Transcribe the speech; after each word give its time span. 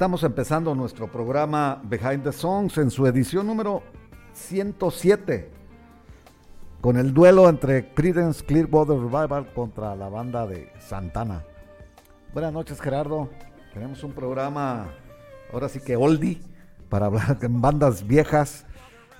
estamos 0.00 0.22
empezando 0.22 0.74
nuestro 0.74 1.12
programa 1.12 1.78
Behind 1.84 2.22
the 2.22 2.32
Songs 2.32 2.78
en 2.78 2.90
su 2.90 3.06
edición 3.06 3.46
número 3.46 3.82
107 4.32 5.50
con 6.80 6.96
el 6.96 7.12
duelo 7.12 7.50
entre 7.50 7.92
Creedence 7.92 8.42
Clearwater 8.42 8.96
Revival 8.96 9.52
contra 9.52 9.94
la 9.94 10.08
banda 10.08 10.46
de 10.46 10.72
Santana. 10.78 11.44
Buenas 12.32 12.50
noches 12.50 12.80
Gerardo, 12.80 13.28
tenemos 13.74 14.02
un 14.02 14.12
programa 14.12 14.88
ahora 15.52 15.68
sí 15.68 15.80
que 15.80 15.96
oldie 15.96 16.40
para 16.88 17.04
hablar 17.04 17.38
de 17.38 17.48
bandas 17.50 18.06
viejas, 18.06 18.64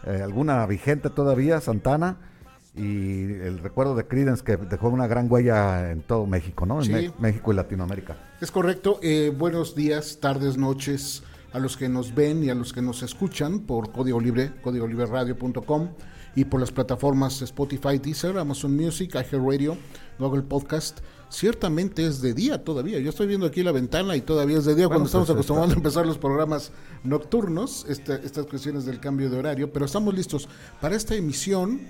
eh, 0.06 0.22
alguna 0.22 0.64
vigente 0.64 1.10
todavía, 1.10 1.60
Santana 1.60 2.29
y 2.74 3.24
el 3.24 3.58
recuerdo 3.58 3.94
de 3.94 4.06
Creedence 4.06 4.44
que 4.44 4.56
dejó 4.56 4.88
una 4.88 5.06
gran 5.06 5.30
huella 5.30 5.90
en 5.90 6.02
todo 6.02 6.26
México, 6.26 6.66
¿no? 6.66 6.82
En 6.82 7.12
México 7.18 7.52
y 7.52 7.56
Latinoamérica. 7.56 8.16
Es 8.40 8.50
correcto. 8.50 9.00
Eh, 9.02 9.34
buenos 9.36 9.74
días, 9.74 10.18
tardes, 10.20 10.56
noches 10.56 11.22
a 11.52 11.58
los 11.58 11.76
que 11.76 11.88
nos 11.88 12.14
ven 12.14 12.44
y 12.44 12.50
a 12.50 12.54
los 12.54 12.72
que 12.72 12.80
nos 12.80 13.02
escuchan 13.02 13.60
por 13.60 13.90
Código 13.90 14.20
Libre, 14.20 14.52
códigolibreradio.com 14.62 15.88
y 16.36 16.44
por 16.44 16.60
las 16.60 16.70
plataformas 16.70 17.42
Spotify, 17.42 17.98
Deezer, 17.98 18.38
Amazon 18.38 18.76
Music, 18.76 19.14
iHeartRadio, 19.14 19.76
Google 20.18 20.42
Podcast. 20.42 21.00
Ciertamente 21.28 22.06
es 22.06 22.20
de 22.20 22.34
día 22.34 22.62
todavía. 22.62 22.98
Yo 23.00 23.10
estoy 23.10 23.26
viendo 23.26 23.46
aquí 23.46 23.62
la 23.62 23.72
ventana 23.72 24.16
y 24.16 24.20
todavía 24.20 24.58
es 24.58 24.64
de 24.64 24.74
día 24.74 24.86
cuando 24.86 25.06
estamos 25.06 25.26
pues, 25.26 25.38
este, 25.38 25.52
acostumbrados 25.52 25.72
a 25.72 25.76
empezar 25.76 26.06
los 26.06 26.18
programas 26.18 26.72
nocturnos, 27.04 27.86
este, 27.88 28.14
estas 28.24 28.46
cuestiones 28.46 28.84
del 28.84 29.00
cambio 29.00 29.30
de 29.30 29.38
horario, 29.38 29.72
pero 29.72 29.86
estamos 29.86 30.14
listos 30.14 30.48
para 30.80 30.96
esta 30.96 31.14
emisión 31.14 31.80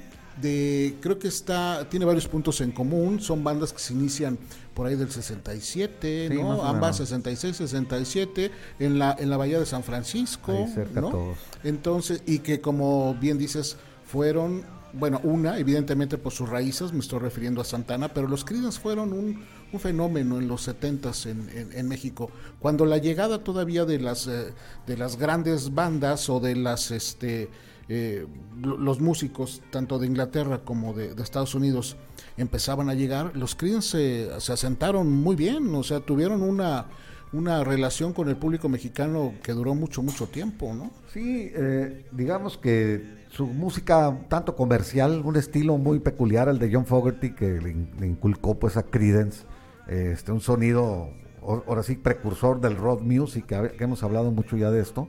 de 0.40 0.96
creo 1.00 1.18
que 1.18 1.28
está 1.28 1.86
tiene 1.88 2.04
varios 2.04 2.28
puntos 2.28 2.60
en 2.60 2.72
común, 2.72 3.20
son 3.20 3.42
bandas 3.44 3.72
que 3.72 3.78
se 3.78 3.92
inician 3.92 4.38
por 4.74 4.86
ahí 4.86 4.96
del 4.96 5.10
67, 5.10 6.30
¿no? 6.34 6.64
Ambas 6.64 6.98
66, 6.98 7.56
67 7.56 8.50
en 8.78 8.98
la 8.98 9.16
en 9.18 9.30
la 9.30 9.36
bahía 9.36 9.58
de 9.58 9.66
San 9.66 9.82
Francisco, 9.82 10.66
¿no? 10.94 11.34
Entonces, 11.64 12.22
y 12.26 12.38
que 12.40 12.60
como 12.60 13.14
bien 13.14 13.38
dices, 13.38 13.76
fueron 14.06 14.64
bueno, 14.92 15.20
una, 15.22 15.58
evidentemente 15.58 16.18
por 16.18 16.32
sus 16.32 16.48
raíces, 16.48 16.92
me 16.92 17.00
estoy 17.00 17.20
refiriendo 17.20 17.60
a 17.60 17.64
Santana, 17.64 18.08
pero 18.12 18.26
los 18.26 18.44
Creedence 18.44 18.80
fueron 18.80 19.12
un, 19.12 19.44
un 19.72 19.80
fenómeno 19.80 20.38
en 20.38 20.48
los 20.48 20.62
70 20.62 21.12
en, 21.26 21.50
en, 21.50 21.72
en, 21.72 21.88
México. 21.88 22.30
Cuando 22.58 22.84
la 22.86 22.98
llegada 22.98 23.44
todavía 23.44 23.84
de 23.84 24.00
las, 24.00 24.26
eh, 24.26 24.52
de 24.86 24.96
las 24.96 25.16
grandes 25.16 25.74
bandas 25.74 26.28
o 26.28 26.40
de 26.40 26.56
las 26.56 26.90
este, 26.90 27.48
eh, 27.92 28.24
los 28.62 29.00
músicos, 29.00 29.62
tanto 29.70 29.98
de 29.98 30.06
Inglaterra 30.06 30.60
como 30.64 30.94
de, 30.94 31.10
Estados 31.20 31.56
Unidos, 31.56 31.96
empezaban 32.36 32.88
a 32.88 32.94
llegar, 32.94 33.36
los 33.36 33.56
Creedence 33.56 34.30
se, 34.38 34.52
asentaron 34.52 35.10
muy 35.10 35.34
bien, 35.34 35.74
o 35.74 35.82
sea, 35.82 35.98
tuvieron 35.98 36.42
una, 36.42 36.86
una 37.32 37.64
relación 37.64 38.12
con 38.12 38.28
el 38.28 38.36
público 38.36 38.68
mexicano 38.68 39.34
que 39.42 39.54
duró 39.54 39.74
mucho, 39.74 40.04
mucho 40.04 40.28
tiempo, 40.28 40.72
¿no? 40.72 40.92
Sí, 41.12 41.50
eh, 41.52 42.06
digamos 42.12 42.58
que 42.58 43.26
su 43.28 43.48
música 43.48 44.20
tanto 44.28 44.54
comercial, 44.54 45.22
un 45.24 45.34
estilo 45.34 45.76
muy 45.76 45.98
peculiar, 45.98 46.48
el 46.48 46.60
de 46.60 46.72
John 46.72 46.86
Fogerty, 46.86 47.34
que 47.34 47.60
le, 47.60 48.06
inculcó 48.06 48.56
pues 48.56 48.76
a 48.76 48.84
Creedence, 48.84 49.46
este, 49.88 50.30
un 50.30 50.40
sonido, 50.40 51.10
ahora 51.42 51.82
sí, 51.82 51.96
precursor 51.96 52.60
del 52.60 52.76
rock 52.76 53.02
music, 53.02 53.46
que, 53.46 53.82
hemos 53.82 54.04
hablado 54.04 54.30
mucho 54.30 54.56
ya 54.56 54.70
de 54.70 54.80
esto, 54.80 55.08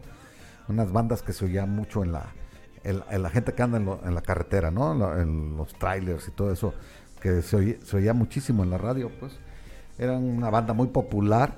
unas 0.68 0.92
bandas 0.92 1.22
que 1.22 1.32
se 1.32 1.46
oían 1.46 1.70
mucho 1.76 2.04
en 2.04 2.14
la, 2.14 2.34
el, 2.84 3.04
la 3.22 3.30
gente 3.30 3.54
que 3.54 3.62
anda 3.62 3.78
en, 3.78 4.16
la 4.16 4.22
carretera, 4.22 4.72
¿no? 4.72 5.18
En, 5.20 5.58
los 5.58 5.74
trailers 5.74 6.28
y 6.28 6.32
todo 6.32 6.52
eso, 6.52 6.74
que 7.20 7.42
se, 7.42 7.78
oía 7.96 8.14
muchísimo 8.14 8.64
en 8.64 8.70
la 8.70 8.78
radio, 8.78 9.12
pues. 9.20 9.34
Eran 9.98 10.24
una 10.24 10.50
banda 10.50 10.74
muy 10.74 10.88
popular 10.88 11.54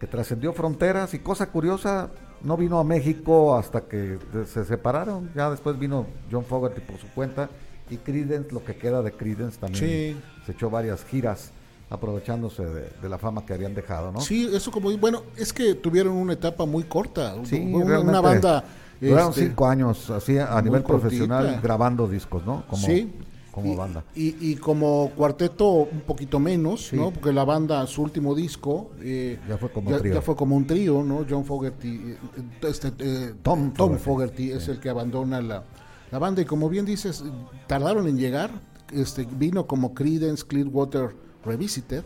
que 0.00 0.06
trascendió 0.06 0.52
fronteras 0.52 1.14
y 1.14 1.20
cosa 1.20 1.50
curiosa, 1.50 2.10
no 2.42 2.56
vino 2.56 2.78
a 2.78 2.84
México 2.84 3.56
hasta 3.56 3.82
que 3.82 4.18
se 4.46 4.64
separaron. 4.64 5.30
Ya 5.34 5.50
después 5.50 5.78
vino 5.78 6.06
John 6.30 6.44
Fogerty 6.44 6.80
por 6.80 6.98
su 6.98 7.08
cuenta 7.08 7.48
y 7.88 7.98
Creedence, 7.98 8.52
lo 8.52 8.64
que 8.64 8.76
queda 8.76 9.02
de 9.02 9.12
Creedence 9.12 9.58
también 9.58 10.20
se 10.44 10.52
echó 10.52 10.68
varias 10.68 11.04
giras 11.04 11.52
aprovechándose 11.88 12.64
de, 12.64 13.08
la 13.08 13.18
fama 13.18 13.46
que 13.46 13.54
habían 13.54 13.74
dejado, 13.74 14.10
¿no? 14.10 14.20
Sí, 14.20 14.50
eso 14.52 14.72
como 14.72 14.96
bueno, 14.98 15.22
es 15.36 15.52
que 15.52 15.74
tuvieron 15.74 16.14
una 16.14 16.32
etapa 16.32 16.66
muy 16.66 16.82
corta, 16.84 17.36
sí, 17.44 17.60
una 17.60 18.20
banda 18.20 18.64
Duraron 19.00 19.30
este, 19.30 19.46
cinco 19.46 19.66
años 19.66 20.10
así 20.10 20.38
a 20.38 20.60
nivel 20.62 20.82
profesional 20.82 21.60
grabando 21.62 22.08
discos, 22.08 22.44
¿no? 22.44 22.64
Como, 22.68 22.86
sí. 22.86 23.12
Como 23.50 23.74
banda. 23.74 24.04
Y, 24.14 24.56
como 24.56 25.12
cuarteto 25.16 25.70
un 25.70 26.00
poquito 26.00 26.38
menos, 26.38 26.92
¿no? 26.92 27.10
Porque 27.10 27.32
la 27.32 27.44
banda, 27.44 27.86
su 27.86 28.02
último 28.02 28.34
disco... 28.34 28.90
Eh, 29.00 29.38
ya 29.48 29.56
fue 29.56 29.70
como 29.70 29.96
trío. 29.96 30.14
Ya 30.14 30.20
fue 30.20 30.36
como 30.36 30.56
un 30.56 30.66
trío, 30.66 31.02
¿no? 31.02 31.24
John 31.28 31.44
Fogerty, 31.44 31.88
eh, 31.88 32.18
este, 32.62 32.92
eh, 32.98 33.34
Tom, 33.42 33.72
Tom, 33.72 33.96
Fogerty, 33.96 34.52
es 34.52 34.68
el 34.68 34.78
que 34.78 34.90
abandona 34.90 35.40
la, 35.40 35.64
la 36.10 36.18
banda. 36.18 36.42
Y 36.42 36.44
como 36.44 36.68
bien 36.68 36.84
dices, 36.84 37.24
tardaron 37.66 38.06
en 38.08 38.18
llegar. 38.18 38.50
Este, 38.92 39.26
vino 39.28 39.66
como 39.66 39.94
Creedence 39.94 40.44
Clearwater 40.46 41.16
Revisited, 41.44 42.04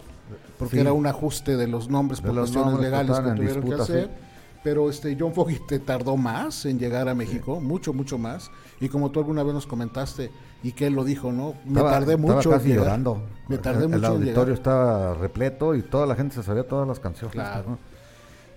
porque 0.56 0.80
era 0.80 0.92
un 0.92 1.06
ajuste 1.06 1.56
de 1.56 1.66
los 1.66 1.90
nombres 1.90 2.20
por 2.20 2.34
cuestiones 2.34 2.78
legales 2.78 3.18
que 3.18 3.30
tuvieron 3.32 3.64
que 3.64 3.74
hacer 3.74 4.29
pero 4.62 4.90
este 4.90 5.16
John 5.18 5.32
Fogerty 5.32 5.78
tardó 5.78 6.16
más 6.16 6.66
en 6.66 6.78
llegar 6.78 7.08
a 7.08 7.14
México, 7.14 7.60
mucho, 7.60 7.92
mucho 7.92 8.18
más. 8.18 8.50
Y 8.80 8.88
como 8.88 9.10
tú 9.10 9.20
alguna 9.20 9.42
vez 9.42 9.54
nos 9.54 9.66
comentaste, 9.66 10.30
y 10.62 10.72
que 10.72 10.86
él 10.86 10.94
lo 10.94 11.04
dijo, 11.04 11.32
¿no? 11.32 11.54
Me 11.64 11.80
tardé 11.80 12.16
mucho. 12.16 12.54
Estaba 12.54 12.62
llorando. 12.62 13.22
Me 13.48 13.58
tardé 13.58 13.84
el, 13.84 13.90
mucho. 13.90 13.98
El 13.98 14.04
auditorio 14.04 14.54
estaba 14.54 15.14
repleto 15.14 15.74
y 15.74 15.82
toda 15.82 16.06
la 16.06 16.14
gente 16.14 16.34
se 16.34 16.42
sabía 16.42 16.66
todas 16.66 16.86
las 16.86 17.00
canciones. 17.00 17.36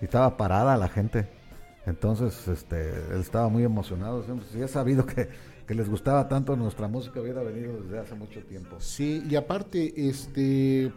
Y 0.00 0.04
estaba 0.04 0.36
parada 0.36 0.76
la 0.76 0.88
gente. 0.88 1.28
Entonces, 1.86 2.48
este, 2.48 2.90
él 3.12 3.20
estaba 3.20 3.48
muy 3.48 3.64
emocionado. 3.64 4.24
Si 4.52 4.62
ha 4.62 4.68
sabido 4.68 5.06
que, 5.06 5.28
que 5.66 5.74
les 5.74 5.88
gustaba 5.88 6.28
tanto 6.28 6.56
nuestra 6.56 6.88
música, 6.88 7.20
hubiera 7.20 7.42
venido 7.42 7.80
desde 7.82 7.98
hace 7.98 8.14
mucho 8.14 8.40
tiempo. 8.42 8.76
Sí, 8.80 9.22
y 9.28 9.36
aparte, 9.36 10.08
este 10.08 10.92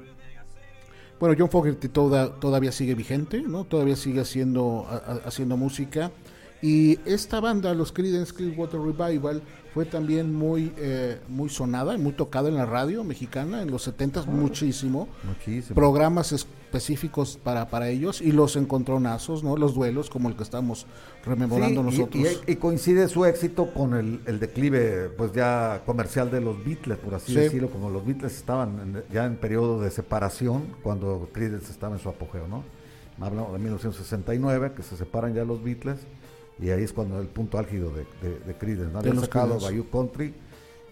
bueno, 1.20 1.36
John 1.38 1.50
Fogerty 1.50 1.90
todavía 1.90 2.72
sigue 2.72 2.96
vigente, 2.96 3.42
¿no? 3.42 3.64
Todavía 3.64 3.96
sigue 3.96 4.22
haciendo, 4.22 4.86
haciendo 5.26 5.58
música. 5.58 6.12
Y 6.62 7.00
esta 7.06 7.40
banda, 7.40 7.74
los 7.74 7.92
Creedence 7.92 8.34
Clearwater 8.34 8.80
Revival, 8.80 9.42
fue 9.74 9.86
también 9.86 10.34
muy, 10.34 10.74
eh, 10.78 11.20
muy 11.28 11.50
sonada 11.50 11.94
y 11.94 12.00
muy 12.00 12.14
tocada 12.14 12.50
en 12.50 12.56
la 12.56 12.66
radio 12.66 13.04
mexicana 13.04 13.62
en 13.62 13.70
los 13.70 13.84
70 13.84 14.24
muchísimo. 14.24 15.08
Muchísimo. 15.24 15.76
Programas 15.76 16.32
específicos 16.68 17.40
para, 17.42 17.70
para 17.70 17.90
ellos 17.90 18.22
y 18.22 18.34
los 18.34 18.58
encontronazos, 18.58 19.42
¿no? 19.42 19.56
Los 19.56 19.74
duelos 19.74 20.10
como 20.10 20.28
el 20.28 20.36
que 20.36 20.44
estamos 20.44 20.86
rememorando 21.26 21.82
nosotros. 21.82 22.42
Y, 22.46 22.56
coincide 22.58 23.08
su 23.08 23.26
éxito 23.26 23.74
con 23.74 23.94
el, 23.94 24.22
el, 24.26 24.40
declive, 24.40 25.10
pues 25.18 25.32
ya 25.32 25.82
comercial 25.86 26.30
de 26.30 26.42
los 26.42 26.64
Beatles, 26.64 26.98
por 26.98 27.16
así 27.16 27.34
decirlo, 27.34 27.70
como 27.70 27.90
los 27.90 28.06
Beatles 28.06 28.36
estaban 28.36 29.04
ya 29.12 29.26
en 29.26 29.38
periodo 29.38 29.82
de 29.82 29.90
separación 29.92 30.76
cuando 30.84 31.30
Creedence 31.32 31.72
estaba 31.72 31.96
en 31.96 32.02
su 32.02 32.10
apogeo, 32.10 32.48
¿no? 32.48 32.64
Hablamos 33.20 33.54
de 33.54 33.60
1969, 33.60 34.74
que 34.76 34.84
se 34.84 34.98
separan 34.98 35.34
ya 35.34 35.46
los 35.46 35.64
Beatles 35.64 36.00
y 36.60 36.70
ahí 36.70 36.84
es 36.84 36.92
cuando 36.92 37.20
el 37.22 37.28
punto 37.28 37.58
álgido 37.58 37.92
de, 37.92 38.06
de, 38.22 38.40
de 38.40 38.54
Creedence, 38.56 38.92
¿no? 38.92 39.00
Habían 39.00 39.22
sacado 39.22 39.58
Bayou 39.60 39.90
Country 39.90 40.34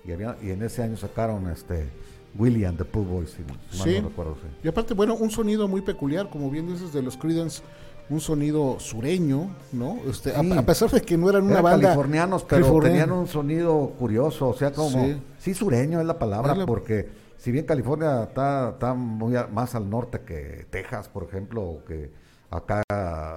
y, 0.06 0.12
había, 0.14 0.38
y 0.42 0.52
en 0.52 0.64
ese 0.64 0.84
año 0.84 0.96
sacaron 0.96 1.50
este 1.50 1.90
William 2.38 2.76
the 2.76 2.86
Pool 2.86 3.06
Boys, 3.06 3.30
si, 3.32 3.44
sí. 3.78 4.02
no 4.02 4.10
recuerdo. 4.10 4.36
Sí. 4.36 4.48
Y 4.64 4.68
aparte, 4.68 4.94
bueno, 4.94 5.16
un 5.16 5.30
sonido 5.30 5.68
muy 5.68 5.82
peculiar, 5.82 6.30
como 6.30 6.50
bien 6.50 6.68
dices, 6.68 6.92
de 6.92 7.02
los 7.02 7.18
Creedence, 7.18 7.62
un 8.10 8.20
sonido 8.20 8.80
sureño, 8.80 9.50
¿no? 9.72 9.98
Este, 10.08 10.34
a, 10.36 10.66
pesar 10.66 10.92
de 10.92 11.02
que 11.02 11.18
no 11.18 11.30
eran 11.30 11.44
una 11.44 11.62
banda 11.62 11.90
californianos, 11.90 12.44
pero 12.44 12.80
tenían 12.80 13.12
un 13.12 13.28
sonido 13.28 13.94
curioso, 13.98 14.50
o 14.50 14.54
sea, 14.54 14.72
como 14.72 15.16
sí, 15.40 15.54
sureño 15.54 16.00
es 16.00 16.06
la 16.06 16.20
palabra, 16.20 16.66
porque 16.66 17.10
si 17.38 17.52
bien 17.52 17.66
California 17.66 18.24
está, 18.24 18.72
está 18.72 18.94
muy 18.94 19.36
más 19.52 19.76
al 19.76 19.90
norte 19.90 20.22
que 20.22 20.68
Texas, 20.70 21.10
por 21.10 21.24
ejemplo, 21.24 21.64
o 21.64 21.86
que 21.86 22.12
acá 22.52 22.84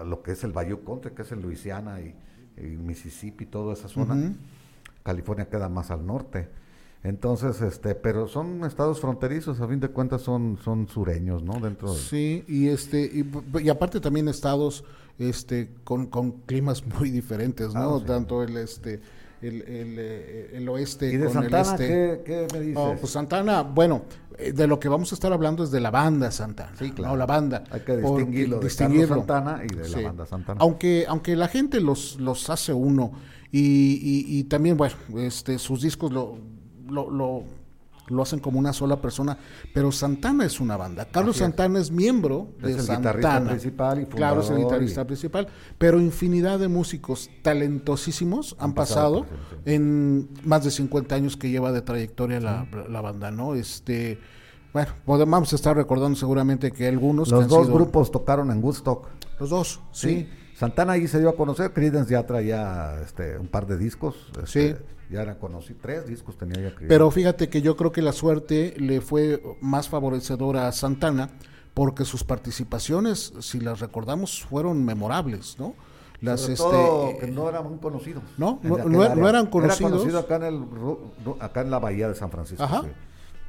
lo 0.05 0.23
que 0.23 0.33
es 0.33 0.45
el 0.45 0.53
Bayou 0.53 0.85
Country, 0.85 1.13
que 1.13 1.23
es 1.23 1.33
en 1.33 1.43
Luisiana 1.43 2.01
y, 2.01 2.15
Mississippi, 2.61 3.47
toda 3.47 3.73
esa 3.75 3.87
zona. 3.87 4.35
California 5.05 5.49
queda 5.49 5.69
más 5.69 5.93
al 5.93 6.05
norte. 6.05 6.49
Entonces, 7.05 7.61
este, 7.61 7.95
pero 7.95 8.27
son 8.27 8.65
estados 8.65 9.01
fronterizos, 9.01 9.61
a 9.61 9.69
fin 9.69 9.79
de 9.81 9.89
cuentas 9.89 10.23
son, 10.23 10.59
son 10.65 10.89
sureños, 10.89 11.43
¿no? 11.43 11.61
Dentro 11.61 11.93
de... 11.93 11.99
Sí, 11.99 12.45
y 12.49 12.69
este, 12.69 13.03
y, 13.03 13.25
y 13.63 13.69
aparte 13.69 14.01
también 14.01 14.29
estados 14.29 14.85
este 15.19 15.71
con, 15.85 16.07
con 16.07 16.33
climas 16.43 16.85
muy 16.99 17.11
diferentes, 17.11 17.73
¿no? 17.75 17.97
Ah, 17.97 17.99
sí. 18.01 18.05
Tanto 18.07 18.43
el 18.43 18.57
este 18.57 19.01
el, 19.41 19.63
el, 19.63 19.97
eh, 19.99 20.51
el 20.55 20.69
oeste 20.69 21.13
¿Y 21.13 21.17
de 21.17 21.27
con 21.27 21.35
Santana 21.35 21.77
el 21.77 21.83
este. 21.83 21.87
¿qué, 21.87 22.23
qué 22.25 22.47
me 22.53 22.61
dices? 22.61 22.77
Oh, 22.77 22.97
pues 22.99 23.13
Santana, 23.13 23.63
bueno, 23.63 24.03
eh, 24.37 24.53
de 24.53 24.67
lo 24.67 24.81
que 24.81 24.89
vamos 24.89 25.13
a 25.13 25.15
estar 25.15 25.33
hablando 25.33 25.63
es 25.63 25.71
de 25.71 25.81
la 25.81 25.93
banda 25.93 26.31
Santana. 26.33 26.73
Sí, 26.77 26.91
claro. 26.91 27.13
No, 27.13 27.19
la 27.19 27.27
banda. 27.27 27.63
Hay 27.71 27.81
que 27.81 27.97
distinguirlo 27.97 28.59
de 28.59 28.65
distinguirlo. 28.65 29.17
Santana 29.17 29.63
y 29.65 29.75
de 29.75 29.85
Sí. 29.85 29.97
la 29.97 30.09
banda 30.09 30.27
Santana. 30.27 30.61
Aunque, 30.61 31.05
aunque 31.09 31.37
la 31.37 31.47
gente 31.47 31.81
los, 31.81 32.19
los 32.19 32.51
hace 32.51 32.73
uno 32.73 33.13
y, 33.53 33.61
y, 34.03 34.39
y 34.39 34.45
también, 34.45 34.77
bueno, 34.77 34.97
este, 35.17 35.59
sus 35.59 35.83
discos 35.83 36.13
lo, 36.13 36.39
lo, 36.89 37.11
lo, 37.11 37.43
lo 38.09 38.23
hacen 38.23 38.39
como 38.41 38.59
una 38.59 38.73
sola 38.73 39.01
persona, 39.01 39.37
pero 39.75 39.93
Santana 39.93 40.45
es 40.47 40.61
una 40.61 40.77
banda. 40.77 41.05
Carlos 41.07 41.37
Así 41.37 41.45
es. 41.45 41.49
Santana 41.51 41.79
es 41.79 41.91
miembro 41.91 42.49
Es 42.59 42.63
de 42.63 42.71
el 42.73 42.77
guitarrista 42.81 43.13
Santana. 43.33 43.51
principal 43.51 44.01
y 44.03 44.07
Claro, 44.07 44.41
es 44.41 44.51
el 44.51 44.59
guitarrista 44.59 45.03
y- 45.03 45.05
principal, 45.05 45.49
pero 45.77 46.01
infinidad 46.01 46.59
de 46.59 46.69
músicos 46.69 47.29
talentosísimos 47.43 48.57
han, 48.59 48.71
Han 48.71 48.75
pasado 48.75 49.27
en 49.65 50.29
más 50.45 50.65
de 50.65 50.71
50 50.71 51.15
años 51.15 51.37
que 51.37 51.51
lleva 51.51 51.71
de 51.73 51.83
trayectoria 51.83 52.41
la, 52.41 52.67
la 52.89 53.01
banda, 53.01 53.31
¿no? 53.31 53.55
Este, 53.55 54.19
bueno, 54.73 54.91
podemos 55.05 55.53
estar 55.53 55.77
recordando 55.77 56.17
seguramente 56.17 56.71
que 56.73 56.89
algunos 56.89 57.29
que 57.29 57.35
Los 57.35 57.45
han 57.45 57.49
dos 57.51 57.67
sido- 57.67 57.75
grupos 57.77 58.11
tocaron 58.11 58.51
en 58.51 58.63
Woodstock. 58.63 59.07
los 59.39 59.51
dos, 59.51 59.81
sí. 59.93 60.29
Santana 60.55 60.95
ahí 60.95 61.07
se 61.07 61.21
dio 61.21 61.29
a 61.29 61.37
conocer, 61.37 61.73
Creedence 61.73 62.11
ya 62.11 62.27
traía 62.27 63.01
este, 63.05 63.39
un 63.39 63.47
par 63.47 63.67
de 63.67 63.77
discos. 63.79 64.17
este, 64.43 64.47
Sí. 64.47 64.77
Ya 65.11 65.23
era 65.23 65.39
conocido, 65.39 65.79
tres 65.81 66.07
discos 66.07 66.37
tenía 66.37 66.57
ya 66.57 66.69
Creedence. 66.71 66.89
Pero 66.89 67.11
fíjate 67.11 67.49
que 67.49 67.63
yo 67.63 67.77
creo 67.77 67.93
que 67.93 68.03
la 68.03 68.13
suerte 68.13 68.75
le 68.79 69.01
fue 69.01 69.43
más 69.61 69.89
favorecedora 69.89 70.69
a 70.69 70.73
Santana 70.73 71.31
porque 71.75 72.05
sus 72.05 72.25
participaciones, 72.25 73.33
si 73.41 73.61
las 73.61 73.81
recordamos, 73.81 74.43
fueron 74.45 74.85
memorables, 74.85 75.57
¿no? 75.59 75.75
Las 76.21 76.41
Sobre 76.41 76.53
este 76.55 76.65
todo 76.65 77.09
eh, 77.11 77.17
que 77.21 77.27
no 77.29 77.49
eran 77.49 77.69
muy 77.69 77.79
conocidos. 77.79 78.25
No, 78.37 78.59
no- 78.63 78.75
aquel 78.75 78.91
no- 78.93 79.05
eran 79.05 79.19
Era 79.45 79.51
conocidos. 79.51 79.93
conocido 79.93 80.19
acá 80.19 80.37
en, 80.37 80.43
el, 80.43 80.55
ru- 80.63 80.99
ru- 81.25 81.37
acá 81.39 81.61
en 81.61 81.71
la 81.71 81.79
bahía 81.79 82.09
de 82.09 82.15
San 82.17 82.31
Francisco. 82.31 82.63
Ajá. 82.65 82.83
sí. 82.83 82.89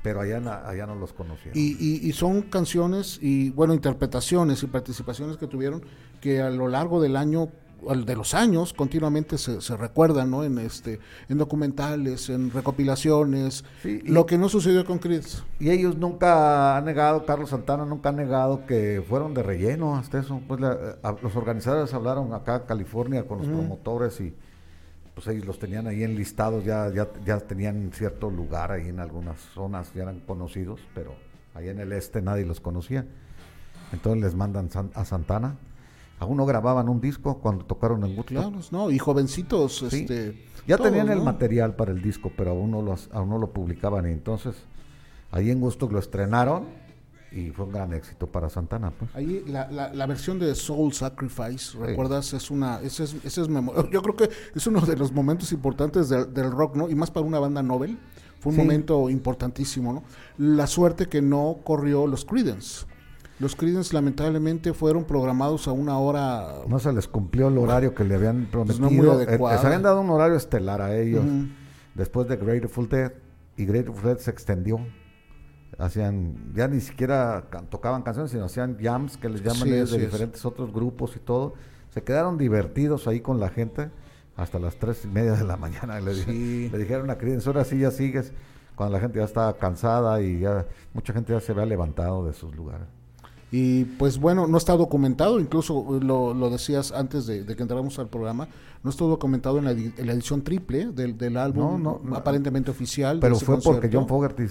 Pero 0.04 0.22
allá, 0.22 0.40
no 0.40 0.96
los 0.96 1.12
conocían. 1.12 1.54
y, 1.58 1.76
y- 1.78 2.08
y 2.08 2.14
son 2.14 2.44
canciones 2.44 3.18
y 3.22 3.50
bueno 3.50 3.74
interpretaciones 3.74 4.64
y 4.64 4.68
participaciones 4.68 5.36
que 5.36 5.46
tuvieron 5.48 5.84
que 6.22 6.42
a 6.42 6.50
lo 6.52 6.70
largo 6.70 7.02
del 7.02 7.18
año 7.18 7.50
de 8.06 8.16
los 8.16 8.34
años 8.34 8.74
continuamente 8.74 9.38
se, 9.38 9.62
se 9.62 9.78
recuerdan 9.78 10.30
no 10.32 10.44
en 10.44 10.58
este 10.60 11.00
en 11.30 11.38
documentales 11.38 12.30
en 12.30 12.52
recopilaciones 12.52 13.64
Sí, 13.82 14.02
y- 14.04 14.10
lo 14.12 14.26
que 14.26 14.38
no 14.38 14.50
sucedió 14.50 14.86
con 14.86 15.00
Creedence 15.00 15.44
Y 15.60 15.70
ellos 15.70 15.98
nunca 15.98 16.78
han 16.78 16.86
negado, 16.86 17.26
Carlos 17.26 17.50
Santana 17.50 17.86
nunca 17.86 18.10
ha 18.10 18.12
negado 18.12 18.66
que 18.66 19.04
fueron 19.08 19.34
de 19.34 19.44
relleno 19.44 19.96
hasta 19.98 20.20
eso. 20.20 20.42
Pues 20.48 20.60
la- 20.60 20.74
eh, 20.74 20.96
a- 21.04 21.16
los 21.22 21.36
organizadores 21.36 21.94
hablaron 21.94 22.34
acá 22.34 22.58
en 22.58 22.62
California 22.64 23.26
con 23.28 23.40
los 23.40 23.48
promotores 23.48 24.20
y 24.22 24.34
pues 25.16 25.28
ellos 25.28 25.46
los 25.46 25.60
tenían 25.60 25.86
ahí 25.88 26.04
enlistados, 26.04 26.64
ya, 26.64 26.90
ya, 26.94 27.08
ya 27.26 27.40
tenían 27.40 27.92
cierto 27.94 28.30
lugar 28.30 28.72
ahí 28.72 28.88
en 28.88 29.00
algunas 29.02 29.38
zonas, 29.54 29.92
ya 29.94 30.04
eran 30.04 30.22
conocidos, 30.22 30.80
pero 30.96 31.14
allá 31.54 31.72
en 31.72 31.80
el 31.80 31.92
este 31.92 32.22
nadie 32.22 32.46
los 32.46 32.62
conocía. 32.62 33.06
Entonces 33.92 34.22
les 34.24 34.36
mandan 34.36 34.70
a 34.94 35.04
Santana. 35.06 35.58
Aún 36.20 36.38
no 36.38 36.46
grababan 36.46 36.90
un 36.90 37.00
disco 37.02 37.40
cuando 37.40 37.66
tocaron 37.66 38.04
en 38.04 38.12
Woodstock. 38.18 38.28
claro 38.28 38.60
no 38.72 38.92
y 38.92 39.00
jovencitos 39.00 39.86
Sí. 39.90 40.02
este 40.02 40.46
Ya 40.68 40.78
todos, 40.78 40.90
tenían 40.90 41.10
el 41.10 41.20
¿no? 41.20 41.24
material 41.26 41.76
para 41.76 41.92
el 41.92 42.02
disco, 42.02 42.32
pero 42.36 42.52
aún 42.52 42.72
no, 42.72 42.82
lo, 42.82 42.96
aún 43.12 43.30
no 43.30 43.38
lo 43.38 43.52
publicaban. 43.52 44.06
Y 44.08 44.12
entonces, 44.12 44.56
ahí 45.32 45.50
en 45.50 45.60
Gusto 45.62 45.90
lo 45.90 45.98
estrenaron 46.00 46.66
y 47.32 47.52
fue 47.52 47.66
un 47.66 47.72
gran 47.72 47.94
éxito 47.94 48.28
para 48.28 48.50
Santana. 48.50 48.92
Pues. 48.92 49.10
Ahí 49.16 49.44
la, 49.48 49.70
la, 49.72 49.94
la 49.94 50.06
versión 50.08 50.40
de 50.40 50.54
Soul 50.56 50.94
Sacrifice, 50.94 51.78
¿recuerdas? 51.78 52.34
Es 52.34 52.50
una, 52.52 52.82
ese 52.82 53.04
es, 53.06 53.14
ese 53.24 53.42
es 53.42 53.48
yo 53.92 54.02
creo 54.02 54.16
que 54.16 54.30
es 54.56 54.68
uno 54.68 54.82
de 54.82 54.96
los 54.98 55.12
momentos 55.14 55.52
importantes 55.52 56.10
del, 56.10 56.34
del 56.34 56.52
rock, 56.52 56.76
¿no? 56.76 56.90
Y 56.90 56.96
más 56.96 57.12
para 57.12 57.26
una 57.26 57.40
banda 57.40 57.62
Nobel, 57.64 57.98
fue 58.40 58.52
un 58.52 58.56
Sí. 58.58 58.62
momento 58.62 59.10
importantísimo, 59.10 59.94
¿no? 59.94 60.04
La 60.38 60.66
suerte 60.68 61.08
que 61.08 61.22
no 61.22 61.60
corrió 61.64 62.08
los 62.08 62.26
Creedence. 62.26 62.86
Los 63.40 63.56
Creedence 63.56 63.94
lamentablemente 63.94 64.74
fueron 64.74 65.06
programados 65.06 65.68
a 65.68 65.72
una 65.72 65.98
hora 65.98 66.56
No 66.68 66.78
se 66.80 66.92
les 66.92 67.08
cumplió 67.08 67.48
el 67.48 67.58
horario 67.58 67.96
que 67.96 68.04
le 68.04 68.16
habían 68.16 68.48
prometido. 68.52 68.88
Pues 68.88 68.98
no 68.98 69.04
muy 69.04 69.08
Eh, 69.08 69.26
adecuada. 69.26 69.56
les 69.56 69.66
habían 69.66 69.82
dado 69.82 70.02
un 70.02 70.10
horario 70.10 70.36
estelar 70.36 70.82
a 70.82 70.98
ellos 70.98 71.24
después 71.96 72.28
de 72.28 72.36
Grateful 72.36 72.90
Dead. 72.90 73.14
Y 73.56 73.66
Grateful 73.66 74.04
Dead 74.04 74.18
se 74.18 74.32
extendió. 74.32 74.80
Hacían, 75.78 76.52
ya 76.54 76.68
ni 76.68 76.82
siquiera 76.82 77.46
tocaban 77.70 78.02
canciones, 78.02 78.32
sino 78.32 78.46
hacían 78.46 78.78
jams 78.82 79.16
que 79.18 79.30
les 79.30 79.42
llaman 79.42 79.64
Sí, 79.64 79.74
ellos 79.74 79.92
de 79.92 79.98
es. 79.98 80.04
diferentes 80.04 80.44
otros 80.46 80.74
grupos 80.74 81.16
y 81.16 81.20
todo. 81.20 81.54
Se 81.92 82.04
quedaron 82.04 82.38
divertidos 82.38 83.08
ahí 83.08 83.22
con 83.22 83.40
la 83.40 83.50
gente 83.50 83.90
hasta 84.36 84.60
las 84.60 84.76
tres 84.78 85.06
y 85.06 85.08
media 85.08 85.34
de 85.34 85.44
la 85.46 85.56
mañana. 85.58 86.00
Le, 86.02 86.14
dije- 86.14 86.32
Sí. 86.32 86.70
le 86.72 86.78
dijeron 86.78 87.10
a 87.10 87.18
Creedence, 87.18 87.48
ahora 87.48 87.64
sí 87.64 87.80
ya 87.80 87.92
sigues, 87.92 88.34
cuando 88.76 88.94
la 88.96 89.00
gente 89.02 89.20
ya 89.20 89.26
estaba 89.26 89.54
cansada 89.58 90.22
y 90.22 90.40
ya 90.40 90.66
mucha 90.94 91.14
gente 91.14 91.32
ya 91.32 91.40
se 91.40 91.54
había 91.54 91.66
levantado 91.66 92.26
de 92.26 92.34
sus 92.34 92.54
lugares. 92.56 92.88
Y 93.52 93.86
pues 93.86 94.20
bueno, 94.20 94.46
no 94.46 94.58
está 94.60 94.78
documentado, 94.78 95.40
incluso 95.40 95.98
eh, 95.98 96.00
lo, 96.04 96.34
lo 96.36 96.50
decías 96.52 96.92
antes 96.92 97.26
de, 97.26 97.44
de 97.44 97.56
que 97.56 97.64
entráramos 97.64 97.98
al 97.98 98.08
programa, 98.08 98.48
no 98.84 98.92
está 98.92 99.06
documentado 99.06 99.58
en 99.58 99.66
la, 99.66 99.74
edi- 99.74 99.94
en 99.98 100.06
la 100.08 100.14
edición 100.14 100.44
triple 100.44 100.88
del, 100.92 101.18
del 101.18 101.36
álbum, 101.36 101.82
No, 101.82 102.00
no, 102.00 102.02
no. 102.04 102.16
aparentemente 102.16 102.70
oficial. 102.70 103.20
Pero 103.20 103.36
fue 103.38 103.60
porque. 103.60 103.90
John 103.92 104.08
Fogerty 104.08 104.44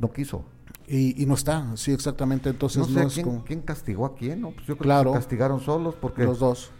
no 0.00 0.12
quiso. 0.12 0.44
Y, 0.86 1.20
y 1.20 1.26
no 1.26 1.34
está, 1.34 1.76
sí, 1.76 1.92
exactamente. 1.92 2.50
Entonces 2.50 2.88
No 2.90 3.00
es 3.00 3.14
quién, 3.14 3.26
como 3.26 3.44
quién 3.44 3.60
castigó 3.62 4.06
a 4.06 4.14
quién, 4.14 4.40
¿no? 4.42 4.50
Pues 4.52 4.66
yo 4.66 4.76
creo 4.76 4.84
Claro. 4.84 5.10
que 5.12 5.16
se 5.18 5.22
castigaron 5.24 5.60
solos 5.60 5.96
porque, 6.00 6.24
los 6.24 6.38
dos. 6.38 6.70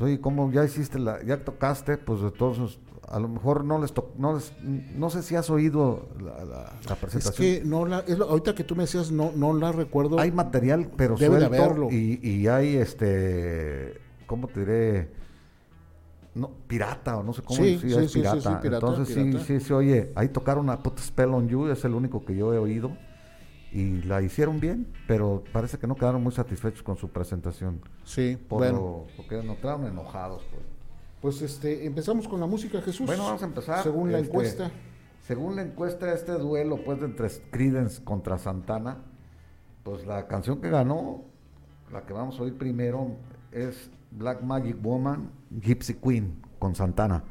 oye, 0.00 0.20
como 0.20 0.50
ya 0.52 0.64
hiciste 0.64 0.98
la, 0.98 1.24
ya 1.24 1.44
tocaste, 1.44 1.96
pues 1.96 2.20
entonces 2.22 2.78
a 3.08 3.18
lo 3.18 3.28
mejor 3.28 3.64
no 3.64 3.78
les 3.80 3.92
tocó, 3.92 4.12
no 4.16 4.34
les, 4.34 4.52
no 4.62 5.10
sé 5.10 5.22
si 5.22 5.34
has 5.36 5.50
oído 5.50 6.08
la, 6.20 6.44
la- 6.44 6.72
la 6.86 6.92
Es 6.94 6.98
presentación. 6.98 7.34
que 7.46 7.62
no 7.64 7.84
la, 7.86 8.00
es 8.00 8.16
lo- 8.18 8.28
ahorita 8.30 8.54
que 8.54 8.64
tú 8.64 8.74
me 8.76 8.84
decías, 8.84 9.10
no, 9.10 9.32
no 9.34 9.52
la 9.52 9.72
recuerdo. 9.72 10.18
hay 10.18 10.32
material, 10.32 10.90
pero 10.96 11.16
Debe 11.16 11.34
de 11.36 11.46
suelto 11.46 11.62
haberlo. 11.64 11.88
y, 11.90 12.20
y 12.22 12.46
hay 12.48 12.76
este, 12.76 13.94
¿cómo 14.26 14.48
te 14.48 14.60
diré? 14.60 15.10
No, 16.34 16.50
pirata 16.66 17.18
o 17.18 17.22
no 17.22 17.34
sé 17.34 17.42
cómo 17.42 17.58
Sí, 17.62 17.74
decir, 17.74 17.90
sí, 17.90 17.96
es 17.98 18.02
sí, 18.04 18.08
sí, 18.08 18.18
pirata. 18.20 18.40
sí, 18.40 18.48
pirata, 18.62 18.86
Entonces 18.86 19.14
pirata. 19.14 19.44
sí, 19.44 19.58
sí, 19.58 19.66
sí, 19.66 19.72
oye, 19.74 20.12
ahí 20.14 20.28
tocaron 20.28 20.70
a 20.70 20.82
Put 20.82 20.98
Spell 20.98 21.28
on 21.34 21.46
You, 21.48 21.66
es 21.66 21.84
el 21.84 21.92
único 21.94 22.24
que 22.24 22.34
yo 22.34 22.54
he 22.54 22.58
oído. 22.58 22.96
Y 23.74 24.02
la 24.02 24.20
hicieron 24.20 24.60
bien, 24.60 24.86
pero 25.08 25.44
parece 25.52 25.78
que 25.78 25.86
no 25.86 25.94
quedaron 25.94 26.22
muy 26.22 26.32
satisfechos 26.32 26.82
con 26.82 26.96
su 26.98 27.08
presentación. 27.08 27.80
Sí, 28.04 28.36
Por 28.48 28.58
bueno. 28.58 28.76
lo- 28.78 29.06
porque 29.16 29.42
nos 29.42 29.56
quedaron 29.58 29.86
enojados. 29.86 30.42
Pues. 30.50 30.62
Pues 31.22 31.40
este, 31.40 31.86
empezamos 31.86 32.26
con 32.26 32.40
la 32.40 32.46
música, 32.46 32.82
Jesús. 32.82 33.06
Bueno, 33.06 33.24
vamos 33.24 33.42
a 33.42 33.46
empezar. 33.46 33.82
Según 33.84 34.10
la 34.10 34.18
Este, 34.18 34.28
encuesta. 34.28 34.70
Según 35.20 35.54
la 35.54 35.62
encuesta, 35.62 36.12
este 36.12 36.32
duelo 36.32 36.82
pues 36.84 36.98
de 36.98 37.06
entre 37.06 37.28
Creedence 37.50 38.02
contra 38.02 38.38
Santana, 38.38 38.98
pues 39.84 40.04
la 40.04 40.26
canción 40.26 40.60
que 40.60 40.68
ganó, 40.68 41.22
la 41.92 42.04
que 42.04 42.12
vamos 42.12 42.40
a 42.40 42.42
oír 42.42 42.58
primero, 42.58 43.16
es 43.52 43.88
Black 44.10 44.42
Magic 44.42 44.76
Woman, 44.82 45.30
Gypsy 45.60 45.94
Queen, 45.94 46.42
con 46.58 46.74
Santana. 46.74 47.22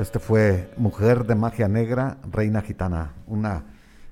Este 0.00 0.18
fue 0.18 0.72
Mujer 0.78 1.26
de 1.26 1.34
Magia 1.34 1.68
Negra, 1.68 2.16
Reina 2.32 2.62
Gitana. 2.62 3.12
Una, 3.26 3.64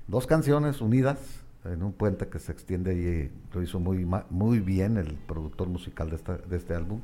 dos 0.07 0.27
canciones 0.27 0.81
unidas 0.81 1.17
en 1.65 1.81
un 1.81 1.93
puente 1.93 2.27
que 2.27 2.37
se 2.37 2.51
extiende 2.51 2.93
y 2.93 3.31
lo 3.55 3.63
hizo 3.63 3.79
muy, 3.79 4.05
muy 4.29 4.59
bien 4.59 4.97
el 4.97 5.15
productor 5.15 5.67
musical 5.67 6.11
de, 6.11 6.19
de 6.47 6.57
este 6.57 6.75
álbum. 6.75 7.01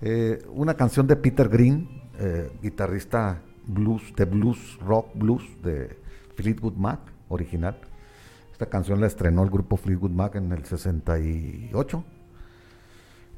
Eh, 0.00 0.46
una 0.54 0.74
canción 0.74 1.08
de 1.08 1.16
Peter 1.16 1.48
Green, 1.48 1.88
eh, 2.20 2.52
guitarrista 2.62 3.42
blues, 3.66 4.14
de 4.14 4.26
blues, 4.26 4.78
rock 4.80 5.08
blues 5.16 5.42
de 5.64 5.98
Fleetwood 6.36 6.74
Mac, 6.74 7.00
original. 7.28 7.80
Esta 8.52 8.66
canción 8.66 9.00
la 9.00 9.08
estrenó 9.08 9.42
el 9.42 9.50
grupo 9.50 9.76
Fleetwood 9.76 10.12
Mac 10.12 10.36
en 10.36 10.52
el 10.52 10.64
68 10.64 12.04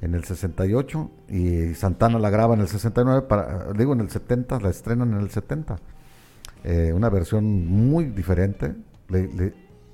en 0.00 0.14
el 0.14 0.24
68 0.24 1.10
y 1.28 1.74
Santana 1.74 2.18
la 2.18 2.30
graba 2.30 2.54
en 2.54 2.60
el 2.60 2.68
69, 2.68 3.26
para, 3.28 3.72
digo 3.74 3.92
en 3.92 4.00
el 4.00 4.10
70, 4.10 4.60
la 4.60 4.70
estrenan 4.70 5.12
en 5.12 5.20
el 5.20 5.30
70. 5.30 5.76
Eh, 6.64 6.92
una 6.94 7.08
versión 7.10 7.66
muy 7.66 8.04
diferente, 8.04 8.74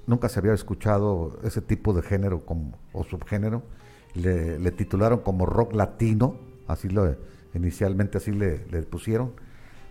nunca 0.06 0.28
se 0.28 0.38
había 0.38 0.52
escuchado 0.52 1.38
ese 1.42 1.60
tipo 1.60 1.92
de 1.92 2.02
género 2.02 2.44
como, 2.44 2.78
o 2.92 3.04
subgénero, 3.04 3.62
le, 4.14 4.70
titularon 4.72 5.20
como 5.20 5.46
rock 5.46 5.74
latino, 5.74 6.38
así 6.66 6.88
lo 6.88 7.16
inicialmente 7.54 8.18
así 8.18 8.32
le, 8.32 8.58
pusieron, 8.82 9.32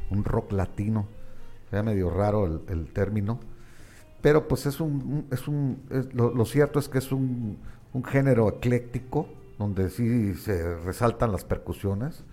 un 0.10 0.24
rock 0.24 0.52
latino, 0.52 1.08
era 1.72 1.84
medio 1.84 2.10
raro 2.10 2.62
el, 2.68 2.88
término, 2.94 3.40
pero 4.22 4.48
pues 4.48 4.66
es 4.66 4.80
un, 4.80 5.28
es 5.32 5.48
un 5.48 5.82
lo, 6.14 6.46
cierto 6.46 6.80
es 6.80 6.90
que 6.90 7.00
es 7.00 7.12
un, 7.12 7.58
un 7.94 8.04
género 8.04 8.50
ecléctico, 8.50 9.28
donde 9.58 9.90
sí 9.90 10.34
se 10.36 10.76
resaltan 10.78 11.32
las 11.32 11.46
percusiones, 11.46 12.24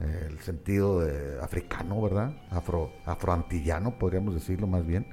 eh, 0.00 0.28
el 0.28 0.38
sentido 0.40 1.00
de 1.00 1.40
africano, 1.40 2.00
¿verdad? 2.00 2.34
Afro, 2.50 2.92
afroantillano, 3.04 3.98
podríamos 3.98 4.34
decirlo 4.34 4.66
más 4.66 4.86
bien. 4.86 5.06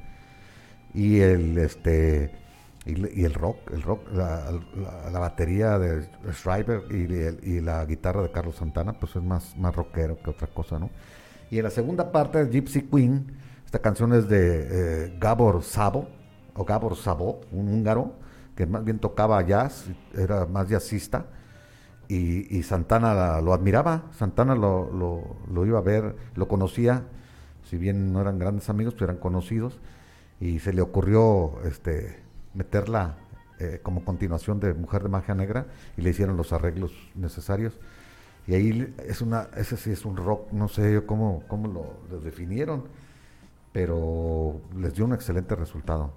Y 0.93 1.19
el 1.19 1.57
este 1.57 2.31
y, 2.85 3.25
el 3.25 3.33
rock, 3.33 3.57
el 3.73 3.81
rock, 3.81 4.07
la, 4.13 5.19
batería 5.19 5.77
de 5.77 6.07
Schreiber 6.31 6.83
y, 6.89 7.55
y, 7.55 7.59
la 7.59 7.83
guitarra 7.85 8.21
de 8.21 8.31
Carlos 8.31 8.55
Santana, 8.55 8.93
pues 8.93 9.15
es 9.15 9.21
más, 9.21 9.57
más 9.57 9.75
rockero 9.75 10.17
que 10.23 10.29
otra 10.29 10.47
cosa, 10.47 10.79
¿no? 10.79 10.89
Y 11.51 11.57
en 11.57 11.65
la 11.65 11.69
segunda 11.69 12.11
parte, 12.11 12.47
Gypsy 12.47 12.83
Queen, 12.83 13.37
esta 13.65 13.79
canción 13.79 14.13
es 14.13 14.29
de 14.29 14.67
eh, 15.05 15.17
Gabor 15.19 15.63
Sabo, 15.63 16.07
o 16.53 16.63
Gabor 16.63 16.95
Sabó, 16.95 17.41
un 17.51 17.67
húngaro, 17.67 18.13
que 18.55 18.65
más 18.65 18.83
bien 18.83 18.99
tocaba 18.99 19.41
jazz, 19.45 19.85
era 20.13 20.45
más 20.45 20.69
jazzista, 20.69 21.25
y, 22.09 22.63
Santana 22.63 23.41
lo 23.41 23.53
admiraba, 23.53 24.03
Santana 24.13 24.55
lo, 24.55 24.89
lo, 25.51 25.65
iba 25.65 25.79
a 25.79 25.81
ver, 25.81 26.15
lo 26.35 26.47
conocía, 26.47 27.03
si 27.63 27.77
bien 27.77 28.13
no 28.13 28.21
eran 28.21 28.39
grandes 28.39 28.69
amigos, 28.69 28.93
pero 28.93 29.05
eran 29.05 29.17
conocidos, 29.17 29.79
y 30.39 30.59
se 30.59 30.71
le 30.71 30.81
ocurrió 30.81 31.61
este, 31.65 32.19
meterla 32.53 33.17
eh, 33.59 33.79
como 33.83 34.05
continuación 34.05 34.59
de 34.59 34.73
Mujer 34.73 35.03
de 35.03 35.09
Magia 35.09 35.35
Negra, 35.35 35.65
y 35.97 36.01
le 36.01 36.11
hicieron 36.11 36.37
los 36.37 36.53
arreglos 36.53 36.93
necesarios. 37.15 37.77
Y 38.47 38.53
ahí 38.53 38.95
es 39.05 39.21
una, 39.21 39.49
ese 39.57 39.75
sí 39.75 39.91
es 39.91 40.05
un 40.05 40.15
rock, 40.15 40.51
no 40.53 40.69
sé 40.69 41.03
cómo, 41.05 41.43
cómo 41.49 41.67
lo, 41.67 42.19
definieron, 42.19 42.85
pero 43.73 44.61
les 44.77 44.93
dio 44.93 45.03
un 45.03 45.13
excelente 45.13 45.55
resultado. 45.55 46.13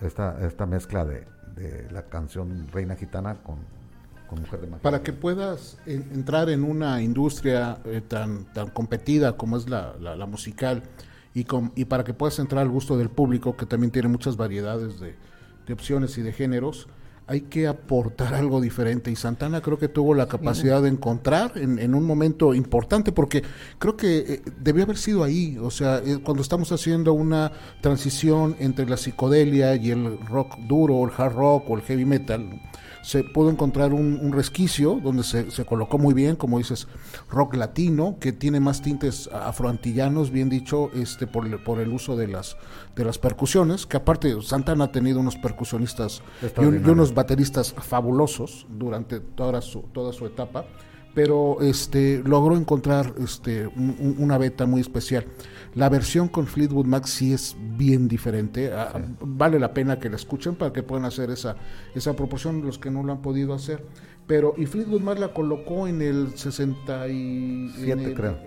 Esta, 0.00 0.46
esta 0.46 0.66
mezcla 0.66 1.04
de, 1.04 1.26
de 1.56 1.90
la 1.90 2.02
canción 2.04 2.68
Reina 2.72 2.94
Gitana 2.96 3.42
con, 3.42 3.58
Mujer 4.36 4.60
de 4.60 4.66
Magia. 4.66 4.82
Para 4.82 5.02
que 5.02 5.12
puedas 5.12 5.78
entrar 5.86 6.50
en 6.50 6.64
una 6.64 7.02
industria 7.02 7.78
eh, 7.84 8.00
tan, 8.06 8.52
tan 8.52 8.70
competida 8.70 9.36
como 9.36 9.56
es 9.56 9.68
la, 9.68 9.94
la, 9.98 10.26
musical 10.26 10.82
y, 11.34 11.44
con, 11.44 11.72
y 11.76 11.84
para 11.84 12.04
que 12.04 12.14
puedas 12.14 12.38
entrar 12.38 12.62
al 12.62 12.68
gusto 12.68 12.96
del 12.96 13.10
público, 13.10 13.56
que 13.56 13.66
también 13.66 13.90
tiene 13.90 14.08
muchas 14.08 14.36
variedades 14.36 15.00
de, 15.00 15.14
de 15.66 15.72
opciones 15.72 16.16
y 16.18 16.22
de 16.22 16.32
géneros, 16.32 16.88
hay 17.26 17.42
que 17.42 17.66
aportar 17.66 18.34
algo 18.34 18.60
diferente. 18.60 19.10
Y 19.10 19.16
Santana 19.16 19.60
creo 19.60 19.78
que 19.78 19.88
tuvo 19.88 20.14
la 20.14 20.26
capacidad 20.26 20.82
de 20.82 20.88
encontrar 20.88 21.52
en, 21.56 21.94
un 21.94 22.04
momento 22.04 22.54
importante 22.54 23.12
porque 23.12 23.42
creo 23.78 23.96
que 23.96 24.18
eh, 24.18 24.42
debió 24.60 24.84
haber 24.84 24.98
sido 24.98 25.24
ahí, 25.24 25.56
o 25.58 25.70
sea, 25.70 25.98
eh, 25.98 26.18
cuando 26.22 26.42
estamos 26.42 26.72
haciendo 26.72 27.12
una 27.12 27.52
transición 27.80 28.56
entre 28.58 28.86
la 28.86 28.96
psicodelia 28.96 29.76
y 29.76 29.90
el 29.90 30.18
rock 30.26 30.58
duro, 30.58 31.04
el 31.04 31.12
hard 31.16 31.34
rock 31.34 31.70
o 31.70 31.76
el 31.76 31.82
heavy 31.82 32.04
metal, 32.04 32.60
se 33.02 33.24
pudo 33.24 33.50
encontrar 33.50 33.92
un, 33.92 34.32
resquicio 34.32 35.00
donde 35.02 35.24
se, 35.24 35.50
se, 35.50 35.64
colocó 35.64 35.98
muy 35.98 36.14
bien, 36.14 36.36
como 36.36 36.58
dices, 36.58 36.88
rock 37.28 37.54
latino, 37.56 38.16
que 38.20 38.32
tiene 38.32 38.60
más 38.60 38.80
tintes 38.80 39.28
afroantillanos, 39.32 40.30
bien 40.30 40.48
dicho, 40.48 40.90
este 40.94 41.26
por, 41.26 41.62
por 41.64 41.80
el 41.80 41.92
uso 41.92 42.16
de 42.16 42.28
las, 42.28 42.56
de 42.96 43.04
las 43.04 43.18
percusiones, 43.18 43.84
que 43.84 43.96
aparte 43.96 44.40
Santana 44.42 44.84
ha 44.84 44.92
tenido 44.92 45.20
unos 45.20 45.36
percusionistas 45.36 46.22
y, 46.42 46.64
unos 46.64 47.12
bateristas 47.12 47.72
fabulosos 47.72 48.66
durante 48.70 49.20
toda 49.20 49.60
su, 49.60 49.82
toda 49.92 50.12
su 50.12 50.26
etapa 50.26 50.64
pero 51.14 51.60
este 51.60 52.22
logró 52.24 52.56
encontrar 52.56 53.12
este 53.18 53.66
una 53.66 54.38
beta 54.38 54.64
muy 54.64 54.80
especial. 54.80 55.26
La 55.74 55.88
versión 55.88 56.28
con 56.28 56.46
Fleetwood 56.46 56.86
Mac 56.86 57.06
sí 57.06 57.32
es 57.32 57.56
bien 57.76 58.06
diferente. 58.08 58.72
Ah, 58.72 59.00
vale 59.20 59.58
la 59.58 59.72
pena 59.72 59.98
que 59.98 60.10
la 60.10 60.16
escuchen 60.16 60.54
para 60.54 60.72
que 60.72 60.82
puedan 60.82 61.04
hacer 61.06 61.30
esa, 61.30 61.56
esa 61.94 62.14
proporción 62.14 62.62
los 62.62 62.78
que 62.78 62.90
no 62.90 63.02
lo 63.02 63.12
han 63.12 63.22
podido 63.22 63.54
hacer. 63.54 63.84
Pero, 64.26 64.54
y 64.56 64.66
Fleetwood 64.66 65.00
Mac 65.00 65.18
la 65.18 65.32
colocó 65.32 65.86
en 65.86 66.02
el 66.02 66.36
67, 66.36 68.14
creo. 68.14 68.38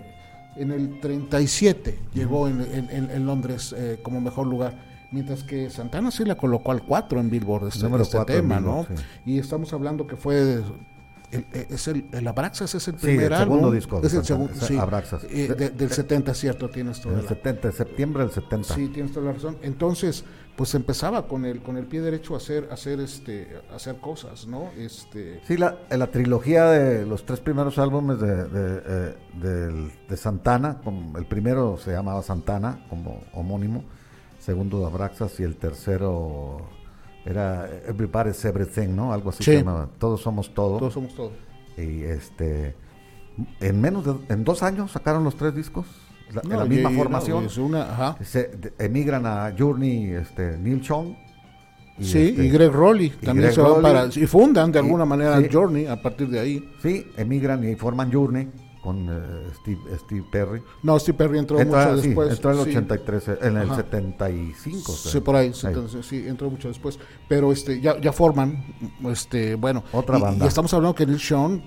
En 0.56 0.70
el 0.70 1.00
37 1.00 1.98
llegó 2.14 2.48
en, 2.48 2.60
en, 2.62 3.26
Londres 3.26 3.74
eh, 3.76 3.98
como 4.02 4.22
mejor 4.22 4.46
lugar 4.46 4.86
mientras 5.12 5.42
que 5.42 5.68
Santana 5.70 6.10
sí 6.10 6.24
la 6.24 6.36
colocó 6.36 6.72
al 6.72 6.82
4 6.82 7.20
en 7.20 7.30
Billboard 7.30 7.68
este, 7.68 7.86
este 8.00 8.24
tema, 8.24 8.58
¿no? 8.60 8.86
Y 9.24 9.38
estamos 9.38 9.72
hablando 9.72 10.06
que 10.06 10.16
fue 10.16 10.62
eh, 11.32 11.66
es 11.70 11.88
el, 11.88 12.06
el, 12.12 12.26
Abraxas 12.26 12.74
es 12.74 12.88
el 12.88 12.94
primer 12.94 13.32
el 13.32 13.38
segundo 13.38 13.70
disco. 13.70 14.00
Es 14.02 14.14
el 14.14 14.24
segundo, 14.24 14.52
sí. 14.54 14.76
Abraxas. 14.76 15.24
Eh, 15.24 15.72
del 15.76 15.90
70, 15.90 16.34
cierto, 16.34 16.70
tienes 16.70 17.00
toda 17.00 17.20
El 17.20 17.26
70, 17.26 17.72
septiembre 17.72 18.22
del 18.22 18.32
70. 18.32 18.74
Sí, 18.74 18.88
tienes 18.88 19.12
toda 19.12 19.26
la 19.26 19.32
razón. 19.32 19.58
Entonces, 19.62 20.24
pues 20.56 20.74
empezaba 20.74 21.28
con 21.28 21.44
el 21.44 21.62
con 21.62 21.76
el 21.76 21.86
pie 21.86 22.00
derecho 22.00 22.34
a 22.34 22.38
hacer 22.38 22.68
hacer 22.72 23.00
este 23.00 23.60
hacer 23.74 23.96
cosas, 23.96 24.46
¿no? 24.46 24.70
Este 24.76 25.40
Sí, 25.46 25.56
la, 25.56 25.76
la 25.90 26.06
trilogía 26.06 26.64
de 26.70 27.04
los 27.04 27.26
tres 27.26 27.40
primeros 27.40 27.78
álbumes 27.78 28.18
de, 28.18 28.44
de, 28.44 28.82
eh, 28.86 29.90
de, 30.08 30.16
Santana, 30.16 30.80
como 30.82 31.18
el 31.18 31.26
primero 31.26 31.76
se 31.76 31.92
llamaba 31.92 32.22
Santana 32.22 32.86
como 32.88 33.20
homónimo, 33.34 33.84
segundo 34.38 34.86
Abraxas 34.86 35.38
y 35.40 35.42
el 35.42 35.56
tercero 35.56 36.70
era 37.26 37.68
Everybody's 37.86 38.44
Everything, 38.44 38.94
¿no? 38.94 39.12
Algo 39.12 39.30
así 39.30 39.42
se 39.42 39.58
llamaba. 39.58 39.88
Todos 39.98 40.20
somos 40.22 40.54
todo. 40.54 40.78
Todos 40.78 40.94
somos 40.94 41.14
todo. 41.14 41.32
Y 41.76 42.04
este, 42.04 42.74
en 43.60 43.80
menos 43.80 44.04
de, 44.04 44.14
en 44.32 44.44
dos 44.44 44.62
años 44.62 44.92
sacaron 44.92 45.24
los 45.24 45.36
tres 45.36 45.54
discos. 45.54 45.86
La, 46.32 46.42
en 46.42 46.58
la 46.58 46.64
misma 46.64 46.90
formación. 46.90 47.48
una, 47.58 48.16
Se 48.22 48.50
emigran 48.78 49.26
a 49.26 49.54
Journey, 49.56 50.12
este, 50.12 50.56
Neil 50.58 50.80
Chong. 50.80 51.14
Y 51.98 52.04
sí, 52.04 52.18
este, 52.28 52.44
y 52.44 52.50
Greg 52.50 52.72
Rowley 52.72 53.10
también 53.10 53.52
se 53.52 53.60
van 53.60 53.80
para 53.80 54.06
y 54.06 54.26
fundan 54.26 54.70
de 54.70 54.80
alguna 54.80 55.04
manera 55.04 55.40
Journey 55.50 55.86
a 55.86 56.00
partir 56.00 56.28
de 56.28 56.40
ahí. 56.40 56.68
Sí, 56.82 57.06
emigran 57.16 57.66
y 57.68 57.74
forman 57.74 58.12
Journey 58.12 58.48
con 58.86 59.08
eh, 59.10 59.50
Steve, 59.56 59.80
Steve, 59.98 60.24
Perry. 60.30 60.62
No, 60.84 60.96
Steve 61.00 61.18
Perry 61.18 61.40
entró 61.40 61.58
mucho 61.58 61.96
después. 61.96 62.30
Entró 62.30 62.52
en 62.52 62.58
el 62.60 62.68
83, 62.68 63.28
en 63.42 63.56
el 63.56 63.74
75. 63.74 64.92
Sí, 64.92 65.20
por 65.20 65.34
ahí, 65.34 65.52
sí, 65.52 66.24
entró 66.24 66.48
mucho 66.48 66.68
después. 66.68 66.96
Pero 67.26 67.50
este 67.50 67.80
ya, 67.80 68.00
ya 68.00 68.12
forman, 68.12 68.64
este 69.10 69.56
bueno. 69.56 69.82
Otra 69.90 70.18
banda. 70.18 70.44
Y 70.44 70.48
estamos 70.48 70.72
hablando 70.72 70.94
que 70.94 71.04
Neil 71.04 71.18
Sean, 71.18 71.64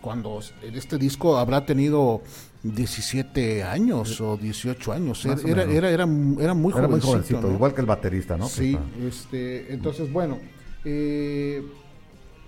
cuando 0.00 0.38
en 0.62 0.76
este 0.76 0.96
disco 0.96 1.38
habrá 1.38 1.66
tenido 1.66 2.22
17 2.62 3.64
años 3.64 4.20
o 4.20 4.36
18 4.36 4.92
años. 4.92 5.24
Era, 5.24 5.64
era, 5.64 5.90
era, 5.90 5.90
era, 5.90 6.54
muy 6.54 6.72
jovencito. 6.72 7.50
igual 7.50 7.74
que 7.74 7.80
el 7.80 7.86
baterista, 7.88 8.36
¿no? 8.36 8.46
Sí, 8.46 8.78
este, 9.04 9.74
entonces, 9.74 10.12
bueno. 10.12 10.38
Eh, 10.84 11.62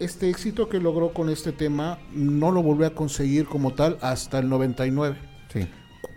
este 0.05 0.29
éxito 0.29 0.69
que 0.69 0.79
logró 0.79 1.13
con 1.13 1.31
este 1.31 1.53
tema 1.53 1.99
no 2.13 2.51
lo 2.51 2.63
volvió 2.63 2.87
a 2.87 2.91
conseguir 2.91 3.47
como 3.47 3.73
tal 3.73 3.99
hasta 4.01 4.39
el 4.39 4.49
99. 4.49 5.17
Sí. 5.53 5.69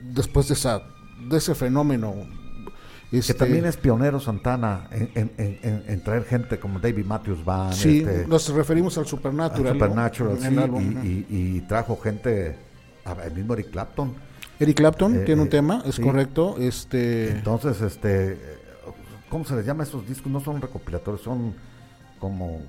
Después 0.01 0.47
de, 0.47 0.55
esa, 0.55 0.83
de 1.29 1.37
ese 1.37 1.55
fenómeno. 1.55 2.15
que 3.11 3.19
este, 3.19 3.33
también 3.33 3.65
es 3.65 3.77
pionero 3.77 4.19
Santana 4.19 4.87
en, 4.91 6.01
traer 6.03 6.23
gente 6.25 6.59
como 6.59 6.79
David 6.79 7.05
Matthews 7.05 7.43
Band. 7.43 7.73
Sí, 7.73 7.99
este, 7.99 8.27
nos 8.27 8.49
referimos 8.49 8.97
al 8.97 9.05
Supernatural. 9.05 9.73
Supernatural, 9.73 10.37
sí, 10.39 11.25
y, 11.29 11.61
trajo 11.61 11.97
gente, 11.97 12.57
el 13.23 13.33
mismo 13.33 13.53
Eric 13.53 13.71
Clapton. 13.71 14.13
Eric 14.59 14.77
Clapton 14.77 15.15
eh, 15.15 15.19
tiene 15.25 15.41
un 15.41 15.47
eh, 15.47 15.51
tema, 15.51 15.83
es 15.85 15.99
correcto. 15.99 16.55
Este... 16.57 17.29
Entonces, 17.29 17.81
este, 17.81 18.39
¿cómo 19.29 19.43
se 19.43 19.55
les 19.55 19.65
llama 19.65 19.83
esos 19.83 20.07
discos? 20.07 20.31
No 20.31 20.39
son 20.39 20.61
recopilatorios, 20.61 21.21
son 21.21 21.53
como 22.19 22.61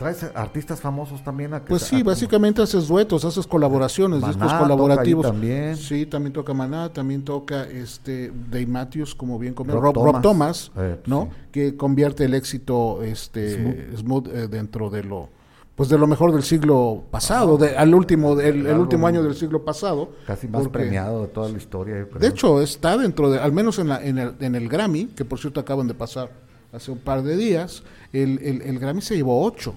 ¿Traes 0.00 0.24
artistas 0.34 0.80
famosos 0.80 1.22
también? 1.22 1.52
A 1.52 1.62
pues 1.62 1.82
sí, 1.82 2.02
básicamente 2.02 2.62
haces 2.62 2.88
duetos, 2.88 3.22
haces 3.26 3.46
colaboraciones, 3.46 4.26
discos 4.26 4.50
colaborativos. 4.54 5.26
también. 5.26 5.76
Sí, 5.76 6.06
también 6.06 6.32
toca 6.32 6.54
Maná, 6.54 6.90
también 6.90 7.22
toca 7.22 7.64
este 7.64 8.32
Dave 8.50 8.66
Matthews, 8.66 9.14
como 9.14 9.38
bien 9.38 9.52
comentó 9.52 9.78
Rob, 9.78 10.22
Thomas, 10.22 10.72
eh, 10.78 10.98
¿no? 11.04 11.28
Que 11.52 11.76
convierte 11.76 12.24
el 12.24 12.32
éxito 12.32 13.02
este 13.02 13.94
smooth, 13.94 14.28
eh, 14.28 14.48
dentro 14.48 14.88
de 14.88 15.04
lo 15.04 15.28
pues 15.76 15.90
de 15.90 15.98
lo 15.98 16.06
mejor 16.06 16.32
del 16.32 16.44
siglo 16.44 17.04
pasado, 17.10 17.58
de, 17.58 17.76
al 17.76 17.94
último 17.94 18.40
el, 18.40 18.66
último 18.68 19.06
año 19.06 19.22
del 19.22 19.34
siglo 19.34 19.66
pasado. 19.66 20.12
Casi 20.26 20.48
más 20.48 20.66
premiado 20.68 21.22
de 21.22 21.28
toda 21.28 21.50
la 21.50 21.58
historia. 21.58 22.06
De 22.18 22.26
hecho, 22.26 22.62
está 22.62 22.96
dentro 22.96 23.30
de, 23.30 23.38
al 23.38 23.52
menos 23.52 23.78
en, 23.78 23.88
la, 23.88 24.02
en, 24.02 24.16
el, 24.16 24.34
en 24.40 24.54
el 24.54 24.66
Grammy, 24.66 25.08
que 25.08 25.26
por 25.26 25.38
cierto 25.38 25.60
acaban 25.60 25.86
de 25.86 25.92
pasar 25.92 26.30
hace 26.72 26.90
un 26.90 26.98
par 26.98 27.22
de 27.22 27.36
días, 27.36 27.82
el, 28.14 28.38
el, 28.42 28.62
el 28.62 28.78
Grammy 28.78 29.02
se 29.02 29.14
llevó 29.16 29.44
ocho 29.44 29.74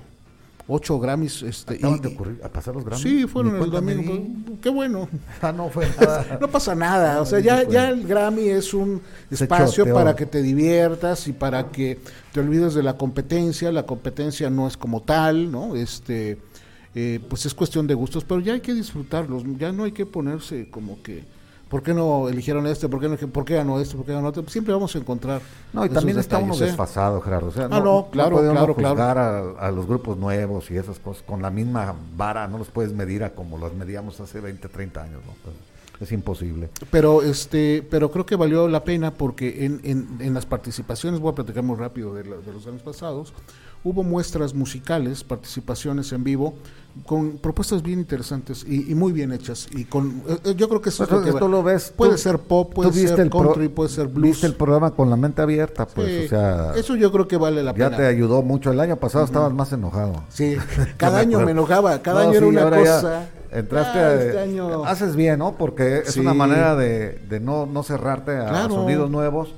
ocho 0.67 0.99
Grammys. 0.99 1.43
Este, 1.43 1.75
y, 1.75 1.99
de 1.99 2.07
ocurrir, 2.07 2.39
a 2.43 2.49
pasar 2.49 2.75
los 2.75 2.83
Grammys. 2.83 3.03
Sí, 3.03 3.27
fueron 3.27 3.61
el 3.61 3.69
domingo. 3.69 4.57
Qué 4.61 4.69
bueno. 4.69 5.09
Ah, 5.41 5.51
no 5.51 5.69
fue 5.69 5.87
nada. 5.99 6.37
no 6.41 6.47
pasa 6.47 6.73
nada. 6.73 7.21
O 7.21 7.25
sea, 7.25 7.39
ya, 7.39 7.67
ya 7.67 7.89
el 7.89 8.07
Grammy 8.07 8.47
es 8.47 8.73
un 8.73 9.01
espacio 9.29 9.93
para 9.93 10.15
que 10.15 10.25
te 10.25 10.41
diviertas 10.41 11.27
y 11.27 11.33
para 11.33 11.69
que 11.69 11.99
te 12.31 12.39
olvides 12.39 12.73
de 12.73 12.83
la 12.83 12.97
competencia. 12.97 13.71
La 13.71 13.85
competencia 13.85 14.49
no 14.49 14.67
es 14.67 14.77
como 14.77 15.01
tal, 15.01 15.51
¿no? 15.51 15.75
Este, 15.75 16.37
eh, 16.95 17.19
pues 17.27 17.45
es 17.45 17.53
cuestión 17.53 17.87
de 17.87 17.93
gustos, 17.93 18.23
pero 18.23 18.39
ya 18.39 18.53
hay 18.53 18.61
que 18.61 18.73
disfrutarlos. 18.73 19.43
Ya 19.57 19.71
no 19.71 19.83
hay 19.83 19.91
que 19.91 20.05
ponerse 20.05 20.69
como 20.69 21.01
que 21.01 21.23
¿por 21.73 21.81
qué 21.81 21.91
no 21.91 22.29
eligieron 22.29 22.67
este? 22.67 22.87
¿Por 22.87 22.99
qué, 22.99 23.09
no, 23.09 23.17
¿por 23.17 23.45
qué 23.45 23.55
ganó 23.55 23.79
este? 23.79 23.95
¿Por 23.95 24.05
qué 24.05 24.13
ganó 24.13 24.27
otro? 24.27 24.43
Siempre 24.47 24.71
vamos 24.75 24.93
a 24.95 24.99
encontrar. 24.99 25.41
No, 25.73 25.83
y 25.83 25.89
también 25.89 26.19
está 26.19 26.37
uno 26.37 26.53
¿eh? 26.53 26.59
desfasado, 26.59 27.19
Gerardo. 27.19 27.47
O 27.47 27.51
sea, 27.51 27.65
ah, 27.71 27.79
no, 27.79 28.09
claro, 28.11 28.35
podemos 28.35 28.75
claro, 28.75 28.75
juzgar 28.75 29.17
A, 29.17 29.71
los 29.71 29.87
grupos 29.87 30.15
nuevos 30.19 30.69
y 30.69 30.77
esas 30.77 30.99
cosas 30.99 31.23
con 31.23 31.41
la 31.41 31.49
misma 31.49 31.95
vara, 32.15 32.47
no 32.47 32.59
los 32.59 32.67
puedes 32.67 32.93
medir 32.93 33.23
a 33.23 33.31
como 33.31 33.57
los 33.57 33.73
medíamos 33.73 34.19
hace 34.19 34.39
20, 34.39 34.67
30 34.67 35.01
años, 35.01 35.21
¿no? 35.25 35.51
es 35.99 36.11
imposible. 36.11 36.69
Pero 36.91 37.23
este, 37.23 37.83
pero 37.89 38.11
creo 38.11 38.27
que 38.27 38.35
valió 38.35 38.67
la 38.67 38.83
pena 38.83 39.11
porque 39.15 39.65
en, 39.65 39.81
en, 39.83 40.19
en 40.19 40.33
las 40.35 40.45
participaciones, 40.45 41.19
voy 41.19 41.31
a 41.31 41.35
platicar 41.35 41.63
muy 41.63 41.75
rápido 41.75 42.13
de, 42.13 42.23
la, 42.23 42.35
de, 42.35 42.53
los 42.53 42.67
años 42.67 42.83
pasados, 42.83 43.33
hubo 43.83 44.03
muestras 44.03 44.53
musicales, 44.53 45.23
participaciones 45.23 46.11
en 46.11 46.23
vivo, 46.23 46.53
con 47.05 47.37
propuestas 47.39 47.81
bien 47.81 47.99
interesantes 47.99 48.63
y, 48.67 48.91
y 48.91 48.95
muy 48.95 49.11
bien 49.11 49.31
hechas. 49.33 49.67
Y 49.71 49.85
con 49.85 50.21
eh, 50.45 50.53
yo 50.55 50.69
creo 50.69 50.81
que 50.81 50.89
eso 50.89 51.03
es 51.03 51.09
lo, 51.09 51.23
que 51.23 51.31
lo 51.31 51.63
ves. 51.63 51.91
Puede 51.95 52.17
ser 52.17 52.39
pop, 52.39 52.73
puede 52.73 52.93
ser 52.93 53.29
country, 53.29 53.67
puede 53.69 53.89
ser 53.89 54.07
blues. 54.07 54.31
Viste 54.31 54.47
el 54.47 54.55
programa 54.55 54.91
con 54.91 55.09
la 55.09 55.15
mente 55.15 55.41
abierta, 55.41 55.87
pues, 55.87 56.07
Sí, 56.07 56.25
o 56.25 56.29
sea. 56.29 56.73
eso 56.75 56.95
yo 56.95 57.11
creo 57.11 57.27
que 57.27 57.37
vale 57.37 57.63
la 57.63 57.71
ya 57.73 57.85
pena. 57.89 57.97
te 57.97 58.05
ayudó 58.05 58.41
mucho. 58.43 58.71
El 58.71 58.79
año 58.79 58.95
pasado 58.97 59.25
estabas 59.25 59.51
más 59.53 59.71
enojado. 59.73 60.23
Sí, 60.29 60.55
cada 60.97 61.19
año 61.19 61.39
me 61.41 61.51
enojaba, 61.51 62.01
cada 62.01 62.23
No, 62.23 62.29
año 62.29 62.37
era 62.37 62.47
una 62.47 62.69
ya 62.69 62.77
cosa. 62.77 63.29
Entraste 63.51 63.99
Ah, 63.99 64.13
este 64.15 64.39
año- 64.39 64.83
haces 64.85 65.15
bien, 65.15 65.37
¿no? 65.39 65.55
Porque 65.55 65.99
es 65.99 66.13
Sí. 66.13 66.19
una 66.19 66.33
manera 66.33 66.75
de, 66.75 67.19
de 67.29 67.39
no, 67.39 67.65
no 67.67 67.83
cerrarte 67.83 68.31
a 68.37 68.47
Claro. 68.49 68.73
sonidos 68.75 69.11
nuevos 69.11 69.53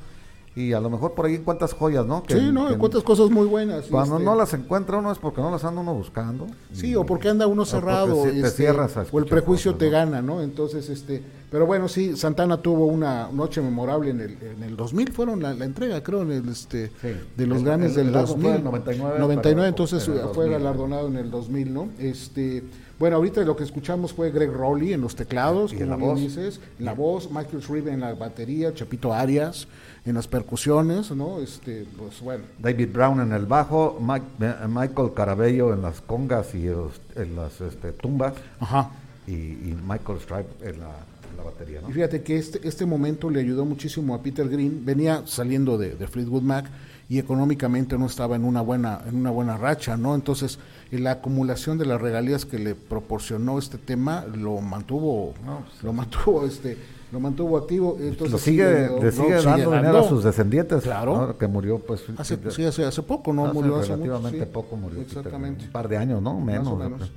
y 0.55 0.71
a 0.73 0.79
lo 0.79 0.89
mejor 0.89 1.13
por 1.13 1.25
ahí 1.25 1.35
encuentras 1.35 1.73
joyas, 1.73 2.05
¿no? 2.05 2.23
Que- 2.23 2.35
Sí, 2.39 2.49
no, 2.51 2.67
que 2.67 2.75
encuentras 2.75 3.03
cosas 3.03 3.29
muy 3.29 3.45
buenas. 3.45 3.85
Cuando 3.87 4.15
este, 4.15 4.25
no 4.25 4.35
las 4.35 4.53
encuentra 4.53 4.97
uno 4.97 5.11
es 5.11 5.17
porque 5.17 5.41
no 5.41 5.51
las 5.51 5.63
anda 5.65 5.81
uno 5.81 5.93
buscando. 5.93 6.47
Sí, 6.71 6.91
Y- 6.91 6.95
o 6.95 7.05
porque 7.05 7.27
anda 7.29 7.45
uno 7.47 7.63
o 7.63 7.65
cerrado. 7.65 8.23
te 8.23 8.29
este, 8.37 8.49
cierras 8.51 8.95
o 9.11 9.19
el 9.19 9.25
prejuicio 9.25 9.71
cosas, 9.73 9.79
te 9.79 9.85
¿no? 9.87 9.91
gana, 9.91 10.21
¿no? 10.21 10.41
Entonces, 10.41 10.89
este. 10.89 11.21
Pero 11.51 11.65
bueno, 11.65 11.87
sí, 11.87 12.17
Santana 12.17 12.57
tuvo 12.57 12.85
una 12.87 13.29
noche 13.31 13.61
memorable 13.61 14.09
en 14.11 14.19
el, 14.21 14.37
en 14.41 14.63
el 14.63 14.75
2000, 14.75 15.11
fueron 15.13 15.41
la, 15.41 15.53
la 15.53 15.63
entrega, 15.65 16.01
creo, 16.03 16.21
en 16.23 16.31
el, 16.31 16.49
este, 16.49 16.87
Sí. 17.01 17.09
de 17.37 17.47
los 17.47 17.61
El- 17.61 17.67
el- 17.67 17.93
del 17.93 18.07
el 18.09 18.15
álbum 18.15 18.27
2000. 18.41 18.43
fue 18.51 18.55
en 18.57 18.63
99, 18.63 19.19
99, 19.19 19.55
pero 19.55 19.67
entonces 19.67 20.07
en 20.07 20.13
el 20.15 20.19
fue 20.21 20.27
2000. 20.45 20.51
galardonado 20.51 21.07
en 21.07 21.17
el 21.17 21.29
2000, 21.31 21.73
¿no? 21.73 21.89
Este. 21.99 22.63
Bueno, 22.97 23.17
ahorita 23.17 23.41
lo 23.41 23.57
que 23.57 23.63
escuchamos 23.65 24.13
fue 24.13 24.31
Greg 24.31 24.51
Rowley 24.53 24.93
en 24.93 25.01
los 25.01 25.15
teclados, 25.17 25.73
en 25.73 25.79
como 25.79 25.89
la 25.91 25.95
bien 25.97 26.09
voz. 26.11 26.19
dices, 26.21 26.61
la 26.79 26.93
voz, 26.93 27.29
Michael 27.29 27.61
Shriver 27.61 27.93
en 27.93 27.99
la 27.99 28.13
batería, 28.13 28.73
Chapito 28.73 29.13
Arias 29.13 29.67
en 30.05 30.13
las 30.15 30.27
percusiones, 30.27 31.09
¿no? 31.11 31.39
Este, 31.39 31.85
pues 31.97 32.21
bueno. 32.21 32.43
David 32.59 32.89
Brown 32.93 33.19
en 33.21 33.31
el 33.33 33.45
bajo, 33.45 33.97
Mike- 33.99 34.25
eh, 34.39 34.53
Michael 34.67 35.13
Carabello 35.15 35.73
en 35.73 35.81
las 35.81 35.99
congas 36.01 36.53
y 36.53 36.65
los- 36.65 37.01
en 37.15 37.35
las 37.35 37.59
este, 37.61 37.91
tumbas 37.91 38.33
Ajá. 38.59 38.91
y, 39.27 39.31
y 39.33 39.77
Michael 39.87 40.19
Stripe 40.19 40.49
en 40.69 40.79
la, 40.79 40.91
la 41.35 41.43
batería, 41.43 41.81
¿no? 41.81 41.89
Y 41.89 41.93
fíjate 41.93 42.21
que 42.23 42.37
este, 42.37 42.67
este 42.67 42.85
momento 42.85 43.29
le 43.29 43.39
ayudó 43.39 43.65
muchísimo 43.65 44.15
a 44.15 44.21
Peter 44.21 44.47
Green. 44.49 44.83
Venía 44.85 45.23
saliendo 45.25 45.77
de, 45.77 45.95
de 45.95 46.07
Fleetwood 46.07 46.41
Mac 46.43 46.65
y 47.07 47.19
económicamente 47.19 47.97
no 47.97 48.07
estaba 48.07 48.35
en 48.35 48.43
una 48.45 48.61
buena 48.61 49.01
en 49.07 49.15
una 49.15 49.29
buena 49.29 49.57
racha, 49.57 49.95
¿no? 49.97 50.15
Entonces, 50.15 50.57
eh, 50.91 50.97
la 50.99 51.11
acumulación 51.11 51.77
de 51.77 51.85
las 51.85 52.01
regalías 52.01 52.45
que 52.45 52.57
le 52.57 52.73
proporcionó 52.75 53.59
este 53.59 53.77
tema 53.77 54.25
lo 54.35 54.59
mantuvo 54.61 55.33
No, 55.45 55.59
pues, 55.69 55.83
lo 55.83 55.93
mantuvo 55.93 56.45
este 56.45 56.77
lo 57.11 57.19
mantuvo 57.19 57.57
activo, 57.57 57.95
entonces 58.01 58.31
lo 58.31 58.37
sigue, 58.39 58.89
le 59.01 59.11
sigue 59.11 59.35
lo 59.35 59.43
dando 59.43 59.69
dinero 59.71 59.93
dando. 59.93 59.99
a 59.99 60.09
sus 60.09 60.23
descendientes, 60.23 60.83
Claro. 60.83 61.27
¿no? 61.27 61.37
que 61.37 61.47
murió 61.47 61.77
pues 61.79 62.03
Hace, 62.17 62.35
de- 62.37 62.51
sí, 62.51 62.65
hace, 62.65 62.83
hace 62.83 63.03
poco, 63.03 63.31
¿no? 63.31 63.45
hace 63.45 63.53
Murió 63.53 63.75
hace 63.77 63.91
mucho, 63.91 64.03
relativamente 64.03 64.45
sí. 64.45 64.51
poco 64.51 64.75
murió 64.75 64.99
Peter, 64.99 65.17
Exactamente. 65.19 65.65
un 65.65 65.71
par 65.71 65.87
de 65.87 65.97
años, 65.97 66.21
¿no? 66.21 66.37
Menos. 66.41 66.65
Más 66.65 66.73
o 66.73 66.75
menos. 66.77 67.11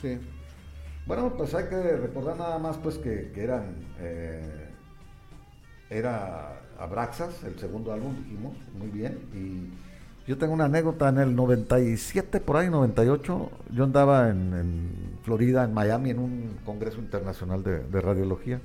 Sí. 0.00 0.18
Bueno, 1.06 1.34
pues 1.36 1.54
hay 1.54 1.64
que 1.64 1.96
recordar 1.96 2.36
nada 2.38 2.58
más 2.58 2.78
pues 2.78 2.96
que, 2.96 3.30
que 3.34 3.42
eran 3.44 3.74
eh, 4.00 4.64
era 5.90 6.60
Abraxas, 6.78 7.44
el 7.44 7.58
segundo 7.58 7.92
álbum, 7.92 8.14
dijimos, 8.24 8.56
muy 8.78 8.88
bien. 8.88 9.18
Y 9.34 9.70
yo 10.28 10.38
tengo 10.38 10.54
una 10.54 10.64
anécdota 10.64 11.08
en 11.08 11.18
el 11.18 11.36
97, 11.36 12.40
por 12.40 12.56
ahí 12.56 12.70
98, 12.70 13.50
yo 13.70 13.84
andaba 13.84 14.30
en, 14.30 15.18
Florida, 15.22 15.64
en 15.64 15.74
Miami, 15.74 16.10
en 16.10 16.18
un 16.18 16.56
congreso 16.64 16.98
internacional 16.98 17.62
de, 17.62 18.00
radiología. 18.00 18.60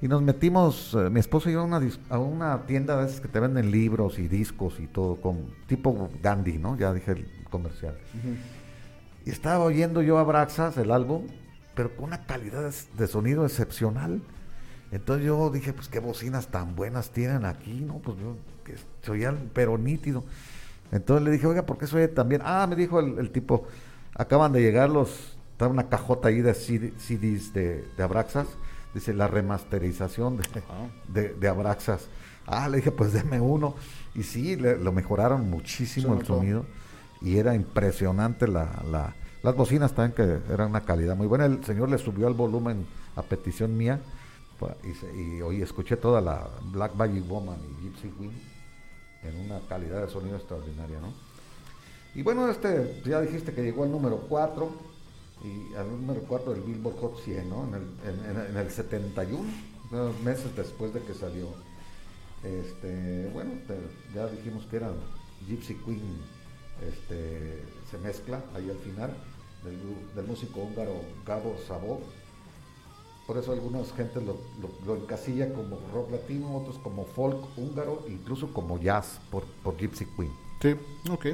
Y 0.00 0.08
nos 0.08 0.22
metimos, 0.22 0.94
eh, 0.94 1.10
mi 1.10 1.20
esposo 1.20 1.48
y 1.48 1.54
yo, 1.54 1.60
a 1.60 1.64
una, 1.64 1.80
a 2.10 2.18
una 2.18 2.66
tienda 2.66 3.00
de 3.00 3.06
esas 3.06 3.20
que 3.20 3.28
te 3.28 3.40
venden 3.40 3.70
libros 3.70 4.18
y 4.18 4.28
discos 4.28 4.78
y 4.80 4.86
todo, 4.86 5.16
con, 5.16 5.46
tipo 5.66 6.10
Gandhi, 6.22 6.58
¿no? 6.58 6.76
Ya 6.76 6.92
dije 6.92 7.12
el 7.12 7.26
comercial. 7.50 7.96
Y 9.24 9.30
estaba 9.30 9.64
oyendo 9.64 10.02
yo 10.02 10.18
a 10.18 10.22
Braxas, 10.24 10.76
el 10.76 10.90
álbum, 10.90 11.26
pero 11.74 11.94
con 11.96 12.06
una 12.06 12.26
calidad 12.26 12.70
de- 12.96 13.06
sonido 13.06 13.44
excepcional. 13.44 14.20
Entonces 14.92 15.26
yo 15.26 15.50
dije, 15.50 15.72
pues 15.72 15.88
qué 15.88 15.98
bocinas 15.98 16.48
tan 16.48 16.76
buenas 16.76 17.10
tienen 17.10 17.44
aquí, 17.44 17.80
¿no? 17.80 17.98
Pues 17.98 18.18
yo, 18.18 18.36
que 18.64 18.74
se 19.02 19.10
oían, 19.10 19.50
pero 19.52 19.76
nítido. 19.78 20.24
Entonces 20.92 21.24
le 21.24 21.30
dije, 21.32 21.46
oiga, 21.46 21.66
¿por 21.66 21.78
qué 21.78 21.86
se 21.86 21.96
oye 21.96 22.08
tan 22.08 22.28
bien? 22.28 22.42
Ah, 22.44 22.66
me 22.68 22.76
dijo 22.76 23.00
el, 23.00 23.18
el 23.18 23.30
tipo, 23.30 23.66
acaban 24.14 24.52
de 24.52 24.60
llegar 24.60 24.90
los, 24.90 25.36
está 25.52 25.66
una 25.66 25.88
cajota 25.88 26.28
ahí 26.28 26.40
de 26.42 26.54
CD 26.54 26.92
CDs 26.98 27.52
de, 27.52 27.84
de 27.96 28.02
Abraxas, 28.02 28.46
dice 28.94 29.12
la 29.14 29.26
remasterización 29.26 30.36
de, 30.36 30.44
de, 31.08 31.34
de 31.34 31.48
Abraxas. 31.48 32.06
Ah, 32.46 32.68
le 32.68 32.76
dije, 32.76 32.92
pues 32.92 33.12
deme 33.12 33.40
uno. 33.40 33.74
Y 34.14 34.22
sí, 34.22 34.54
le- 34.54 34.76
lo 34.78 34.92
mejoraron 34.92 35.48
muchísimo 35.50 36.12
el 36.12 36.26
sonido 36.26 36.66
y 37.24 37.38
era 37.38 37.54
impresionante 37.54 38.46
la, 38.46 38.82
la- 38.90 39.14
las 39.42 39.54
bocinas 39.56 39.92
también 39.94 40.12
que 40.14 40.52
eran 40.52 40.70
una 40.70 40.80
calidad 40.82 41.16
muy 41.16 41.26
buena. 41.26 41.44
El 41.44 41.62
señor 41.64 41.90
le 41.90 41.98
subió 41.98 42.28
el 42.28 42.34
volumen 42.34 42.86
a 43.16 43.22
petición 43.22 43.76
mía 43.76 44.00
y, 45.14 45.40
hoy 45.42 45.60
escuché 45.60 45.96
toda 45.98 46.20
la 46.22 46.48
Black 46.72 46.94
Magic 46.94 47.28
Woman 47.28 47.58
y 47.62 47.82
Gypsy 47.84 48.08
Queen 48.18 48.32
en 49.22 49.36
una 49.46 49.58
calidad 49.68 50.00
de 50.06 50.08
sonido 50.10 50.36
extraordinaria, 50.36 50.98
¿no? 51.00 51.12
Y 52.14 52.22
bueno, 52.22 52.48
este, 52.48 53.02
ya 53.04 53.20
dijiste 53.20 53.52
que 53.52 53.62
llegó 53.62 53.84
al 53.84 53.90
número 53.90 54.18
4 54.28 54.70
y 55.44 55.74
al 55.74 55.90
número 55.90 56.20
4 56.26 56.52
del 56.54 56.62
Billboard 56.62 56.96
Hot 57.00 57.20
100, 57.24 57.50
¿no? 57.50 57.66
En 57.68 57.74
el, 57.74 58.46
en- 58.50 58.56
el 58.56 58.70
71, 58.70 59.42
unos 59.90 60.20
meses 60.22 60.54
después 60.56 60.94
de 60.94 61.00
que 61.00 61.12
salió. 61.12 61.48
Este, 62.42 63.28
bueno, 63.32 63.50
ya 64.14 64.26
dijimos 64.28 64.64
que 64.66 64.76
era 64.76 64.90
Gypsy 65.48 65.74
Queen, 65.84 66.16
este, 66.88 67.62
se 67.90 67.98
mezcla 67.98 68.40
ahí 68.54 68.68
al 68.70 68.78
final 68.78 69.14
del, 69.64 69.78
del 70.14 70.26
músico 70.26 70.60
húngaro 70.60 70.92
Gabo 71.26 71.56
Sabó. 71.66 72.00
Por 73.26 73.38
eso 73.38 73.52
algunas 73.52 73.90
gente 73.92 74.20
lo, 74.20 74.36
lo- 74.60 74.70
lo 74.86 74.96
encasilla 75.00 75.52
como 75.54 75.78
rock 75.94 76.10
latino, 76.12 76.54
otros 76.56 76.76
como 76.78 77.04
folk 77.06 77.38
húngaro, 77.56 78.04
incluso 78.08 78.52
como 78.52 78.78
jazz 78.78 79.18
por, 79.30 79.44
por 79.62 79.76
Gypsy 79.78 80.04
Queen. 80.16 80.30
Sí, 80.60 80.74
ok. 81.10 81.26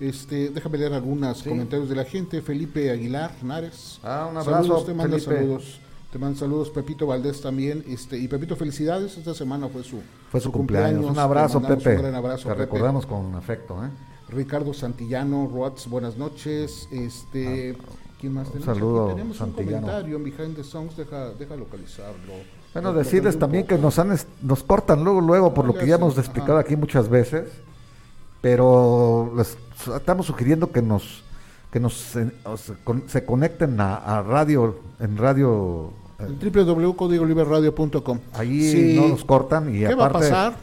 Este, 0.00 0.50
déjame 0.50 0.78
leer 0.78 0.92
algunos 0.92 1.38
Sí. 1.38 1.48
comentarios 1.48 1.88
de 1.88 1.96
la 1.96 2.04
gente. 2.04 2.42
Felipe 2.42 2.90
Aguilar 2.90 3.32
Nares. 3.42 3.98
Ah, 4.02 4.28
un 4.30 4.36
abrazo, 4.36 4.62
Saludos, 4.62 4.86
te 4.86 4.94
manda 4.94 5.18
Felipe. 5.18 5.34
saludos. 5.36 5.80
Te 6.12 6.18
manda 6.18 6.38
saludos 6.38 6.70
Pepito 6.70 7.06
Valdés 7.06 7.40
también. 7.40 7.84
Este, 7.88 8.18
y 8.18 8.28
Pepito, 8.28 8.54
felicidades. 8.56 9.16
Esta 9.18 9.34
semana 9.34 9.68
fue 9.68 9.82
su, 9.84 10.00
Fue 10.30 10.40
su 10.40 10.52
cumpleaños. 10.52 11.04
Un 11.04 11.14
Te 11.14 11.20
abrazo, 11.20 11.60
Pepe. 11.60 11.96
Un 11.96 12.02
gran 12.02 12.14
abrazo, 12.14 12.44
Te 12.44 12.54
Pepe. 12.54 12.60
recordamos 12.66 13.06
con 13.06 13.34
afecto, 13.34 13.82
¿eh? 13.84 13.88
Ricardo 14.28 14.74
Santillano, 14.74 15.48
Roats, 15.52 15.88
buenas 15.88 16.16
noches. 16.16 16.88
Este, 16.90 17.76
¿quién 18.20 18.34
más 18.34 18.48
tenemos? 18.48 18.66
saludo, 18.74 19.08
tenemos 19.08 19.36
Santillano. 19.36 19.76
un 19.76 19.82
comentario 19.82 20.16
en 20.16 20.24
Behind 20.24 20.56
the 20.56 20.64
Songs, 20.64 20.96
deja, 20.96 21.30
deja 21.34 21.54
localizarlo. 21.56 22.32
Bueno, 22.74 22.92
decirles 22.92 23.38
también 23.38 23.66
que 23.66 23.78
nos 23.78 23.98
han 23.98 24.14
nos 24.42 24.62
cortan 24.62 25.02
luego, 25.02 25.20
luego, 25.20 25.54
por 25.54 25.64
lo 25.64 25.72
que 25.72 25.86
ya 25.86 25.94
hacen, 25.94 26.04
hemos 26.06 26.18
explicado 26.18 26.58
ajá. 26.58 26.66
aquí 26.66 26.76
muchas 26.76 27.08
veces, 27.08 27.48
pero 28.42 29.32
les 29.36 29.56
estamos 29.96 30.26
sugiriendo 30.26 30.70
que 30.72 30.82
nos 30.82 31.22
que 31.70 31.80
nos 31.80 32.16
eh, 32.16 32.30
se, 32.56 32.74
con- 32.84 33.08
se 33.08 33.24
conecten 33.24 33.80
a, 33.80 33.96
a 33.96 34.22
radio, 34.22 34.76
en 35.00 35.16
radio, 35.16 35.90
eh, 36.18 36.26
ahí 38.34 38.70
Sí. 38.70 38.96
no 39.00 39.08
nos 39.08 39.24
cortan 39.24 39.74
y 39.74 39.80
¿Qué 39.80 39.94
va 39.94 40.04
a 40.04 40.08
aparte 40.08 40.28
pasar? 40.30 40.56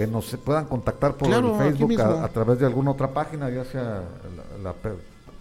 Que 0.00 0.06
nos 0.06 0.24
se 0.24 0.38
puedan 0.38 0.64
contactar 0.64 1.14
por 1.14 1.28
Claro, 1.28 1.58
Facebook 1.58 2.00
a, 2.00 2.24
a 2.24 2.28
través 2.28 2.58
de 2.58 2.64
alguna 2.64 2.92
otra 2.92 3.12
página, 3.12 3.50
ya 3.50 3.66
sea 3.66 4.02
la, 4.62 4.74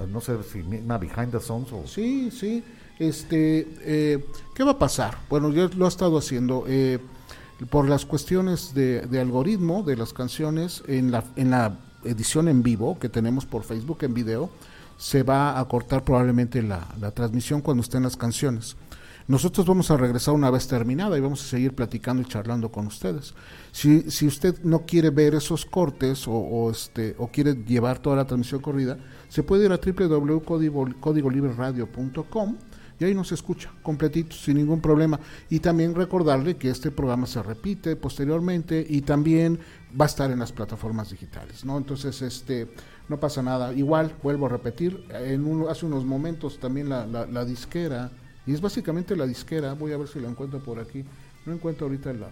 no 0.05 0.19
sé 0.19 0.43
si 0.43 0.61
misma 0.63 0.97
Behind 0.97 1.31
the 1.31 1.39
Songs 1.39 1.71
o 1.71 1.87
Sí, 1.87 2.29
sí. 2.29 2.61
Este, 2.99 3.65
eh, 3.83 4.25
¿qué 4.53 4.63
va 4.65 4.71
a 4.71 4.77
pasar? 4.77 5.17
Bueno, 5.29 5.49
yo 5.51 5.69
lo 5.77 5.85
he 5.85 5.87
estado 5.87 6.17
haciendo 6.17 6.65
eh, 6.67 6.99
por 7.69 7.87
las 7.87 8.05
cuestiones 8.05 8.73
de, 8.73 9.01
de 9.07 9.21
algoritmo 9.21 9.83
de 9.83 9.95
las 9.95 10.11
canciones 10.11 10.83
en 10.87 11.09
la, 11.11 11.23
en 11.37 11.51
la 11.51 11.77
edición 12.03 12.49
en 12.49 12.61
vivo 12.61 12.99
que 12.99 13.07
tenemos 13.07 13.45
por 13.45 13.63
Facebook 13.63 13.99
en 14.01 14.13
video, 14.13 14.49
se 14.97 15.23
va 15.23 15.57
a 15.57 15.65
cortar 15.69 16.03
probablemente 16.03 16.61
la, 16.61 16.85
la 16.99 17.11
transmisión 17.11 17.61
cuando 17.61 17.81
estén 17.81 18.03
las 18.03 18.17
canciones. 18.17 18.75
Nosotros 19.29 19.65
vamos 19.67 19.91
a 19.91 19.97
regresar 19.97 20.33
una 20.33 20.49
vez 20.49 20.67
terminada 20.67 21.15
y 21.15 21.21
vamos 21.21 21.45
a 21.45 21.47
seguir 21.47 21.75
platicando 21.75 22.23
y 22.23 22.25
charlando 22.25 22.71
con 22.71 22.87
ustedes. 22.87 23.35
Si, 23.71 24.09
si 24.09 24.25
usted 24.25 24.59
no 24.63 24.87
quiere 24.87 25.11
ver 25.11 25.35
esos 25.35 25.67
cortes 25.67 26.23
o, 26.27 26.71
este, 26.71 27.13
o 27.19 27.27
quiere 27.27 27.53
llevar 27.53 27.99
toda 27.99 28.15
la 28.15 28.25
transmisión 28.25 28.59
corrida, 28.59 28.97
se 29.27 29.43
puede 29.43 29.65
ir 29.65 29.71
a 29.71 29.77
www.codigoliberradio.com 29.77 32.57
y 32.99 33.05
ahí 33.05 33.13
nos 33.13 33.31
escucha 33.31 33.71
completito, 33.83 34.35
sin 34.35 34.57
ningún 34.57 34.81
problema. 34.81 35.19
Y 35.47 35.59
también 35.59 35.93
recordarle 35.93 36.57
que 36.57 36.71
este 36.71 36.89
programa 36.89 37.27
se 37.27 37.43
repite 37.43 37.95
posteriormente 37.95 38.83
y 38.89 39.01
también 39.01 39.59
va 39.97 40.05
a 40.05 40.07
estar 40.07 40.31
en 40.31 40.39
las 40.39 40.51
plataformas 40.51 41.11
digitales, 41.11 41.63
¿no? 41.65 41.77
Entonces, 41.77 42.19
este, 42.23 42.67
no 43.07 43.19
pasa 43.19 43.43
nada. 43.43 43.73
Igual, 43.75 44.15
vuelvo 44.23 44.47
a 44.47 44.49
repetir, 44.49 45.05
en 45.11 45.45
un- 45.45 45.69
hace 45.69 45.85
unos 45.85 46.03
momentos 46.03 46.59
también 46.59 46.89
la 46.89 47.45
disquera 47.45 48.09
y 48.49 48.53
es 48.55 48.61
básicamente 48.61 49.15
la 49.15 49.27
disquera, 49.27 49.73
voy 49.75 49.91
a 49.91 49.97
ver 49.97 50.07
si 50.07 50.19
la 50.19 50.27
encuentro 50.27 50.57
por 50.59 50.79
aquí, 50.79 51.05
no 51.45 51.53
encuentro 51.53 51.85
ahorita 51.85 52.13
la, 52.13 52.29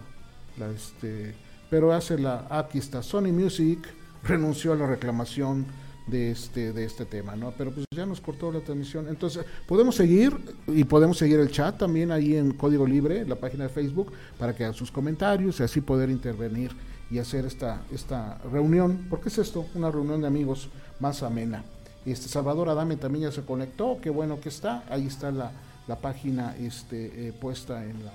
la 0.58 0.68
este, 0.68 1.32
pero 1.70 1.92
hace 1.92 2.18
la, 2.18 2.48
aquí 2.50 2.78
está, 2.78 3.04
Sony 3.04 3.30
Music 3.32 3.78
renunció 4.24 4.72
a 4.72 4.76
la 4.76 4.88
reclamación 4.88 5.64
de 6.08 6.32
este, 6.32 6.72
de 6.72 6.84
este 6.84 7.04
tema, 7.04 7.36
¿no? 7.36 7.52
Pero 7.56 7.70
pues 7.70 7.86
ya 7.94 8.04
nos 8.04 8.20
cortó 8.20 8.50
la 8.50 8.58
transmisión. 8.58 9.06
Entonces, 9.06 9.44
podemos 9.68 9.94
seguir 9.94 10.36
y 10.66 10.82
podemos 10.82 11.18
seguir 11.18 11.38
el 11.38 11.52
chat 11.52 11.78
también 11.78 12.10
ahí 12.10 12.34
en 12.34 12.52
Código 12.52 12.84
Libre, 12.84 13.24
la 13.24 13.36
página 13.36 13.64
de 13.64 13.70
Facebook, 13.70 14.10
para 14.40 14.56
que 14.56 14.64
hagan 14.64 14.74
sus 14.74 14.90
comentarios 14.90 15.60
y 15.60 15.62
así 15.62 15.80
poder 15.80 16.10
intervenir 16.10 16.72
y 17.12 17.20
hacer 17.20 17.44
esta, 17.44 17.82
esta 17.92 18.38
reunión, 18.50 19.06
porque 19.08 19.28
es 19.28 19.38
esto, 19.38 19.66
una 19.76 19.88
reunión 19.88 20.20
de 20.20 20.26
amigos 20.26 20.68
más 20.98 21.22
amena. 21.22 21.62
Este 22.04 22.26
Salvador 22.26 22.70
Adame 22.70 22.96
también 22.96 23.26
ya 23.26 23.32
se 23.32 23.42
conectó, 23.42 23.98
qué 24.02 24.10
bueno 24.10 24.40
que 24.40 24.48
está, 24.48 24.82
ahí 24.88 25.06
está 25.06 25.30
la, 25.30 25.52
la 25.88 25.96
página 25.96 26.54
este, 26.56 27.28
eh, 27.28 27.32
puesta 27.32 27.84
en, 27.84 28.04
la, 28.04 28.12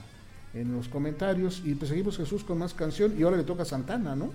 en 0.53 0.71
los 0.71 0.87
comentarios. 0.87 1.61
Y 1.65 1.75
pues 1.75 1.89
seguimos 1.89 2.15
Jesús 2.15 2.43
con 2.43 2.59
más 2.59 2.73
canción 2.73 3.13
y 3.17 3.23
ahora 3.23 3.37
le 3.37 3.43
toca 3.43 3.63
a 3.63 3.65
Santana, 3.65 4.15
¿no? 4.15 4.31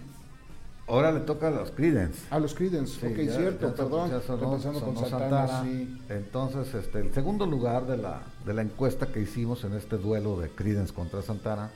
Ahora 0.89 1.13
le 1.13 1.21
toca 1.21 1.49
a 1.49 1.51
los 1.51 1.71
Creedence. 1.71 2.23
A 2.31 2.39
los 2.39 2.55
Creedence, 2.55 3.07
ok, 3.07 3.15
cierto, 3.15 3.75
perdón. 3.75 4.11
empezando 4.11 4.81
con 4.81 4.97
Santana. 4.97 5.63
Entonces, 6.09 6.75
este, 6.75 7.01
el 7.01 7.13
segundo 7.13 7.45
lugar 7.45 7.87
de 7.87 7.99
la, 7.99 8.23
de 8.47 8.55
la 8.55 8.63
encuesta 8.63 9.07
que 9.07 9.21
hicimos 9.21 9.65
en 9.65 9.75
este 9.75 9.99
duelo 9.99 10.41
de 10.41 10.49
Creedence 10.49 10.95
contra 10.95 11.21
Santana, 11.21 11.71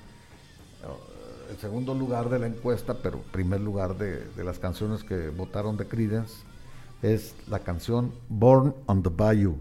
eh, 0.83 1.51
el 1.51 1.59
segundo 1.59 1.95
lugar 1.95 2.31
de 2.31 2.39
la 2.39 2.47
encuesta, 2.47 2.95
pero 3.03 3.19
primer 3.19 3.61
lugar 3.61 3.99
de, 3.99 4.25
de 4.31 4.45
las 4.45 4.59
canciones 4.59 5.05
que 5.05 5.29
votaron 5.29 5.77
de 5.77 5.87
Creedence, 5.87 6.33
es 7.03 7.35
la 7.49 7.59
canción 7.59 8.13
Born 8.31 8.75
on 8.87 9.03
the 9.03 9.11
Bayou. 9.11 9.59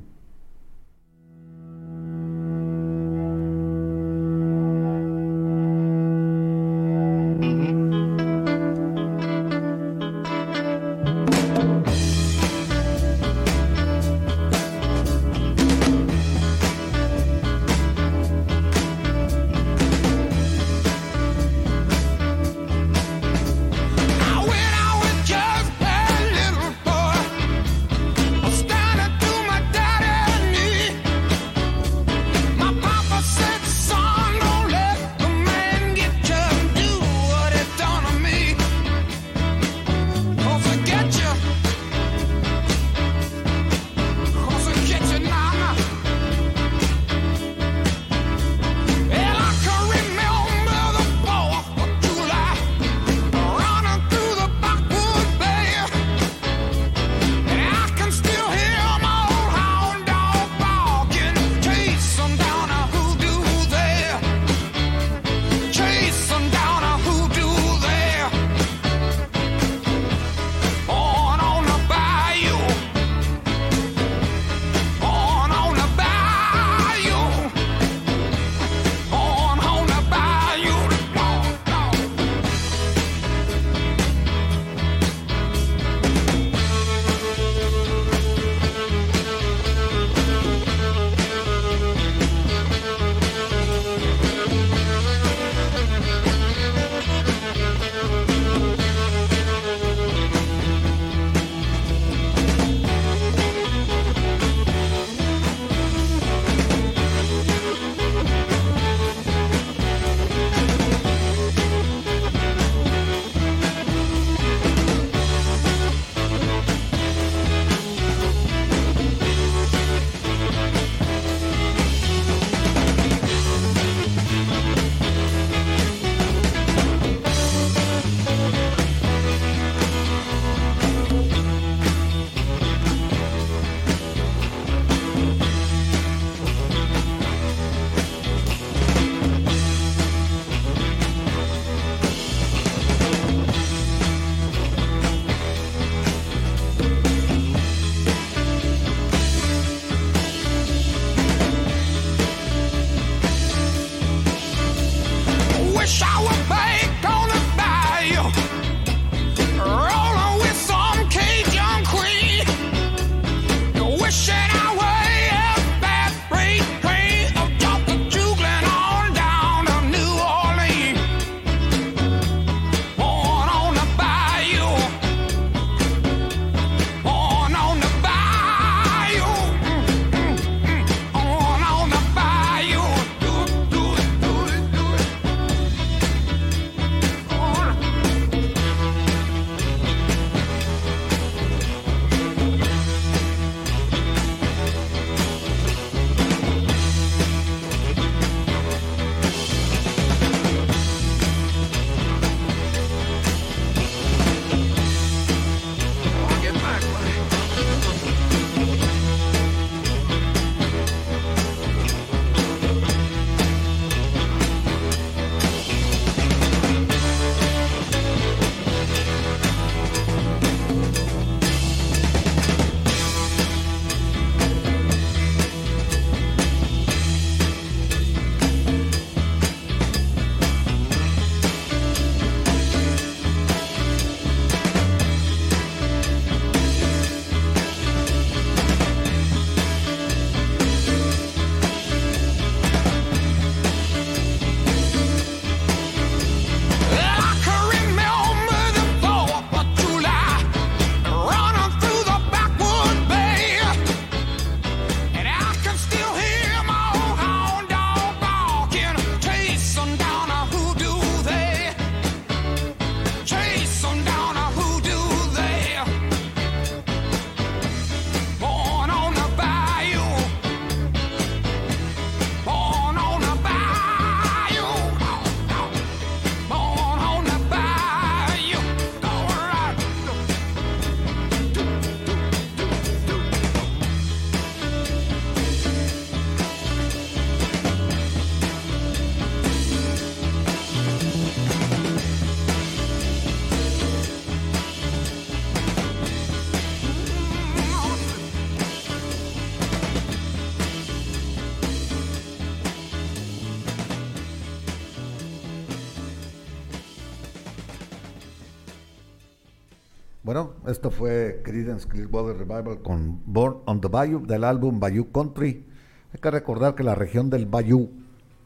Esto 310.72 310.90
fue 310.92 311.42
Creedence 311.44 311.88
Clearwater 311.88 312.38
Revival 312.38 312.82
con 312.82 313.22
Born 313.26 313.58
on 313.66 313.82
the 313.82 313.88
Bayou 313.88 314.26
del 314.26 314.44
álbum 314.44 314.80
Bayou 314.80 315.12
Country. 315.12 315.66
Hay 316.14 316.20
que 316.20 316.32
recordar 316.32 316.76
que 316.76 316.84
la 316.84 316.96
región 316.96 317.30
del 317.30 317.46
Bayou 317.46 317.90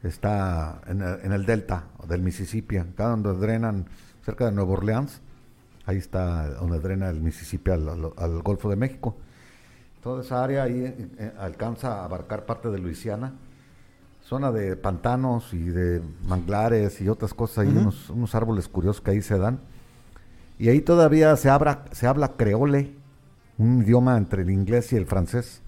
está 0.03 0.81
en 0.87 1.01
el, 1.01 1.19
en 1.23 1.31
el 1.31 1.45
delta 1.45 1.85
del 2.07 2.21
Mississippi, 2.21 2.77
acá 2.77 3.07
donde 3.09 3.33
drenan 3.33 3.85
cerca 4.23 4.45
de 4.45 4.51
Nueva 4.51 4.73
Orleans. 4.73 5.21
Ahí 5.85 5.97
está 5.97 6.49
donde 6.55 6.79
drena 6.79 7.09
el 7.09 7.21
Mississippi 7.21 7.71
al, 7.71 7.87
al- 7.87 8.13
al 8.17 8.41
Golfo 8.41 8.69
de 8.69 8.75
México. 8.75 9.15
Toda 10.01 10.21
esa 10.21 10.43
área 10.43 10.63
ahí 10.63 10.79
eh, 10.83 11.09
eh, 11.17 11.31
alcanza 11.39 12.01
a 12.01 12.05
abarcar 12.05 12.45
parte 12.45 12.69
de 12.69 12.77
Luisiana. 12.79 13.33
Zona 14.23 14.51
de 14.51 14.75
pantanos 14.75 15.53
y 15.53 15.59
de 15.63 16.01
manglares 16.27 16.99
y 17.01 17.09
otras 17.09 17.35
cosas, 17.35 17.59
hay 17.59 17.67
unos, 17.69 18.09
unos 18.09 18.33
árboles 18.33 18.67
curiosos 18.67 18.99
que 19.01 19.11
ahí 19.11 19.21
se 19.21 19.37
dan. 19.37 19.59
Y 20.57 20.69
ahí 20.69 20.81
todavía 20.81 21.35
se, 21.35 21.49
habla 21.49 21.85
se 21.91 22.07
habla 22.07 22.29
creole, 22.37 22.93
un 23.57 23.81
idioma 23.83 24.17
entre 24.17 24.43
el 24.43 24.49
inglés 24.49 24.91
y 24.93 24.95
el 24.95 25.05
francés, 25.05 25.61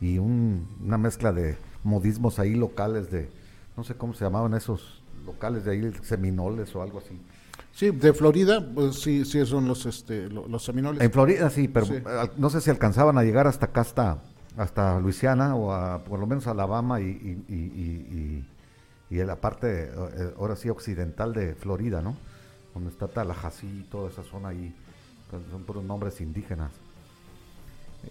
y 0.00 0.18
un- 0.18 0.66
una 0.84 0.98
mezcla 0.98 1.32
de 1.32 1.56
modismos 1.84 2.38
ahí 2.38 2.54
locales 2.54 3.10
de, 3.10 3.28
no 3.76 3.84
sé 3.84 3.94
cómo 3.94 4.12
se 4.14 4.24
llamaban 4.24 4.54
esos 4.54 5.02
locales 5.24 5.64
de 5.64 5.70
ahí, 5.72 5.92
seminoles 6.02 6.74
o 6.76 6.82
algo 6.82 6.98
así. 6.98 7.20
Sí, 7.72 7.90
de 7.90 8.12
Florida, 8.14 8.66
pues 8.74 9.00
sí, 9.00 9.24
sí 9.24 9.44
son 9.46 9.68
los, 9.68 9.84
este, 9.86 10.28
lo- 10.28 10.48
los 10.48 10.64
seminoles. 10.64 11.02
En 11.02 11.10
Florida 11.10 11.50
sí, 11.50 11.68
pero 11.68 11.86
Sí. 11.86 11.94
no 12.36 12.50
sé 12.50 12.60
si 12.60 12.70
alcanzaban 12.70 13.18
a 13.18 13.22
llegar 13.22 13.46
hasta 13.46 13.66
acá, 13.66 13.82
hasta, 13.82 14.18
hasta 14.56 14.98
Luisiana 15.00 15.54
o 15.54 15.72
a, 15.72 16.02
por 16.04 16.18
lo 16.18 16.26
menos 16.26 16.46
Alabama 16.46 17.00
y, 17.00 17.04
y, 17.04 17.44
y, 17.48 17.54
y- 17.54 18.44
y- 19.10 19.14
y 19.16 19.20
en 19.20 19.26
la 19.26 19.36
parte, 19.36 19.90
eh, 19.92 20.34
ahora 20.38 20.56
sí, 20.56 20.68
occidental 20.70 21.32
de 21.34 21.54
Florida, 21.54 22.00
¿no? 22.02 22.16
Donde 22.76 22.90
está 22.90 23.08
Tallahassee 23.08 23.80
y 23.80 23.82
toda 23.84 24.10
esa 24.10 24.22
zona 24.22 24.48
ahí, 24.48 24.74
son 25.50 25.62
puros 25.62 25.82
nombres 25.82 26.20
indígenas. 26.20 26.72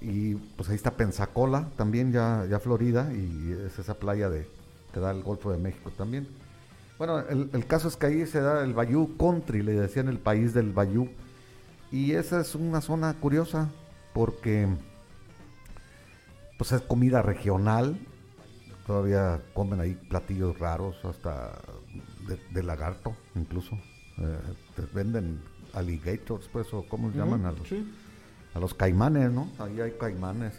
Y 0.02 0.34
pues 0.58 0.70
ahí 0.70 0.76
está 0.76 0.90
Pensacola, 0.90 1.70
también 1.78 2.12
ya, 2.12 2.48
ya 2.50 2.60
Florida, 2.60 3.14
y 3.14 3.52
es 3.52 3.78
esa 3.78 3.94
playa 3.94 4.28
de 4.28 4.50
que 4.92 5.00
da 5.00 5.12
el 5.12 5.22
Golfo 5.22 5.52
de 5.52 5.60
México 5.60 5.92
también. 5.96 6.28
Bueno, 6.98 7.20
el, 7.20 7.68
caso 7.68 7.88
es 7.88 7.96
que 7.96 8.08
ahí 8.08 8.26
se 8.26 8.42
da 8.42 8.64
el 8.64 8.74
Bayou 8.74 9.16
Country, 9.18 9.62
le 9.62 9.74
decían 9.74 10.08
el 10.08 10.18
país 10.18 10.56
del 10.56 10.72
Bayou. 10.72 11.10
Y 11.92 12.14
esa 12.14 12.42
es 12.42 12.56
una 12.56 12.82
zona 12.82 13.14
curiosa 13.14 13.70
porque 14.16 14.68
pues 16.58 16.72
es 16.72 16.82
comida 16.82 17.22
regional. 17.22 18.00
Todavía 18.88 19.42
comen 19.54 19.80
ahí 19.80 19.94
platillos 20.10 20.58
raros, 20.58 20.96
hasta 21.06 21.60
de 22.52 22.64
lagarto 22.64 23.16
incluso. 23.36 23.78
Eh, 24.18 24.84
venden 24.94 25.42
alligators, 25.74 26.48
pues, 26.52 26.74
o 26.74 26.84
cómo 26.88 27.10
Ujú, 27.10 27.18
llaman 27.18 27.46
a 27.46 27.52
los, 27.52 27.68
sí. 27.68 27.86
a 28.54 28.60
los 28.60 28.74
caimanes, 28.74 29.32
¿no? 29.32 29.48
Ahí 29.60 29.82
hay 29.82 29.92
caimanes 30.00 30.54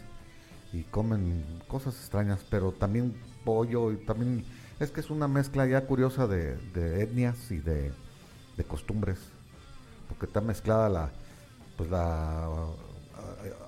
y 0.73 0.83
comen 0.83 1.43
cosas 1.67 1.95
extrañas, 1.95 2.45
pero 2.49 2.71
también 2.71 3.15
pollo 3.43 3.91
y 3.91 3.97
también 3.97 4.45
es 4.79 4.91
que 4.91 4.99
es 4.99 5.09
una 5.09 5.27
mezcla 5.27 5.65
ya 5.65 5.85
curiosa 5.87 6.27
de, 6.27 6.57
de 6.73 7.01
etnias 7.01 7.49
y 7.51 7.57
de, 7.57 7.91
de 8.57 8.63
costumbres, 8.63 9.17
porque 10.07 10.25
está 10.27 10.41
mezclada 10.41 10.89
la, 10.89 11.09
pues 11.77 11.89
la, 11.89 12.47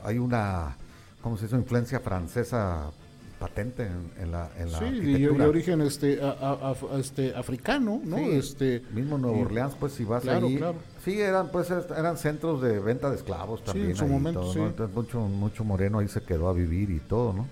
hay 0.04 0.20
una, 0.20 0.76
¿cómo 1.22 1.38
se 1.38 1.46
dice? 1.46 1.56
Influencia 1.56 2.00
francesa 2.00 2.92
patente 3.40 3.84
en, 3.88 4.12
en 4.22 4.32
la, 4.32 4.50
en 4.58 4.72
la 4.72 4.80
Sí, 4.80 4.86
arquitectura. 4.86 5.48
origen 5.48 5.82
este, 5.82 6.22
a- 6.22 6.30
a- 6.32 6.74
af- 6.74 7.00
este, 7.00 7.34
africano, 7.36 8.02
¿no? 8.04 8.18
Sí, 8.18 8.24
este, 8.32 8.84
mismo 8.94 9.18
Nueva 9.18 9.38
y- 9.38 9.42
Orleans, 9.44 9.74
pues 9.80 9.94
si 9.94 10.04
vas 10.04 10.24
Claro, 10.24 10.48
ahí, 10.48 10.58
claro. 10.58 10.76
sí 11.04 11.20
eran 11.20 11.50
pues 11.50 11.70
eran 11.72 12.18
centros 12.18 12.62
de 12.62 12.80
venta 12.80 13.10
de 13.10 13.16
esclavos 13.16 13.64
también 13.64 13.92
en 13.92 13.96
su 13.96 14.04
ahí 14.04 14.10
momento, 14.10 14.42
todo, 14.42 14.54
sí. 14.54 14.60
¿no? 14.60 14.68
Entonces 14.68 14.94
mucho 14.96 15.20
mucho 15.22 15.64
moreno 15.64 16.00
ahí 16.00 16.08
se 16.10 16.22
quedó 16.22 16.50
a 16.50 16.54
vivir 16.54 16.90
y 16.90 17.00
todo, 17.00 17.32
¿no? 17.34 17.48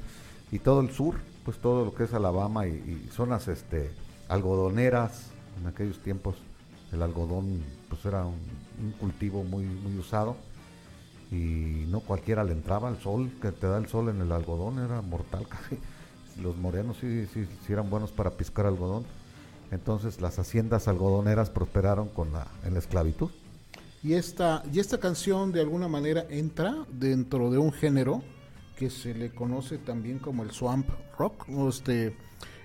Y 0.52 0.60
todo 0.60 0.82
el 0.82 0.92
sur, 0.92 1.16
pues 1.46 1.58
todo 1.58 1.86
lo 1.86 1.94
que 1.94 2.04
es 2.04 2.14
Alabama 2.14 2.68
y, 2.68 2.72
y 2.72 3.10
zonas 3.14 3.48
este 3.48 3.90
algodoneras 4.28 5.32
en 5.60 5.68
aquellos 5.68 6.00
tiempos 6.00 6.36
el 6.92 7.02
algodón 7.02 7.64
pues 7.90 8.04
era 8.06 8.26
un, 8.26 8.36
un 8.84 8.92
cultivo 9.00 9.44
muy 9.44 9.64
muy 9.66 9.98
usado 9.98 10.36
y 11.32 11.86
no 11.88 12.02
cualquiera 12.02 12.44
le 12.44 12.54
entraba 12.54 12.90
el 12.90 12.98
sol 13.00 13.32
que 13.42 13.52
te 13.52 13.68
da 13.68 13.78
el 13.78 13.88
sol 13.88 14.10
en 14.10 14.22
el 14.22 14.32
algodón 14.32 14.80
era 14.80 15.02
mortal 15.02 15.48
casi 15.50 15.80
los 16.42 16.58
morenos 16.58 16.98
sí, 17.00 17.28
sí, 17.34 17.46
sí 17.66 17.74
eran 17.74 17.90
buenos 17.90 18.12
para 18.12 18.38
piscar 18.38 18.66
algodón 18.68 19.06
entonces 19.72 20.22
las 20.22 20.40
haciendas 20.40 20.88
algodoneras 20.88 21.50
prosperaron 21.52 22.10
con 22.10 22.34
la 22.34 22.48
en 22.64 22.74
la 22.74 22.80
esclavitud 22.80 23.32
Y 24.02 24.14
esta, 24.14 24.64
y 24.72 24.80
esta 24.80 25.00
canción 25.00 25.52
de 25.52 25.62
alguna 25.62 25.88
manera 25.88 26.26
entra 26.30 26.86
dentro 26.90 27.50
de 27.50 27.58
un 27.58 27.72
género 27.74 28.24
que 28.76 28.90
se 28.90 29.14
le 29.16 29.34
conoce 29.34 29.80
también 29.80 30.20
como 30.20 30.44
el 30.44 30.52
swamp 30.52 30.90
rock, 31.18 31.46
o 31.50 31.70
este, 31.70 32.16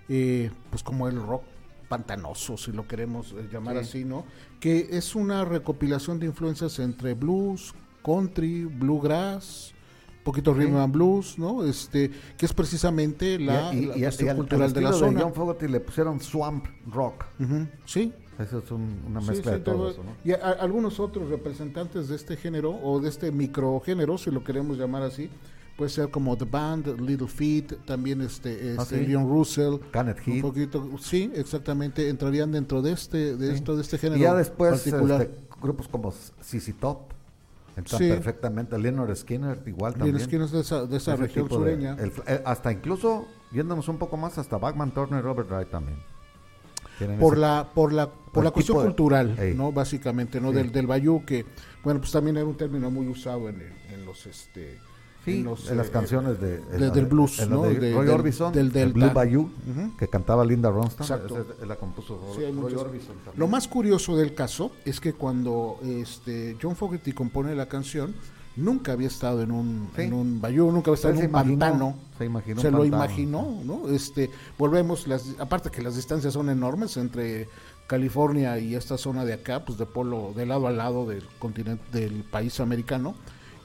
eh, 0.09 0.51
pues 0.71 0.83
como 0.83 1.09
el 1.09 1.17
rock 1.23 1.49
pantanoso, 1.89 2.57
si 2.59 2.73
lo 2.73 2.87
queremos 2.87 3.33
eh, 3.33 3.49
llamar 3.51 3.77
Sí. 3.77 3.79
así, 3.79 4.05
¿no? 4.05 4.27
Que 4.61 4.89
es 4.93 5.15
una 5.15 5.45
recopilación 5.45 6.19
de 6.21 6.27
influencias 6.27 6.79
entre 6.79 7.15
blues, 7.15 7.75
country, 8.05 8.65
bluegrass, 8.65 9.73
poquito 10.25 10.55
rhythm 10.55 10.77
and 10.77 10.93
blues, 10.93 11.39
¿no? 11.39 11.65
Este, 11.65 12.11
que 12.37 12.47
es 12.47 12.53
precisamente 12.53 13.39
la, 13.39 13.75
y, 13.75 13.85
y- 13.85 14.03
cuestión 14.03 14.31
al 14.31 14.37
cultural 14.37 14.73
de 14.73 14.81
la 14.81 14.93
zona. 14.93 15.21
John 15.23 15.35
Fogerty 15.35 15.69
le 15.69 15.81
pusieron 15.81 16.21
swamp 16.21 16.65
rock 16.93 17.25
Sí, 17.85 18.13
eso 18.39 18.59
es 18.59 18.71
un- 18.71 19.03
una 19.09 19.21
mezcla 19.21 19.53
sí, 19.53 19.59
de 19.59 19.65
todo 19.65 19.75
todo- 19.77 19.91
eso 19.91 20.03
¿no? 20.05 20.13
Y 20.25 20.33
a- 20.33 20.37
algunos 20.61 21.01
otros 21.01 21.29
representantes 21.29 22.09
de 22.09 22.17
este 22.17 22.37
género 22.37 22.71
o 22.71 23.01
de 23.01 23.09
este 23.09 23.33
microgénero, 23.33 24.17
si 24.19 24.31
lo 24.31 24.45
queremos 24.45 24.79
llamar 24.79 25.03
así, 25.03 25.29
puede 25.77 25.91
ser 25.91 26.11
como 26.11 26.37
The 26.37 26.45
Band, 26.45 27.01
Little 27.01 27.27
Feat, 27.27 27.85
también 27.87 28.21
este, 28.21 28.77
Ah, 28.79 28.83
este 28.83 29.01
sí. 29.01 29.07
Leon 29.07 29.29
Russell, 29.29 29.77
Canet 29.91 30.19
un 30.27 30.35
Heat. 30.35 30.43
poquito, 30.43 30.89
sí, 31.01 31.33
exactamente, 31.35 32.09
entrarían 32.09 32.53
dentro 32.53 32.81
de 32.83 32.93
este, 32.93 33.37
de 33.37 33.53
esto, 33.55 33.75
de 33.75 33.83
este 33.83 33.99
género 33.99 34.19
y 34.19 34.23
ya 34.23 34.35
después 34.35 34.71
particular. 34.83 35.23
este, 35.23 35.35
grupos 35.61 35.89
como 35.89 36.13
CC 36.13 36.73
Top 36.75 37.13
entran 37.77 37.99
Sí. 38.01 38.09
perfectamente 38.09 38.79
Leonard 38.79 39.15
Skinner 39.17 39.63
igual 39.67 39.95
también 39.95 40.27
que 40.29 40.39
no 40.39 40.45
es 40.45 40.51
de 40.53 40.61
esa, 40.61 40.87
de 40.87 40.97
esa 40.97 41.15
Ese 41.15 41.23
región 41.23 41.49
de- 41.49 41.55
sureña. 41.55 41.97
el 41.99 42.13
eh, 42.27 42.43
hasta 42.45 42.71
incluso, 42.73 43.27
yéndonos 43.51 43.89
un 43.89 43.99
poco 43.99 44.17
más, 44.17 44.37
hasta 44.39 44.59
Bachman 44.59 44.93
Turner 44.93 45.21
y 45.21 45.23
Robert 45.23 45.51
Wright 45.51 45.71
también. 45.71 45.99
Por 47.19 47.37
la 47.37 47.69
por 47.75 47.93
la 47.93 48.09
por 48.13 48.45
la 48.45 48.51
cuestión 48.53 48.79
de- 48.79 48.85
cultural 48.85 49.37
no 49.57 49.73
básicamente 49.73 50.41
no 50.41 50.53
del 50.53 50.71
del 50.71 50.87
bayú 50.87 51.25
que 51.25 51.45
bueno 51.83 51.99
pues 52.01 52.13
también 52.13 52.37
era 52.37 52.47
un 52.47 52.57
término 52.57 52.91
muy 52.93 53.09
usado 53.09 53.49
en, 53.49 53.61
el- 53.61 53.73
en 53.95 54.05
los 54.05 54.25
este 54.27 54.79
Sí, 55.25 55.39
en, 55.39 55.45
los, 55.45 55.71
en 55.71 55.77
las 55.77 55.87
eh, 55.87 55.91
canciones 55.91 56.41
de, 56.41 56.57
en 56.57 56.71
de- 56.73 56.79
la 56.81 56.91
del 56.91 57.07
blues, 57.07 57.39
en 57.39 57.51
¿no? 57.51 57.63
de 57.63 57.75
De- 57.79 57.95
Roy 57.95 58.07
del- 58.07 58.15
Orbison, 58.15 58.53
del. 58.53 58.93
Blue 58.93 59.11
Bayou, 59.15 59.49
que 59.99 60.09
cantaba 60.09 60.45
Linda 60.45 60.71
Ronstadt. 60.71 61.03
Exacto. 61.11 61.39
ese- 61.59 61.67
la 61.67 61.77
compuso 61.77 62.19
Roy, 62.19 62.35
Sí, 62.37 62.45
hay 62.45 62.53
Roy 62.53 62.61
muchos. 62.61 62.81
Orbison 62.83 63.15
también. 63.17 63.35
Lo 63.37 63.47
más 63.49 63.69
curioso 63.69 64.17
del 64.17 64.35
caso 64.35 64.73
es 64.85 64.99
que 65.01 65.13
cuando 65.13 65.79
este 65.85 66.57
John 66.61 66.75
Fogerty 66.75 67.13
compone 67.13 67.55
la 67.55 67.67
canción, 67.67 68.15
nunca 68.57 68.93
había 68.93 69.07
estado 69.07 69.43
en 69.43 69.53
un, 69.53 69.89
Sí. 69.95 70.03
en 70.03 70.13
un 70.13 70.41
bayou, 70.41 70.73
nunca 70.73 70.91
había 70.91 70.97
estado 70.97 71.15
en 71.15 71.21
se 71.21 71.25
un 71.27 71.31
imaginó- 71.31 71.59
pantano. 71.59 71.95
se 72.19 72.25
imaginó 72.25 72.61
Se 72.61 72.69
un 72.69 72.75
lo 72.75 72.85
imaginó, 72.85 73.61
¿no? 73.65 73.89
Este, 73.91 74.29
volvemos, 74.59 75.07
las, 75.07 75.25
aparte 75.39 75.71
que 75.71 75.83
las 75.83 75.95
distancias 75.95 76.35
son 76.35 76.51
enormes 76.51 76.97
entre 76.97 77.49
California 77.87 78.59
y 78.59 78.75
esta 78.75 78.99
zona 78.99 79.25
de 79.25 79.35
acá, 79.35 79.65
pues 79.65 79.79
de 79.79 79.87
polo, 79.87 80.33
de 80.35 80.47
lado 80.47 80.67
a 80.67 80.71
lado 80.73 81.07
del 81.07 81.23
continente, 81.39 81.85
del 81.97 82.25
país 82.25 82.59
americano. 82.61 83.15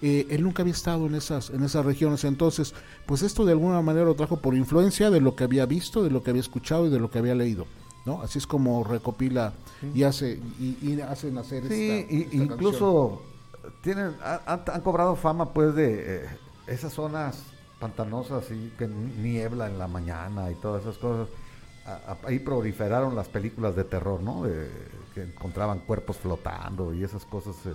Eh, 0.01 0.27
él 0.29 0.43
nunca 0.43 0.61
había 0.63 0.73
estado 0.73 1.05
en 1.07 1.15
esas, 1.15 1.49
en 1.49 1.63
esas 1.63 1.85
regiones, 1.85 2.23
entonces, 2.23 2.73
pues 3.05 3.21
esto 3.23 3.45
de 3.45 3.53
alguna 3.53 3.81
manera 3.81 4.05
lo 4.05 4.15
trajo 4.15 4.37
por 4.37 4.55
influencia 4.55 5.09
de 5.09 5.21
lo 5.21 5.35
que 5.35 5.43
había 5.43 5.65
visto, 5.65 6.03
de 6.03 6.09
lo 6.11 6.21
que 6.23 6.29
había 6.31 6.41
escuchado 6.41 6.85
y 6.87 6.89
de 6.89 6.99
lo 6.99 7.09
que 7.09 7.19
había 7.19 7.35
leído, 7.35 7.65
¿no? 8.05 8.21
Así 8.21 8.37
es 8.39 8.45
como 8.47 8.83
recopila 8.83 9.53
y 9.93 10.03
hace 10.03 10.39
y, 10.59 10.77
y 10.81 11.01
hace 11.01 11.31
nacer 11.31 11.67
Sí, 11.67 11.89
esta, 11.89 12.13
y- 12.13 12.21
esta 12.23 12.35
incluso 12.35 13.21
tienen 13.81 14.15
han, 14.23 14.39
han- 14.45 14.63
han 14.73 14.81
cobrado 14.81 15.15
fama 15.15 15.53
pues 15.53 15.73
de 15.75 16.17
eh, 16.17 16.25
esas 16.67 16.93
zonas 16.93 17.43
pantanosas 17.79 18.49
y 18.51 18.71
que 18.77 18.87
niebla 18.87 19.67
en 19.67 19.77
la 19.77 19.87
mañana 19.87 20.49
y 20.51 20.55
todas 20.55 20.81
esas 20.83 20.97
cosas. 20.97 21.27
A- 21.85 22.11
a- 22.13 22.27
ahí 22.27 22.39
proliferaron 22.39 23.15
las 23.15 23.27
películas 23.29 23.75
de 23.75 23.83
terror, 23.83 24.21
¿no? 24.21 24.43
De- 24.43 24.69
que 25.13 25.23
encontraban 25.23 25.79
cuerpos 25.79 26.17
flotando 26.17 26.93
y 26.93 27.03
esas 27.03 27.23
cosas 27.25 27.55
eh, 27.65 27.73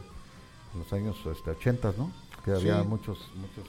en 0.74 0.80
los 0.80 0.92
años 0.92 1.16
este, 1.30 1.50
80, 1.50 1.94
¿no? 1.98 2.10
Que 2.44 2.52
había 2.52 2.82
Sí. 2.82 2.88
muchos, 2.88 3.18
muchos 3.36 3.64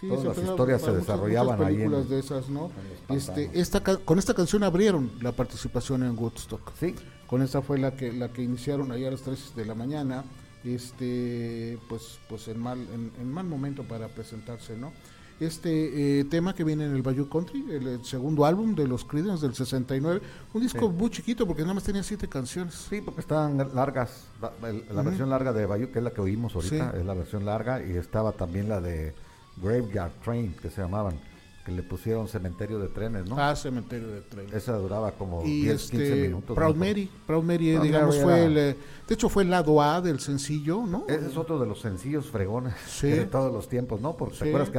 Sí, 0.00 0.08
todas 0.08 0.24
las 0.24 0.38
historias 0.38 0.80
se 0.82 0.88
muchas- 0.90 1.06
desarrollaban 1.06 1.56
muchas 1.58 1.68
ahí. 1.68 1.74
en- 1.74 1.80
películas 1.90 2.08
de 2.10 2.18
esas, 2.18 2.48
¿no? 2.50 2.70
Este, 3.08 3.50
esta 3.58 3.82
con 3.82 4.18
esta 4.18 4.34
canción 4.34 4.62
abrieron 4.62 5.10
la 5.22 5.32
participación 5.32 6.02
en 6.02 6.18
Woodstock. 6.18 6.72
Sí, 6.78 6.94
Con 7.26 7.42
esta 7.42 7.60
fue 7.62 7.78
la 7.78 7.96
que 7.96 8.12
la 8.12 8.32
que 8.32 8.42
iniciaron 8.42 8.92
ahí 8.92 9.04
a 9.04 9.10
las 9.10 9.22
3 9.22 9.52
de 9.56 9.64
la 9.64 9.74
mañana 9.74 10.24
este, 10.64 11.78
pues, 11.88 12.18
pues 12.28 12.48
en 12.48 12.58
mal, 12.60 12.78
en, 12.92 13.12
en 13.20 13.32
mal 13.32 13.46
momento 13.46 13.82
para 13.84 14.08
presentarse, 14.08 14.76
¿no? 14.76 14.92
Este 15.40 16.20
eh, 16.20 16.24
tema 16.24 16.54
que 16.54 16.64
viene 16.64 16.86
en 16.86 16.94
el 16.94 17.02
Bayou 17.02 17.28
Country, 17.28 17.66
el, 17.70 18.04
segundo 18.04 18.44
álbum 18.44 18.74
de 18.74 18.86
los 18.86 19.04
Creedence 19.04 19.44
del 19.44 19.54
69, 19.54 20.20
un 20.54 20.62
disco 20.62 20.88
muy 20.88 21.10
chiquito 21.10 21.46
porque 21.46 21.62
nada 21.62 21.74
más 21.74 21.84
tenía 21.84 22.02
siete 22.02 22.28
canciones. 22.28 22.74
Sí, 22.74 23.00
porque 23.00 23.20
estaban 23.20 23.58
largas, 23.74 24.28
la, 24.40 25.02
versión 25.02 25.30
larga 25.30 25.52
de 25.52 25.66
Bayou, 25.66 25.90
que 25.90 25.98
es 25.98 26.04
la 26.04 26.10
que 26.10 26.20
oímos 26.20 26.54
ahorita, 26.54 26.94
es 26.96 27.04
la 27.04 27.14
versión 27.14 27.44
larga, 27.44 27.84
y 27.84 27.96
estaba 27.96 28.32
también 28.32 28.68
la 28.68 28.80
de 28.80 29.14
Graveyard 29.62 30.12
Train, 30.24 30.54
que 30.54 30.70
se 30.70 30.80
llamaban 30.80 31.18
que 31.66 31.72
le 31.72 31.82
pusieron 31.82 32.28
cementerio 32.28 32.78
de 32.78 32.86
trenes, 32.86 33.28
¿no? 33.28 33.36
Ah, 33.36 33.56
cementerio 33.56 34.06
de 34.06 34.20
trenes. 34.20 34.54
Esa 34.54 34.76
duraba 34.76 35.10
como 35.10 35.42
10, 35.42 35.90
15 35.90 36.04
este, 36.04 36.22
minutos. 36.22 36.54
Proud 36.54 36.76
Mary, 36.76 37.10
Proud 37.26 37.42
Mary, 37.42 37.76
digamos, 37.78 38.16
fue 38.18 38.44
el, 38.44 38.56
eh, 38.56 38.76
de 39.08 39.14
hecho 39.14 39.28
fue 39.28 39.42
el 39.42 39.50
lado 39.50 39.82
A 39.82 40.00
del 40.00 40.20
sencillo, 40.20 40.86
¿no? 40.86 41.06
Ese 41.08 41.26
es 41.26 41.36
otro 41.36 41.58
de 41.58 41.66
los 41.66 41.80
sencillos 41.80 42.26
fregones 42.26 42.74
de 43.02 43.24
todos 43.24 43.52
los 43.52 43.68
tiempos, 43.68 44.00
¿no? 44.00 44.16
Porque 44.16 44.36
te 44.36 44.48
acuerdas 44.48 44.70
que 44.70 44.78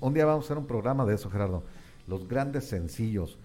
un 0.00 0.14
día 0.14 0.26
vamos 0.26 0.44
a 0.44 0.46
hacer 0.46 0.58
un 0.58 0.66
programa 0.66 1.04
de 1.04 1.16
eso, 1.16 1.28
Gerardo, 1.28 1.64
los 2.06 2.28
grandes 2.28 2.68
sencillos. 2.68 3.36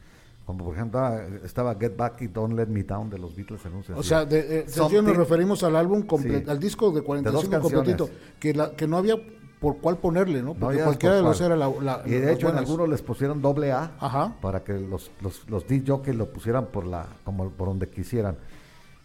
Como 0.46 0.64
por 0.64 0.76
ejemplo 0.76 1.00
ah, 1.00 1.20
estaba 1.44 1.74
Get 1.74 1.98
Back 1.98 2.22
y 2.22 2.28
Don't 2.28 2.54
Let 2.54 2.68
Me 2.68 2.84
Down 2.84 3.10
de 3.10 3.18
los 3.18 3.36
Beatles 3.36 3.66
en 3.66 3.74
un 3.74 3.84
sencillo. 3.84 4.00
O 4.00 4.04
sea, 4.04 4.24
de, 4.24 4.68
sencillo 4.68 5.02
nos 5.02 5.18
referimos 5.18 5.64
al 5.64 5.76
álbum 5.78 6.04
completo, 6.04 6.52
al 6.52 6.60
disco 6.60 6.92
de 6.92 7.02
45 7.02 7.60
completito, 7.60 8.10
que, 8.40 8.54
la, 8.54 8.76
que 8.76 8.86
no 8.86 8.98
había 8.98 9.16
por 9.64 9.78
cuál 9.78 9.98
ponerle, 9.98 10.44
¿no? 10.44 10.56
Porque 10.56 10.84
cualquiera 10.84 11.16
de 11.16 11.22
los 11.22 11.40
era 11.40 11.56
la, 11.56 12.02
Y 12.06 12.10
de 12.10 12.34
hecho 12.34 12.50
en 12.50 12.58
algunos 12.58 12.90
les 12.90 13.02
pusieron 13.02 13.42
doble 13.42 13.72
A 13.72 14.36
para 14.42 14.62
que 14.62 14.74
los, 14.74 15.10
los, 15.22 15.50
los 15.50 15.64
lo 15.70 16.26
pusieran 16.34 16.66
por 16.66 16.86
la, 16.86 17.08
como 17.24 17.50
por 17.50 17.70
donde 17.70 17.88
quisieran. 17.88 18.36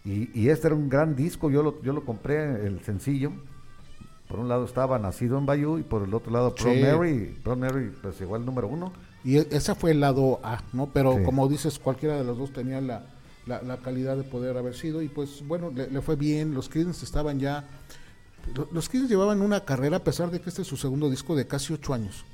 Y, 0.03 0.37
y, 0.37 0.49
este 0.49 0.67
era 0.67 0.75
un 0.75 0.89
gran 0.89 1.15
disco, 1.15 1.49
yo 1.49 1.63
lo, 1.63 1.81
yo 1.81 1.93
lo 1.93 2.03
compré, 2.03 2.65
el 2.67 2.81
sencillo. 2.81 3.31
Por 4.27 4.39
un 4.39 4.49
lado 4.49 4.65
estaba 4.65 4.99
Nacido 4.99 5.37
en 5.37 5.45
Bayou 5.45 5.77
y 5.77 5.83
por 5.83 6.03
el 6.03 6.13
otro 6.13 6.29
lado 6.29 6.53
Pro 6.53 6.73
Mary, 6.73 7.39
Pro 7.41 7.55
Mary 7.55 7.91
pues 8.01 8.19
igual 8.19 8.45
número 8.45 8.67
uno. 8.67 8.91
Y 9.23 9.37
e, 9.37 9.47
ese 9.51 9.75
fue 9.75 9.91
el 9.91 10.01
lado 10.01 10.41
A, 10.43 10.61
¿no? 10.73 10.87
Pero 10.87 11.23
como 11.23 11.47
dices, 11.47 11.79
cualquiera 11.79 12.17
de 12.17 12.25
los 12.25 12.37
dos 12.37 12.51
tenía 12.51 12.81
la, 12.81 13.03
la, 13.45 13.77
calidad 13.77 14.17
de 14.17 14.23
poder 14.23 14.57
haber 14.57 14.75
sido 14.75 15.01
y 15.01 15.07
pues 15.07 15.41
bueno, 15.47 15.71
le, 15.73 15.89
le 15.89 16.01
fue 16.01 16.17
bien, 16.17 16.53
los 16.53 16.67
Creedence 16.67 17.05
estaban 17.05 17.39
ya 17.39 17.65
los 18.71 18.89
Kids 18.89 19.09
llevaban 19.09 19.41
una 19.41 19.65
carrera 19.65 19.97
a 19.97 20.03
pesar 20.03 20.31
de 20.31 20.41
que 20.41 20.49
este 20.49 20.63
es 20.63 20.67
su 20.67 20.77
segundo 20.77 21.09
disco 21.09 21.35
de 21.35 21.47
casi 21.47 21.73
ocho 21.73 21.93
años 21.93 22.25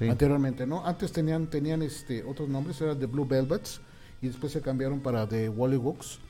anteriormente, 0.00 0.66
¿no? 0.66 0.86
Antes 0.86 1.12
tenían 1.12 1.48
tenían 1.48 1.82
este 1.82 2.24
otros 2.24 2.48
nombres, 2.48 2.80
era 2.80 2.98
The 2.98 3.06
Blue 3.06 3.26
Velvets 3.26 3.80
y 4.22 4.28
después 4.28 4.52
se 4.52 4.60
cambiaron 4.60 5.00
para 5.00 5.26
The 5.26 5.48
Wally 5.48 5.76
Wooks. 5.76 6.20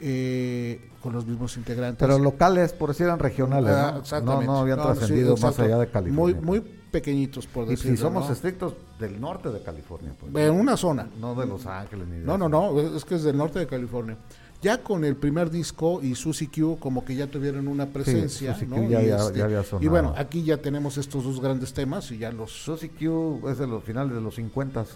Eh, 0.00 0.90
con 1.02 1.12
los 1.12 1.26
mismos 1.26 1.56
integrantes. 1.56 1.98
Pero 1.98 2.18
locales, 2.18 2.72
por 2.72 2.90
decir 2.90 3.06
eran 3.06 3.18
regionales, 3.18 3.70
¿no? 3.70 4.02
Ah, 4.10 4.20
no, 4.20 4.42
no 4.42 4.58
habían 4.58 4.80
trascendido 4.80 5.36
más 5.36 5.58
allá 5.58 5.78
de 5.78 5.88
California. 5.88 6.40
Muy, 6.40 6.60
muy 6.60 6.60
pequeñitos, 6.60 7.46
por 7.46 7.66
decirlo. 7.66 7.92
Y 7.92 7.96
si 7.96 8.02
somos 8.02 8.30
estrictos 8.30 8.74
del 8.98 9.20
norte 9.20 9.50
de 9.50 9.60
California. 9.60 10.12
Pues, 10.18 10.46
en 10.46 10.54
una 10.54 10.76
zona. 10.76 11.08
No 11.20 11.34
de 11.34 11.46
Los 11.46 11.66
Ángeles 11.66 12.08
ni 12.08 12.18
de 12.18 12.24
No, 12.24 12.38
no, 12.38 12.48
no, 12.48 12.80
es 12.80 13.04
que 13.04 13.16
es 13.16 13.24
del 13.24 13.36
norte 13.36 13.58
de 13.58 13.66
California. 13.66 14.16
Ya 14.62 14.82
con 14.82 15.04
el 15.04 15.16
primer 15.16 15.50
disco 15.50 16.00
y 16.02 16.14
Susie 16.14 16.48
Q 16.48 16.78
como 16.80 17.04
que 17.04 17.14
ya 17.14 17.26
tuvieron 17.26 17.68
una 17.68 17.86
presencia, 17.86 18.56
¿no? 18.66 18.82
y, 18.82 18.94
este, 18.94 19.44
y, 19.80 19.88
bueno, 19.88 20.14
aquí 20.16 20.42
ya 20.42 20.56
tenemos 20.56 20.96
estos 20.96 21.24
dos 21.24 21.40
grandes 21.40 21.72
temas 21.72 22.10
y 22.10 22.18
ya 22.18 22.32
los... 22.32 22.52
Susie 22.52 22.90
Q 22.90 23.48
es 23.50 23.58
de 23.58 23.66
los 23.66 23.84
finales 23.84 24.14
de 24.14 24.20
los 24.20 24.34
50 24.36 24.86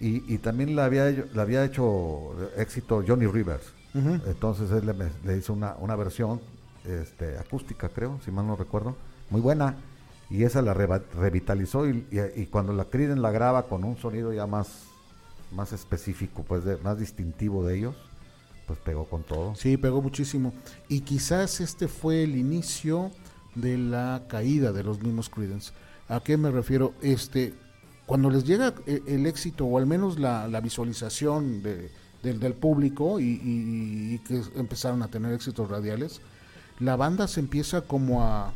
y, 0.00 0.34
y 0.34 0.38
también 0.38 0.74
le 0.74 0.82
había, 0.82 1.10
le 1.10 1.40
había 1.40 1.64
hecho 1.64 2.34
éxito 2.56 3.04
Johnny 3.06 3.26
Rivers. 3.26 3.72
Entonces 3.94 4.70
él 4.72 4.92
le, 5.24 5.36
hizo 5.36 5.52
una, 5.52 5.76
una 5.78 5.94
versión 5.94 6.40
este, 6.84 7.38
acústica, 7.38 7.88
creo, 7.88 8.18
si 8.24 8.32
mal 8.32 8.44
no 8.44 8.56
recuerdo, 8.56 8.96
muy 9.30 9.40
buena. 9.40 9.76
Y 10.30 10.42
esa 10.42 10.62
la 10.62 10.74
revitalizó 10.74 11.88
y, 11.88 12.04
y, 12.34 12.46
cuando 12.46 12.72
la 12.72 12.86
Criden 12.86 13.22
la 13.22 13.30
graba 13.30 13.68
con 13.68 13.84
un 13.84 13.96
sonido 13.96 14.32
ya 14.32 14.48
más, 14.48 14.86
más 15.52 15.72
específico, 15.72 16.42
pues 16.42 16.64
de, 16.64 16.76
más 16.78 16.98
distintivo 16.98 17.64
de 17.64 17.78
ellos 17.78 17.94
pues 18.66 18.78
pegó 18.78 19.04
con 19.04 19.22
todo. 19.22 19.54
Sí, 19.54 19.76
pegó 19.76 20.02
muchísimo. 20.02 20.52
Y 20.88 21.00
quizás 21.00 21.60
este 21.60 21.88
fue 21.88 22.22
el 22.24 22.36
inicio 22.36 23.10
de 23.54 23.78
la 23.78 24.24
caída 24.28 24.72
de 24.72 24.82
los 24.82 25.00
mismos 25.02 25.28
Creedence. 25.28 25.72
¿A 26.08 26.20
qué 26.20 26.36
me 26.36 26.50
refiero? 26.50 26.94
Este, 27.00 27.54
cuando 28.06 28.30
les 28.30 28.44
llega 28.44 28.74
e, 28.86 29.02
el, 29.06 29.26
éxito 29.26 29.64
o 29.66 29.78
al 29.78 29.86
menos 29.86 30.18
la, 30.18 30.60
visualización 30.60 31.62
de, 31.62 31.90
del, 32.22 32.54
público 32.54 33.20
y, 33.20 34.20
que 34.26 34.42
empezaron 34.56 35.02
a 35.02 35.08
tener 35.08 35.32
éxitos 35.32 35.68
radiales, 35.68 36.20
la 36.80 36.96
banda 36.96 37.28
se 37.28 37.40
empieza 37.40 37.82
como 37.82 38.22
a 38.22 38.52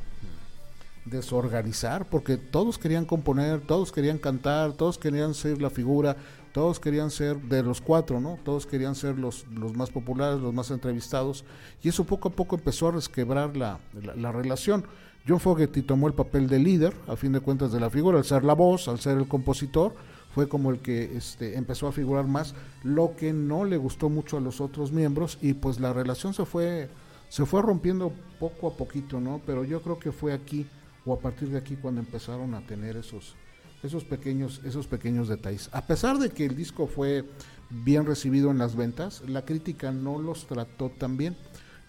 desorganizar 1.05 2.07
porque 2.07 2.37
todos 2.37 2.77
querían 2.77 3.07
componer, 3.07 3.61
todos 3.61 3.93
querían 3.93 4.19
cantar, 4.19 4.73
todos 4.73 4.99
querían 4.99 5.33
ser 5.35 5.63
la 5.63 5.71
figura, 5.71 6.17
todos 6.53 6.81
querían 6.81 7.11
ser 7.11 7.41
de 7.43 7.63
los 7.63 7.81
cuatro, 7.81 8.21
¿no? 8.21 8.39
Todos 8.45 8.67
querían 8.67 8.95
ser 8.95 9.19
los, 9.19 9.47
los 9.49 9.75
más 9.77 9.91
populares, 9.91 10.41
los 10.41 10.55
más 10.55 10.71
entrevistados, 10.71 11.45
y 11.83 11.89
eso 11.89 12.05
poco 12.05 12.29
a 12.29 12.33
poco 12.33 12.57
empezó 12.57 12.89
a 12.89 12.93
resquebrar 12.93 13.57
la, 13.57 13.79
la, 14.17 14.33
relación. 14.33 14.85
John 15.27 15.41
Fogerty 15.41 15.83
tomó 15.83 16.07
el 16.09 16.15
papel 16.15 16.49
de 16.49 16.59
líder, 16.59 16.95
a 17.07 17.17
fin 17.17 17.33
de 17.33 17.41
cuentas, 17.41 17.73
de 17.73 17.81
la 17.81 17.91
figura, 17.91 18.19
al 18.19 18.25
ser 18.25 18.45
la 18.45 18.55
voz, 18.55 18.89
al 18.89 18.99
ser 18.99 19.19
el 19.19 19.29
compositor, 19.29 19.95
fue 20.35 20.49
como 20.49 20.71
el 20.71 20.79
que 20.81 21.17
este, 21.17 21.57
empezó 21.57 21.89
a 21.89 21.93
figurar 21.93 22.27
más, 22.27 22.55
lo 22.83 23.15
que 23.17 23.33
no 23.33 23.65
le 23.65 23.77
gustó 23.77 24.09
mucho 24.09 24.37
a 24.37 24.41
los 24.41 24.61
otros 24.61 24.93
miembros, 24.93 25.39
y 25.43 25.55
pues 25.55 25.81
la 25.81 25.93
relación 25.93 26.35
se 26.35 26.45
fue, 26.45 26.89
se 27.29 27.45
fue 27.45 27.63
rompiendo 27.63 28.13
poco 28.39 28.69
a 28.69 28.77
poquito, 28.77 29.21
¿no? 29.21 29.41
Pero 29.45 29.65
yo 29.65 29.83
creo 29.83 29.99
que 29.99 30.13
fue 30.13 30.33
aquí, 30.33 30.67
o 31.05 31.13
a 31.15 31.19
partir 31.19 31.49
de 31.51 31.59
aquí, 31.59 31.77
cuando 31.77 32.01
empezaron 32.01 32.55
a 32.55 32.61
tener 32.67 32.97
esos, 32.97 33.35
esos 33.83 34.05
pequeños, 34.05 34.61
esos 34.64 34.87
pequeños 34.87 35.29
detalles. 35.29 35.70
A 35.72 35.87
pesar 35.87 36.18
de 36.18 36.31
que 36.31 36.45
el 36.45 36.57
disco 36.57 36.87
fue 36.87 37.24
bien 37.70 38.07
recibido 38.07 38.51
en 38.51 38.59
las 38.59 38.76
ventas, 38.76 39.22
la 39.26 39.45
crítica 39.45 39.93
no 39.93 40.18
los 40.18 40.47
trató 40.47 40.91
tan 40.91 41.16
bien. 41.16 41.37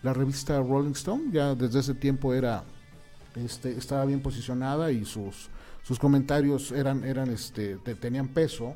La 0.01 0.13
revista 0.13 0.59
Rolling 0.61 0.91
Stone 0.91 1.31
ya 1.31 1.55
desde 1.55 1.79
ese 1.79 1.93
tiempo 1.93 2.33
era, 2.33 2.63
este, 3.35 3.71
estaba 3.71 4.05
bien 4.05 4.21
posicionada 4.21 4.91
y 4.91 5.05
sus, 5.05 5.49
sus 5.83 5.99
comentarios 5.99 6.71
eran, 6.71 7.03
eran, 7.03 7.29
este, 7.29 7.77
tenían 7.77 8.29
peso. 8.29 8.75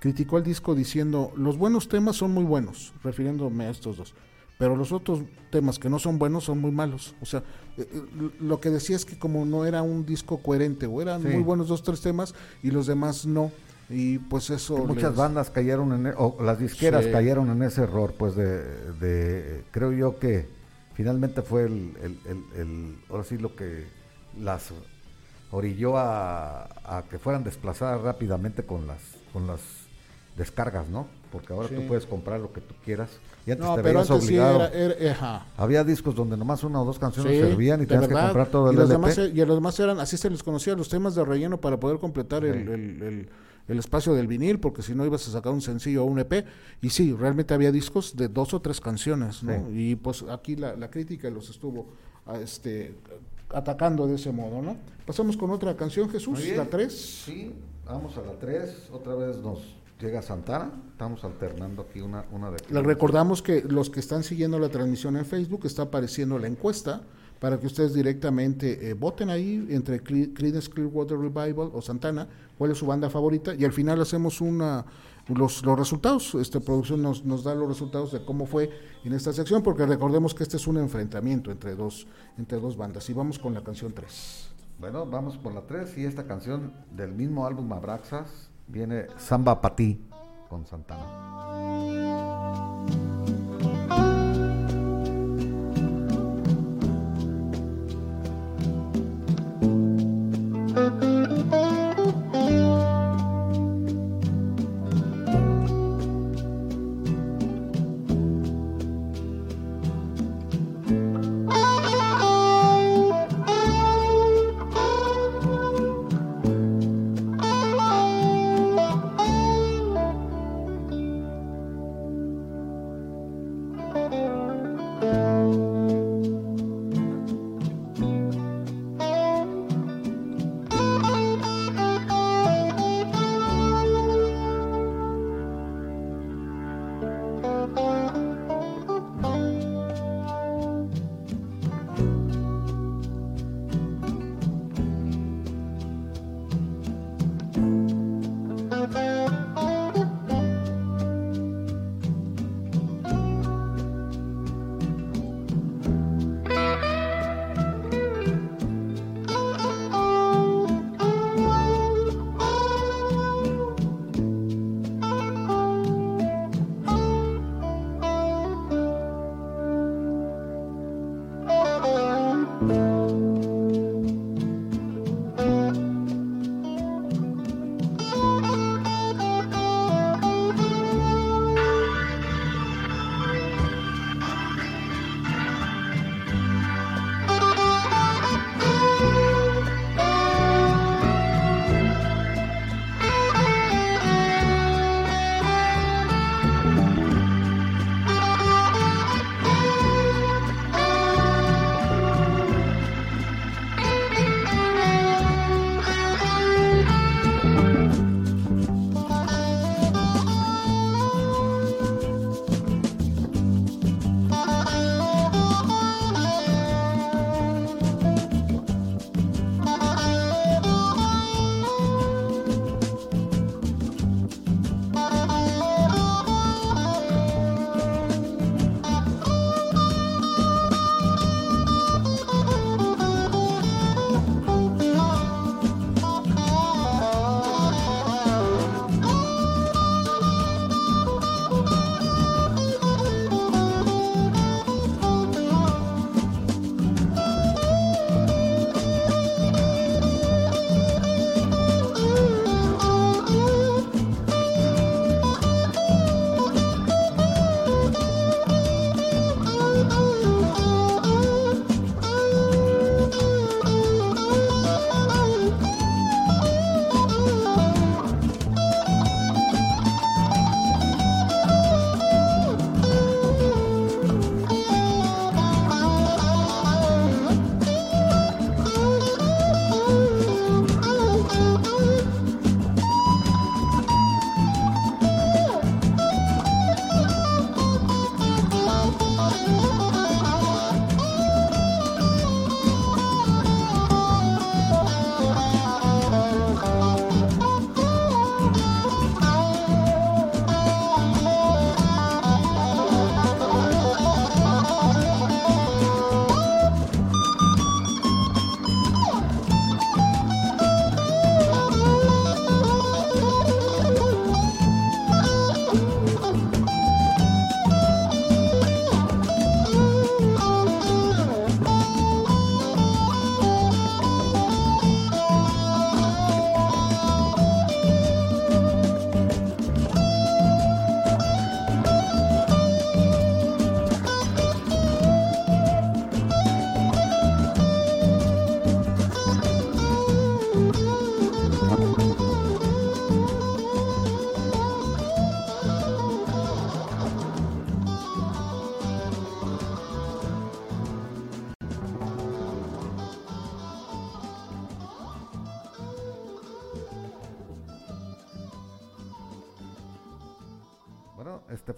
Criticó 0.00 0.38
el 0.38 0.44
disco 0.44 0.74
diciendo, 0.74 1.32
los 1.36 1.56
buenos 1.56 1.88
temas 1.88 2.16
son 2.16 2.32
muy 2.32 2.44
buenos, 2.44 2.92
refiriéndome 3.02 3.64
a 3.64 3.70
estos 3.70 3.96
dos 3.96 4.14
pero 4.58 4.76
los 4.76 4.92
otros 4.92 5.22
temas 5.50 5.78
que 5.78 5.88
no 5.88 5.98
son 5.98 6.18
buenos 6.18 6.44
son 6.44 6.60
muy 6.60 6.70
malos. 6.70 7.14
O 7.20 7.26
sea, 7.26 7.40
eh, 7.76 7.88
eh, 7.90 8.30
lo 8.40 8.60
que 8.60 8.70
decía 8.70 8.96
es 8.96 9.04
que 9.04 9.18
como 9.18 9.44
no 9.44 9.64
era 9.64 9.82
un 9.82 10.06
disco 10.06 10.38
coherente, 10.38 10.86
o 10.86 11.02
eran 11.02 11.22
muy 11.22 11.42
buenos 11.42 11.68
dos, 11.68 11.82
tres 11.82 12.00
temas 12.00 12.34
y 12.62 12.70
los 12.70 12.86
demás 12.86 13.26
no. 13.26 13.50
Y 13.90 14.18
pues 14.18 14.48
eso... 14.50 14.78
muchas 14.78 15.14
bandas 15.14 15.50
cayeron 15.50 15.92
en, 15.92 16.06
e, 16.06 16.14
o 16.16 16.36
las 16.42 16.58
disqueras 16.58 17.06
cayeron 17.08 17.50
en 17.50 17.62
ese 17.62 17.82
error, 17.82 18.14
pues 18.16 18.34
de, 18.34 19.62
creo 19.70 19.92
yo 19.92 20.18
que 20.18 20.48
finalmente 20.94 21.42
fue 21.42 21.64
el, 21.64 21.92
el, 22.56 22.96
ahora 23.10 23.24
sí 23.24 23.36
lo 23.36 23.54
que 23.54 23.84
las 24.40 24.70
orilló 25.50 25.98
a, 25.98 26.64
a 26.84 27.04
que 27.10 27.18
fueran 27.18 27.44
desplazadas 27.44 28.00
rápidamente 28.00 28.64
con 28.64 28.86
las, 28.86 29.00
con 29.32 29.46
las 29.46 29.60
descargas, 30.36 30.88
¿no? 30.88 31.06
Porque 31.34 31.52
ahora 31.52 31.68
tú 31.68 31.84
puedes 31.88 32.06
comprar 32.06 32.38
lo 32.38 32.52
que 32.52 32.60
tú 32.60 32.76
quieras 32.84 33.10
y 33.44 33.50
antes 33.50 33.74
te 33.74 33.82
pero 33.82 34.02
obligado. 34.02 34.70
Había 35.56 35.82
discos 35.82 36.14
donde 36.14 36.36
nomás 36.36 36.62
una 36.62 36.80
o 36.80 36.84
dos 36.84 37.00
canciones 37.00 37.40
servían 37.40 37.82
y 37.82 37.86
tenías 37.86 38.06
que 38.06 38.14
comprar 38.14 38.46
todo 38.46 38.70
el 38.70 38.76
y 38.76 38.78
los 38.78 38.88
Demás, 38.88 39.18
e, 39.18 39.32
y 39.34 39.44
los 39.44 39.56
demás 39.56 39.80
eran, 39.80 39.98
así 39.98 40.16
se 40.16 40.30
les 40.30 40.44
conocía, 40.44 40.76
los 40.76 40.88
temas 40.88 41.16
de 41.16 41.24
relleno 41.24 41.60
para 41.60 41.80
poder 41.80 41.98
completar 41.98 42.44
el, 42.44 43.28
espacio 43.66 44.14
del 44.14 44.28
vinil, 44.28 44.60
porque 44.60 44.82
si 44.82 44.94
no 44.94 45.04
ibas 45.04 45.26
a 45.26 45.32
sacar 45.32 45.52
un 45.52 45.60
sencillo 45.60 46.04
o 46.04 46.06
un 46.06 46.20
EP. 46.20 46.46
Y 46.80 46.90
sí, 46.90 47.12
realmente 47.12 47.52
había 47.52 47.72
discos 47.72 48.14
de 48.16 48.28
dos 48.28 48.54
o 48.54 48.60
tres 48.60 48.80
canciones, 48.80 49.42
¿no? 49.42 49.68
Y 49.72 49.96
pues 49.96 50.22
aquí 50.30 50.54
la, 50.54 50.76
la 50.76 50.88
crítica 50.88 51.28
los 51.30 51.50
estuvo 51.50 51.88
este, 52.40 52.94
atacando 53.50 54.06
de 54.06 54.14
ese 54.14 54.30
modo, 54.30 54.62
¿no? 54.62 54.76
Pasamos 55.04 55.36
con 55.36 55.50
otra 55.50 55.76
canción, 55.76 56.08
Jesús, 56.08 56.46
la 56.56 56.66
3. 56.66 56.92
Sí, 57.26 57.52
vamos 57.84 58.16
a 58.16 58.22
la 58.22 58.38
3, 58.38 58.90
otra 58.92 59.16
vez 59.16 59.38
nos 59.38 59.58
llega 60.00 60.22
Santana, 60.22 60.70
estamos 60.90 61.24
alternando 61.24 61.82
aquí 61.82 62.00
una, 62.00 62.24
una 62.32 62.50
de... 62.50 62.58
Les 62.70 62.82
recordamos 62.82 63.42
que 63.42 63.62
los 63.62 63.90
que 63.90 64.00
están 64.00 64.22
siguiendo 64.22 64.58
la 64.58 64.68
transmisión 64.68 65.16
en 65.16 65.24
Facebook 65.24 65.66
está 65.66 65.82
apareciendo 65.82 66.38
la 66.38 66.46
encuesta 66.46 67.02
para 67.40 67.58
que 67.58 67.66
ustedes 67.66 67.94
directamente 67.94 68.88
eh, 68.88 68.94
voten 68.94 69.30
ahí 69.30 69.66
entre 69.70 70.02
Creedence 70.02 70.70
Clearwater 70.70 71.18
Revival 71.18 71.70
o 71.72 71.82
Santana, 71.82 72.26
cuál 72.56 72.70
es 72.70 72.78
su 72.78 72.86
banda 72.86 73.10
favorita 73.10 73.54
y 73.54 73.64
al 73.64 73.72
final 73.72 74.00
hacemos 74.00 74.40
una 74.40 74.84
los, 75.28 75.64
los 75.64 75.78
resultados, 75.78 76.34
esta 76.34 76.60
producción 76.60 77.02
nos, 77.02 77.24
nos 77.24 77.44
da 77.44 77.54
los 77.54 77.68
resultados 77.68 78.12
de 78.12 78.24
cómo 78.24 78.46
fue 78.46 78.70
en 79.04 79.12
esta 79.14 79.32
sección, 79.32 79.62
porque 79.62 79.86
recordemos 79.86 80.34
que 80.34 80.42
este 80.42 80.58
es 80.58 80.66
un 80.66 80.76
enfrentamiento 80.76 81.50
entre 81.50 81.74
dos, 81.74 82.06
entre 82.36 82.60
dos 82.60 82.76
bandas. 82.76 83.08
Y 83.08 83.14
vamos 83.14 83.38
con 83.38 83.54
la 83.54 83.62
canción 83.62 83.92
3. 83.94 84.50
Bueno, 84.78 85.06
vamos 85.06 85.38
por 85.38 85.54
la 85.54 85.62
3 85.62 85.96
y 85.98 86.04
esta 86.04 86.26
canción 86.26 86.72
del 86.94 87.12
mismo 87.12 87.46
álbum 87.46 87.72
Abraxas, 87.72 88.50
viene 88.66 89.06
Samba 89.18 89.60
Patí 89.60 90.08
con 90.48 90.66
Santana. 90.66 92.73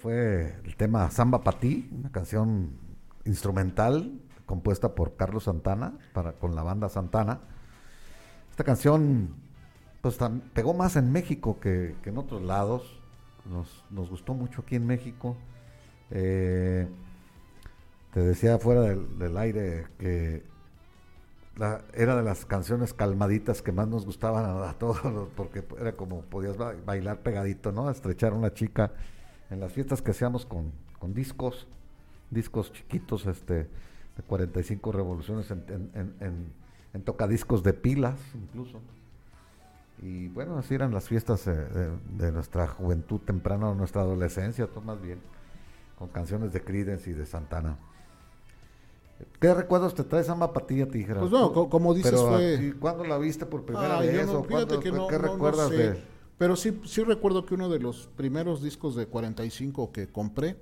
Fue 0.06 0.54
el 0.64 0.76
tema 0.76 1.10
Samba 1.10 1.42
Patí, 1.42 1.90
una 1.90 2.12
canción 2.12 2.70
instrumental 3.24 4.20
compuesta 4.46 4.94
por 4.94 5.16
Carlos 5.16 5.42
Santana 5.42 5.98
para 6.12 6.34
con 6.34 6.54
la 6.54 6.62
banda 6.62 6.88
Santana. 6.88 7.40
Esta 8.48 8.62
canción 8.62 9.34
pues 10.02 10.16
pegó 10.54 10.74
más 10.74 10.94
en 10.94 11.10
México 11.10 11.58
que, 11.58 11.96
en 12.04 12.18
otros 12.18 12.40
lados. 12.42 13.00
Nos, 13.46 14.08
gustó 14.08 14.32
mucho 14.32 14.62
aquí 14.62 14.76
en 14.76 14.86
México. 14.86 15.36
Eh, 16.12 16.86
te 18.12 18.20
decía 18.20 18.60
fuera 18.60 18.82
del, 18.82 19.36
aire 19.36 19.88
que 19.98 20.44
era 21.94 22.14
de 22.14 22.22
las 22.22 22.46
canciones 22.46 22.94
calmaditas 22.94 23.60
que 23.60 23.72
más 23.72 23.88
nos 23.88 24.06
gustaban 24.06 24.44
a, 24.44 24.72
todos, 24.74 25.00
porque 25.34 25.64
era 25.80 25.96
como 25.96 26.20
podías 26.20 26.56
bailar 26.56 27.24
pegadito, 27.24 27.72
¿no? 27.72 27.90
Estrechar 27.90 28.34
a 28.34 28.36
una 28.36 28.54
chica 28.54 28.92
en 29.50 29.60
las 29.60 29.72
fiestas 29.72 30.02
que 30.02 30.10
hacíamos 30.10 30.46
con, 30.46 30.72
con 30.98 31.14
discos, 31.14 31.66
discos 32.30 32.72
chiquitos, 32.72 33.26
este, 33.26 33.54
de 33.54 34.22
45 34.26 34.92
revoluciones 34.92 35.50
en, 35.50 35.64
en, 35.68 36.14
en, 36.20 36.52
en 36.94 37.02
tocadiscos 37.02 37.62
de 37.62 37.72
pilas 37.72 38.18
incluso. 38.34 38.80
Y 40.02 40.28
bueno, 40.28 40.58
así 40.58 40.74
eran 40.74 40.92
las 40.92 41.08
fiestas 41.08 41.46
eh, 41.46 41.52
de, 42.18 42.32
nuestra 42.32 42.66
juventud 42.66 43.20
temprana, 43.20 43.72
nuestra 43.74 44.02
adolescencia, 44.02 44.66
todo 44.66 44.82
más 44.82 45.00
bien, 45.00 45.20
con 45.98 46.08
canciones 46.08 46.52
de 46.52 46.62
Creedence 46.62 47.10
y 47.10 47.14
de 47.14 47.24
Santana. 47.24 47.78
¿Qué 49.40 49.54
recuerdos 49.54 49.94
te 49.94 50.04
trae 50.04 50.22
Samba 50.22 50.52
Patilla 50.52 50.86
Tijera? 50.86 51.20
Pues 51.20 51.32
no, 51.32 51.70
como 51.70 51.94
dices 51.94 52.20
fue... 52.20 52.74
¿Cuándo 52.78 53.04
la 53.04 53.16
viste 53.16 53.46
por 53.46 53.64
primera 53.64 54.00
vez? 54.00 54.28
¿Qué 55.08 55.18
recuerdas 55.18 55.70
de...? 55.70 56.15
Pero 56.38 56.56
sí, 56.56 56.80
sí 56.84 57.02
recuerdo 57.02 57.46
que 57.46 57.54
uno 57.54 57.68
de 57.68 57.78
los 57.78 58.08
primeros 58.16 58.62
discos 58.62 58.94
de 58.94 59.06
45 59.06 59.92
que 59.92 60.08
compré 60.08 60.56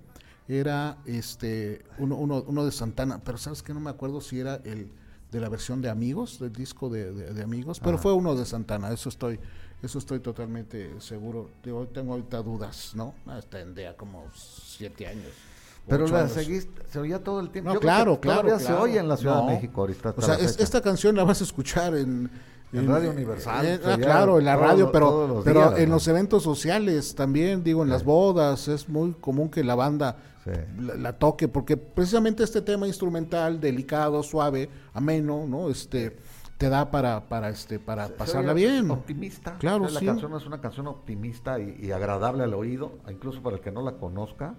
era 0.47 0.99
este 1.07 1.85
uno, 1.99 2.17
uno, 2.17 2.45
uno 2.47 2.65
de 2.65 2.73
Santana, 2.73 3.21
pero 3.25 3.39
sabes 3.39 3.63
que 3.63 3.75
no 3.75 3.81
me 3.81 3.91
acuerdo 3.91 4.21
si 4.21 4.39
era 4.39 4.57
el 4.65 4.91
de 5.33 5.41
la 5.41 5.49
versión 5.49 5.83
de 5.83 5.91
Amigos, 5.91 6.39
del 6.39 6.53
disco 6.53 6.89
de, 6.89 7.43
Amigos, 7.43 7.81
pero 7.81 7.99
fue 7.99 8.13
uno 8.13 8.37
de 8.37 8.47
Santana, 8.47 8.93
eso 8.93 9.09
estoy 9.09 9.41
eso 9.83 9.99
estoy 9.99 10.21
totalmente 10.21 10.99
seguro. 11.01 11.51
Yo 11.63 11.87
tengo 11.89 12.13
ahorita 12.15 12.43
dudas, 12.43 12.93
¿no? 12.95 13.15
Tendría 13.51 13.95
como 13.97 14.25
siete 14.33 15.07
años. 15.07 15.31
Pero 15.87 16.07
la 16.07 16.29
seguiste, 16.29 16.83
se 16.91 16.99
oía 16.99 17.23
todo 17.23 17.41
el 17.41 17.51
tiempo. 17.51 17.75
No, 17.75 17.81
claro, 17.81 18.19
claro, 18.19 18.59
se 18.59 18.73
oye 18.73 18.99
en 18.99 19.09
la 19.09 19.19
Ciudad 19.19 19.41
de 19.43 19.55
México 19.55 19.83
ahorita. 19.83 20.15
O 20.17 20.23
sea, 20.23 20.37
esta 20.37 20.81
canción 20.81 21.15
la 21.17 21.25
vas 21.25 21.43
a 21.43 21.45
escuchar 21.45 21.95
en, 21.95 22.31
en 22.79 22.89
Radio 22.89 23.11
Universal. 23.11 23.81
ah, 23.85 23.97
claro, 23.99 24.39
en 24.39 24.45
la 24.45 24.57
radio, 24.57 24.91
pero, 24.91 25.43
pero 25.45 25.77
en 25.77 25.91
los 25.91 26.07
eventos 26.09 26.43
sociales 26.43 27.15
también, 27.15 27.63
digo, 27.63 27.83
en 27.83 27.89
las 27.89 28.05
bodas, 28.05 28.69
es 28.69 28.89
muy 28.89 29.13
común 29.13 29.49
que 29.49 29.63
la 29.63 29.75
banda 29.75 30.17
la, 30.79 31.15
toque, 31.15 31.49
porque 31.49 31.77
precisamente 31.77 32.45
este 32.45 32.61
tema 32.61 32.87
instrumental, 32.87 33.61
delicado, 33.61 34.23
suave, 34.23 34.69
ameno, 34.93 35.47
¿no? 35.47 35.71
Este 35.71 36.17
te 36.59 36.69
da 36.69 36.91
para, 36.91 37.29
para 37.29 37.49
este, 37.49 37.79
para 37.79 38.09
pasarla 38.09 38.53
bien. 38.53 38.91
Optimista. 38.91 39.57
Claro, 39.59 39.89
La 39.89 40.01
canción 40.01 40.35
es 40.35 40.47
una 40.47 40.61
canción 40.61 40.87
optimista 40.87 41.59
y 41.59 41.91
agradable 41.91 42.45
al 42.45 42.55
oído, 42.55 42.99
incluso 43.11 43.43
para 43.43 43.57
el 43.57 43.63
que 43.63 43.73
no 43.73 43.83
la 43.83 43.93
conozca 43.93 44.55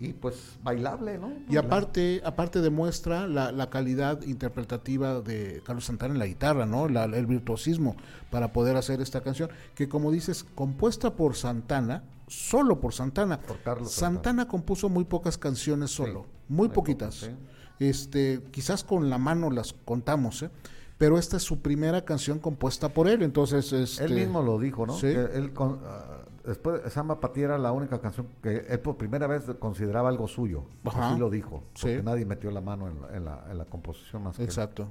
y 0.00 0.12
pues 0.12 0.58
bailable, 0.62 1.18
¿no? 1.18 1.32
Y 1.48 1.56
aparte, 1.56 2.20
aparte 2.24 2.60
demuestra 2.60 3.26
la, 3.28 3.52
la, 3.52 3.70
calidad 3.70 4.22
interpretativa 4.22 5.20
de 5.20 5.62
Carlos 5.64 5.84
Santana 5.84 6.14
en 6.14 6.18
la 6.18 6.26
guitarra, 6.26 6.66
¿no? 6.66 6.86
el 6.86 7.26
virtuosismo 7.26 7.96
para 8.30 8.52
poder 8.52 8.76
hacer 8.76 9.00
esta 9.00 9.20
canción, 9.22 9.50
que 9.74 9.88
como 9.88 10.10
dices, 10.10 10.44
compuesta 10.54 11.14
por 11.14 11.36
Santana, 11.36 12.02
solo 12.26 12.80
por 12.80 12.92
Santana. 12.92 13.40
Por 13.40 13.60
Carlos 13.62 13.92
Santana, 13.92 14.48
compuso 14.48 14.88
muy 14.88 15.04
pocas 15.04 15.38
canciones 15.38 15.90
solo, 15.90 16.26
muy 16.48 16.68
poquitas. 16.68 17.30
Este, 17.78 18.40
quizás 18.50 18.84
con 18.84 19.10
la 19.10 19.18
mano 19.18 19.50
las 19.50 19.72
contamos, 19.72 20.42
¿eh? 20.42 20.50
pero 20.98 21.18
esta 21.18 21.36
es 21.36 21.42
su 21.42 21.60
primera 21.60 22.04
canción 22.04 22.38
compuesta 22.38 22.88
por 22.88 23.08
él, 23.08 23.22
entonces 23.22 23.72
este, 23.72 24.04
él 24.04 24.14
mismo 24.14 24.42
lo 24.42 24.58
dijo, 24.58 24.86
¿no? 24.86 24.98
él 25.00 25.52
con, 25.52 25.80
ah, 25.84 26.23
después 26.46 26.92
Samba 26.92 27.20
Pati 27.20 27.42
era 27.42 27.58
la 27.58 27.72
única 27.72 28.00
canción 28.00 28.28
que 28.42 28.66
él 28.68 28.80
por 28.80 28.96
primera 28.96 29.26
vez 29.26 29.44
consideraba 29.58 30.08
algo 30.08 30.28
suyo. 30.28 30.64
Así 30.84 31.18
lo 31.18 31.30
dijo. 31.30 31.62
Porque 31.80 32.02
nadie 32.02 32.24
metió 32.24 32.50
la 32.50 32.60
mano 32.60 32.88
en 32.88 33.24
la, 33.24 33.44
en 33.50 33.58
la, 33.58 33.64
composición 33.64 34.22
más 34.22 34.38
Exacto. 34.38 34.88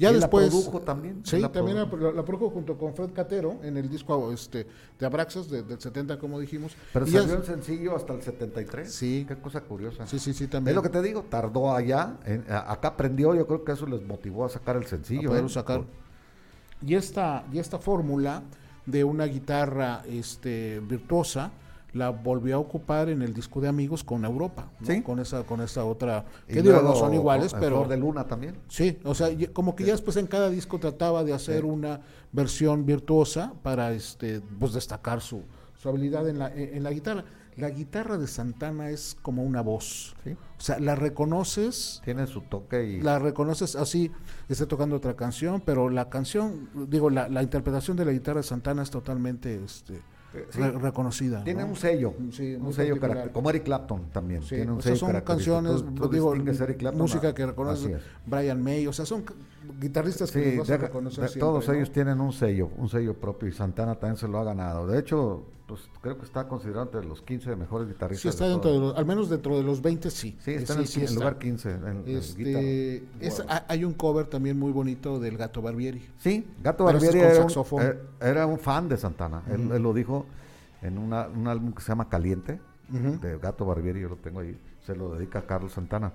Ya 0.00 0.12
después. 0.12 0.46
La 0.46 0.50
produjo 0.50 0.80
también. 0.80 1.20
Sí, 1.24 1.42
también 1.52 1.76
la, 1.76 1.90
produjo 2.24 2.48
junto 2.48 2.78
con 2.78 2.94
Fred 2.94 3.10
Catero 3.12 3.58
en 3.62 3.76
el 3.76 3.90
disco 3.90 4.32
este, 4.32 4.66
de 4.98 5.06
Abraxas 5.06 5.50
del 5.50 5.78
70, 5.78 6.18
como 6.18 6.40
dijimos. 6.40 6.74
Pero 6.92 7.06
salió 7.06 7.34
en 7.34 7.44
sencillo 7.44 7.94
hasta 7.94 8.14
el 8.14 8.22
73. 8.22 8.90
Sí. 8.90 9.26
Qué 9.28 9.36
cosa 9.36 9.60
curiosa. 9.60 10.06
Sí, 10.06 10.18
sí, 10.18 10.32
sí, 10.32 10.46
también. 10.46 10.72
Es 10.72 10.76
lo 10.76 10.82
que 10.82 10.88
te 10.88 11.02
digo, 11.02 11.24
tardó 11.28 11.74
allá. 11.74 12.16
acá 12.48 12.88
aprendió, 12.88 13.34
yo 13.34 13.46
creo 13.46 13.62
que 13.62 13.72
eso 13.72 13.86
les 13.86 14.02
motivó 14.02 14.46
a 14.46 14.48
sacar 14.48 14.76
el 14.76 14.86
sencillo. 14.86 15.34
A 15.34 15.38
¿eh? 15.38 15.48
sacar. 15.50 15.84
Y 16.86 16.94
esta, 16.94 17.44
y 17.52 17.58
esta 17.58 17.78
fórmula 17.78 18.42
de 18.90 19.04
una 19.04 19.24
guitarra 19.26 20.02
este, 20.06 20.80
virtuosa, 20.80 21.52
la 21.92 22.10
volvió 22.10 22.56
a 22.56 22.58
ocupar 22.58 23.08
en 23.08 23.22
el 23.22 23.34
disco 23.34 23.60
de 23.60 23.68
amigos 23.68 24.04
con 24.04 24.24
Europa, 24.24 24.68
con 25.04 25.18
esa 25.18 25.42
con 25.42 25.60
esa 25.60 25.84
otra 25.84 26.24
que 26.46 26.62
digo 26.62 26.80
no 26.82 26.94
son 26.94 27.14
iguales, 27.14 27.54
pero 27.58 27.86
de 27.88 27.96
Luna 27.96 28.24
también. 28.24 28.56
Sí, 28.68 28.98
o 29.04 29.14
sea, 29.14 29.28
como 29.52 29.74
que 29.74 29.84
ya 29.84 29.92
después 29.92 30.16
en 30.16 30.26
cada 30.26 30.50
disco 30.50 30.78
trataba 30.78 31.24
de 31.24 31.32
hacer 31.32 31.64
una 31.64 32.00
versión 32.30 32.86
virtuosa 32.86 33.52
para 33.62 33.92
este 33.92 34.40
pues 34.58 34.72
destacar 34.72 35.20
su, 35.20 35.42
su 35.76 35.88
habilidad 35.88 36.28
en 36.28 36.38
la, 36.38 36.54
en 36.54 36.82
la 36.82 36.92
guitarra 36.92 37.24
la 37.56 37.70
guitarra 37.70 38.18
de 38.18 38.26
Santana 38.26 38.90
es 38.90 39.16
como 39.22 39.42
una 39.42 39.60
voz. 39.60 40.14
O 40.26 40.60
sea, 40.60 40.78
la 40.78 40.94
reconoces. 40.94 42.00
Tiene 42.04 42.26
su 42.26 42.42
toque 42.42 42.84
y. 42.84 43.00
La 43.00 43.18
reconoces 43.18 43.76
así, 43.76 44.10
está 44.48 44.66
tocando 44.66 44.96
otra 44.96 45.14
canción, 45.16 45.62
pero 45.64 45.90
la 45.90 46.08
canción, 46.08 46.68
digo, 46.88 47.10
la, 47.10 47.28
la 47.28 47.42
interpretación 47.42 47.96
de 47.96 48.04
la 48.04 48.12
guitarra 48.12 48.40
de 48.40 48.44
Santana 48.44 48.82
es 48.82 48.90
totalmente 48.90 49.62
este, 49.64 50.00
eh, 50.32 50.70
reconocida. 50.80 51.42
Tiene 51.42 51.64
un 51.64 51.74
sello, 51.74 52.14
un 52.16 52.32
sello 52.72 52.96
como 53.32 53.50
Eric 53.50 53.64
Clapton 53.64 54.10
también. 54.12 54.42
tiene 54.42 54.70
un 54.70 54.80
sello 54.80 54.96
son 54.96 55.20
canciones, 55.22 55.82
digo, 56.10 56.34
música 56.92 57.34
que 57.34 57.46
reconoce 57.46 57.96
Brian 58.26 58.62
May, 58.62 58.86
o 58.86 58.92
sea, 58.92 59.04
son 59.04 59.24
guitarristas 59.80 60.30
que 60.30 60.56
vas 60.56 60.70
a 60.70 60.76
reconocer 60.76 61.30
Todos 61.38 61.68
ellos 61.70 61.90
tienen 61.90 62.20
un 62.20 62.32
sello, 62.32 62.70
un 62.76 62.88
sello 62.88 63.14
propio 63.14 63.48
y 63.48 63.52
Santana 63.52 63.96
también 63.96 64.16
se 64.16 64.28
lo 64.28 64.38
ha 64.38 64.44
ganado. 64.44 64.86
De 64.86 65.00
hecho, 65.00 65.46
pues 65.70 65.88
creo 66.00 66.18
que 66.18 66.24
está 66.24 66.48
considerado 66.48 66.82
entre 66.82 67.04
los 67.04 67.22
15 67.22 67.54
mejores 67.54 67.86
guitarristas. 67.86 68.22
Sí, 68.22 68.28
está 68.28 68.48
dentro 68.48 68.72
de 68.72 68.78
los, 68.80 68.96
al 68.96 69.06
menos 69.06 69.30
dentro 69.30 69.56
de 69.56 69.62
los 69.62 69.80
20, 69.80 70.10
sí. 70.10 70.36
Sí, 70.40 70.50
está 70.50 70.74
en, 70.74 70.80
el, 70.80 71.14
lugar 71.14 71.38
15. 71.38 71.78
este, 72.06 73.04
hay 73.68 73.84
un 73.84 73.94
cover 73.94 74.26
también 74.26 74.58
muy 74.58 74.72
bonito 74.72 75.20
del 75.20 75.36
Gato 75.36 75.62
Barbieri. 75.62 76.04
Sí, 76.18 76.44
Gato 76.60 76.84
Barbieri 76.84 77.20
era 77.20 77.44
un, 77.44 77.52
eh, 77.80 78.00
era 78.20 78.46
un, 78.46 78.58
fan 78.58 78.88
de 78.88 78.96
Santana. 78.96 79.44
él, 79.48 79.68
lo 79.80 79.94
dijo 79.94 80.26
en 80.82 80.98
un 80.98 81.12
álbum 81.12 81.72
que 81.72 81.82
se 81.82 81.88
llama 81.88 82.08
Caliente, 82.08 82.58
de 82.88 83.38
Gato 83.38 83.64
Barbieri, 83.64 84.00
yo 84.00 84.08
lo 84.08 84.16
tengo 84.16 84.40
ahí. 84.40 84.58
Se 84.84 84.96
lo 84.96 85.14
dedica 85.14 85.38
a 85.38 85.42
Carlos 85.42 85.72
Santana. 85.72 86.12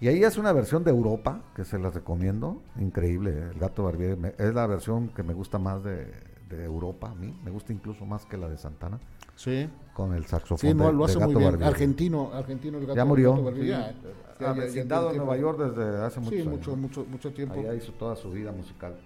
Y 0.00 0.08
ahí 0.08 0.22
es 0.22 0.36
una 0.36 0.52
versión 0.52 0.84
de 0.84 0.90
Europa, 0.90 1.40
que 1.54 1.64
se 1.64 1.78
las 1.78 1.94
recomiendo. 1.94 2.60
Increíble, 2.78 3.30
el 3.52 3.58
Gato 3.58 3.84
Barbieri. 3.84 4.20
es 4.36 4.52
la 4.52 4.66
versión 4.66 5.08
que 5.08 5.22
me 5.22 5.32
gusta 5.32 5.58
más 5.58 5.82
de 5.82 6.35
de 6.48 6.64
Europa, 6.64 7.10
a 7.10 7.14
mí 7.14 7.34
me 7.44 7.50
gusta 7.50 7.72
incluso 7.72 8.04
más 8.06 8.24
que 8.26 8.36
la 8.36 8.48
de 8.48 8.56
Santana. 8.56 9.00
Sí. 9.34 9.68
Con 9.92 10.14
el 10.14 10.26
saxofón. 10.26 10.58
Sí, 10.58 10.74
no, 10.74 10.92
lo 10.92 11.04
hace 11.04 11.18
muy 11.18 11.34
bien. 11.34 11.62
Argentino, 11.62 12.30
argentino 12.32 12.78
el 12.78 12.86
gato, 12.86 12.96
Ya 12.96 13.04
murió. 13.04 13.52
ya, 13.62 13.94
ha 14.40 15.10
en 15.10 15.16
Nueva 15.16 15.36
York 15.36 15.58
desde 15.58 16.04
hace 16.04 16.20
muchos 16.20 16.38
sí, 16.38 16.48
mucho, 16.48 16.76
mucho, 16.76 17.04
mucho 17.04 17.32
tiempo. 17.32 17.54
Allá 17.58 17.74
hizo 17.74 17.92
toda 17.92 18.16
su 18.16 18.30
vida 18.30 18.52
musical. 18.52 18.96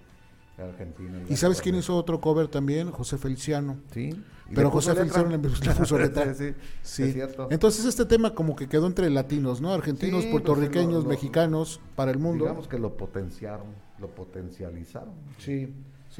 Argentino. 0.58 1.20
¿Y 1.28 1.36
sabes 1.36 1.62
quién 1.62 1.74
hizo 1.76 1.96
otro 1.96 2.20
cover 2.20 2.48
también? 2.48 2.90
José 2.90 3.16
Feliciano. 3.16 3.78
Sí. 3.92 4.22
Pero 4.54 4.70
José 4.70 4.94
Feliciano 4.94 5.30
le 5.30 5.38
puso 5.38 5.98
letra. 5.98 6.34
sí, 6.34 6.52
sí, 6.82 7.04
Es 7.04 7.12
cierto. 7.14 7.48
Entonces 7.50 7.84
este 7.86 8.04
tema 8.04 8.34
como 8.34 8.56
que 8.56 8.68
quedó 8.68 8.86
entre 8.86 9.08
latinos, 9.08 9.60
¿no? 9.60 9.72
Argentinos, 9.72 10.22
pues, 10.24 10.32
puertorriqueños, 10.32 11.06
mexicanos, 11.06 11.80
para 11.96 12.10
el 12.10 12.18
mundo. 12.18 12.44
Digamos 12.44 12.68
que 12.68 12.78
lo 12.78 12.96
potenciaron, 12.96 13.68
lo 13.98 14.08
potencializaron. 14.08 15.14
Sí, 15.38 15.72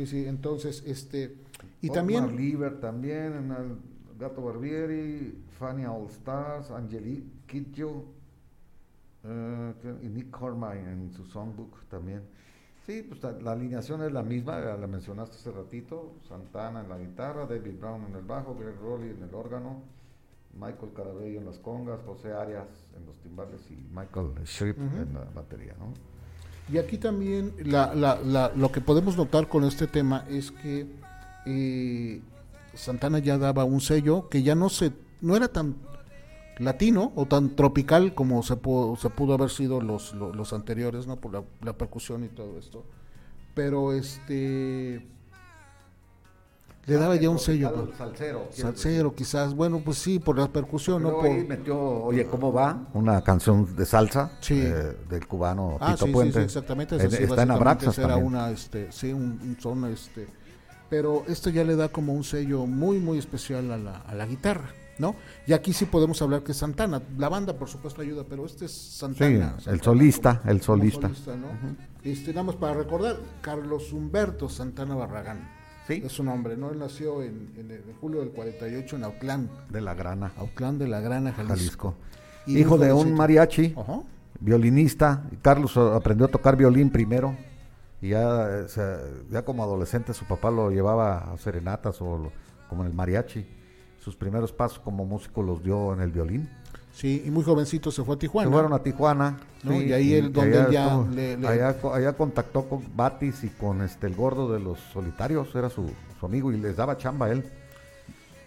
sí, 0.06 0.22
sí. 0.22 0.26
Entonces, 0.26 0.82
este 0.86 1.36
y 1.82 1.90
también. 1.90 2.36
Liver 2.36 2.80
también, 2.80 3.34
en 3.34 3.50
el 3.52 3.76
Gato 4.18 4.42
Barbieri, 4.42 5.44
Fanny 5.58 5.84
All 5.86 6.06
Stars, 6.06 6.70
Angelique 6.70 7.26
Kidjo 7.46 8.04
eh, 9.24 9.72
y 10.02 10.08
Nick 10.08 10.30
Cormine 10.30 10.92
en 10.92 11.12
su 11.12 11.24
songbook 11.24 11.84
también. 11.88 12.22
Sí, 12.86 13.02
pues 13.02 13.22
la, 13.42 13.52
alineación 13.52 14.02
es 14.02 14.12
la 14.12 14.22
misma, 14.22 14.58
la 14.58 14.86
mencionaste 14.86 15.36
hace 15.36 15.52
ratito, 15.52 16.16
Santana 16.28 16.80
en 16.80 16.88
la 16.88 16.98
guitarra, 16.98 17.46
David 17.46 17.78
Brown 17.78 18.06
en 18.08 18.16
el 18.16 18.22
bajo, 18.22 18.54
Greg 18.54 18.76
Rowley 18.80 19.10
en 19.10 19.22
el 19.22 19.34
órgano, 19.34 19.82
Michael 20.54 20.92
Carabello 20.94 21.38
en 21.38 21.46
las 21.46 21.58
congas, 21.58 22.00
José 22.02 22.32
Arias 22.32 22.66
en 22.96 23.06
los 23.06 23.16
timbales 23.20 23.60
y 23.70 23.76
Michael 23.94 24.32
Shrip 24.44 24.78
en 24.78 25.14
la 25.14 25.24
batería, 25.34 25.74
¿no? 25.78 25.92
Y 26.72 26.78
aquí 26.78 26.98
también 26.98 27.52
lo 27.64 28.72
que 28.72 28.80
podemos 28.80 29.16
notar 29.16 29.48
con 29.48 29.64
este 29.64 29.86
tema 29.86 30.24
es 30.28 30.50
que 30.50 30.86
Santana 32.74 33.18
ya 33.18 33.38
daba 33.38 33.64
un 33.64 33.80
sello 33.80 34.28
que 34.28 34.42
ya 34.42 34.54
no 34.54 34.68
se 34.68 34.92
no 35.20 35.36
era 35.36 35.48
tan 35.48 35.76
latino 36.58 37.12
o 37.14 37.26
tan 37.26 37.56
tropical 37.56 38.14
como 38.14 38.42
se 38.42 38.56
pudo, 38.56 38.96
se 38.96 39.10
pudo 39.10 39.34
haber 39.34 39.50
sido 39.50 39.80
los, 39.80 40.14
los, 40.14 40.52
anteriores, 40.52 41.06
¿no? 41.06 41.16
Por 41.16 41.44
la 41.62 41.72
percusión 41.72 42.24
y 42.24 42.28
todo 42.28 42.58
esto. 42.58 42.84
Pero 43.54 43.92
este 43.92 45.06
le 46.90 46.96
daba 46.96 47.16
ya 47.16 47.30
un 47.30 47.38
sello. 47.38 47.72
pues. 47.72 47.96
Salsero. 47.96 48.48
Salsero, 48.50 49.14
quizás. 49.14 49.54
Bueno, 49.54 49.80
pues 49.84 49.98
sí, 49.98 50.18
por 50.18 50.38
la 50.38 50.48
percusión, 50.48 51.02
¿no? 51.02 51.10
Luego 51.10 51.22
Por, 51.22 51.30
ahí 51.30 51.44
metió, 51.46 51.78
oye, 51.80 52.26
¿cómo 52.26 52.52
va? 52.52 52.88
Una 52.94 53.22
canción 53.22 53.76
de 53.76 53.86
salsa 53.86 54.32
Sí. 54.40 54.60
eh, 54.60 54.96
del 55.08 55.26
cubano 55.26 55.78
ah, 55.80 55.92
Tito 55.92 55.98
sí, 55.98 56.06
sí, 56.06 56.12
Puente. 56.12 56.38
sí, 56.40 56.44
exactamente. 56.44 56.94
En- 56.96 57.00
esa 57.02 57.16
sí, 57.16 57.22
está 57.22 57.42
en 57.42 57.50
Abraxas 57.52 57.96
era 57.98 58.08
también. 58.08 58.26
una, 58.26 58.50
este, 58.50 58.90
sí, 58.92 59.12
un, 59.12 59.38
un 59.42 59.56
son, 59.60 59.84
este, 59.86 60.26
pero 60.88 61.22
esto 61.28 61.50
ya 61.50 61.62
le 61.64 61.76
da 61.76 61.88
como 61.88 62.12
un 62.12 62.24
sello 62.24 62.66
muy, 62.66 62.98
muy 62.98 63.18
especial 63.18 63.70
a 63.70 63.76
la, 63.76 63.98
a 63.98 64.14
la 64.16 64.26
guitarra, 64.26 64.70
¿no? 64.98 65.14
Y 65.46 65.52
aquí 65.52 65.72
sí 65.72 65.84
podemos 65.84 66.20
hablar 66.22 66.42
que 66.42 66.50
es 66.52 66.58
Santana. 66.58 67.00
La 67.16 67.28
banda, 67.28 67.52
por 67.56 67.68
supuesto, 67.68 68.02
ayuda, 68.02 68.24
pero 68.28 68.44
este 68.44 68.64
es 68.64 68.72
Sí, 68.72 68.98
Santana. 68.98 69.54
el 69.56 69.62
Santana 69.62 69.82
solista, 69.84 70.38
como- 70.40 70.50
el 70.50 70.60
como 70.60 70.78
solista. 70.78 71.08
¿no? 71.36 71.46
este, 72.02 72.30
nada 72.30 72.42
más 72.42 72.56
para 72.56 72.74
recordar, 72.74 73.16
Carlos 73.40 73.92
Humberto 73.92 74.48
Santana 74.48 74.96
Barragán. 74.96 75.59
Sí. 75.96 76.02
Es 76.06 76.12
su 76.12 76.22
nombre, 76.24 76.56
¿no? 76.56 76.70
Él 76.70 76.78
nació 76.78 77.22
en, 77.22 77.52
en 77.56 77.70
el- 77.70 77.82
en 77.88 77.94
julio 78.00 78.20
del 78.20 78.30
48 78.30 78.96
en 78.96 79.04
Autlán, 79.04 79.50
De 79.68 79.80
la 79.80 79.94
grana, 79.94 80.32
de 80.78 80.86
la 80.88 81.00
Grana, 81.00 81.32
Jalisco. 81.32 81.54
Jalisco. 81.56 81.94
Y 82.46 82.58
Hijo 82.58 82.78
de 82.78 82.92
un 82.92 83.14
mariachi, 83.14 83.74
Ajá. 83.76 84.00
violinista. 84.40 85.24
Carlos 85.42 85.76
eh, 85.76 85.80
aprendió 85.94 86.26
a 86.26 86.30
tocar 86.30 86.56
violín 86.56 86.90
primero. 86.90 87.36
Y 88.02 88.10
ya, 88.10 88.48
eh, 88.60 88.66
ya 89.30 89.44
como 89.44 89.62
adolescente 89.62 90.14
su 90.14 90.24
papá 90.24 90.50
lo 90.50 90.70
llevaba 90.70 91.32
a 91.32 91.36
serenatas 91.38 92.00
o 92.00 92.16
lo- 92.16 92.32
como 92.68 92.82
en 92.82 92.88
el 92.88 92.94
mariachi. 92.94 93.46
Sus 93.98 94.16
primeros 94.16 94.52
pasos 94.52 94.78
como 94.78 95.04
músico 95.04 95.42
los 95.42 95.62
dio 95.62 95.92
en 95.92 96.00
el 96.00 96.10
violín. 96.10 96.48
Sí, 96.92 97.22
y 97.24 97.30
muy 97.30 97.44
jovencito 97.44 97.90
se 97.90 98.02
fue 98.04 98.16
a 98.16 98.18
Tijuana. 98.18 98.48
Se 98.48 98.52
fueron 98.52 98.72
a 98.72 98.82
Tijuana. 98.82 99.38
¿no? 99.62 99.80
Y 99.80 99.92
ahí 99.92 100.14
él- 100.14 100.32
donde 100.32 100.58
allá 100.58 100.66
él 100.66 100.72
ya 100.72 101.14
le- 101.14 101.36
le- 101.36 101.46
allá, 101.48 101.76
allá 101.94 102.12
contactó 102.14 102.68
con 102.68 102.82
Batis 102.96 103.44
y 103.44 103.48
con 103.48 103.80
este 103.82 104.06
el 104.06 104.14
gordo 104.16 104.52
de 104.52 104.58
los 104.60 104.78
solitarios, 104.92 105.54
era 105.54 105.70
su, 105.70 105.90
su 106.18 106.26
amigo 106.26 106.50
y 106.52 106.56
les 106.58 106.76
daba 106.76 106.96
chamba 106.96 107.26
a 107.26 107.30
él. 107.32 107.44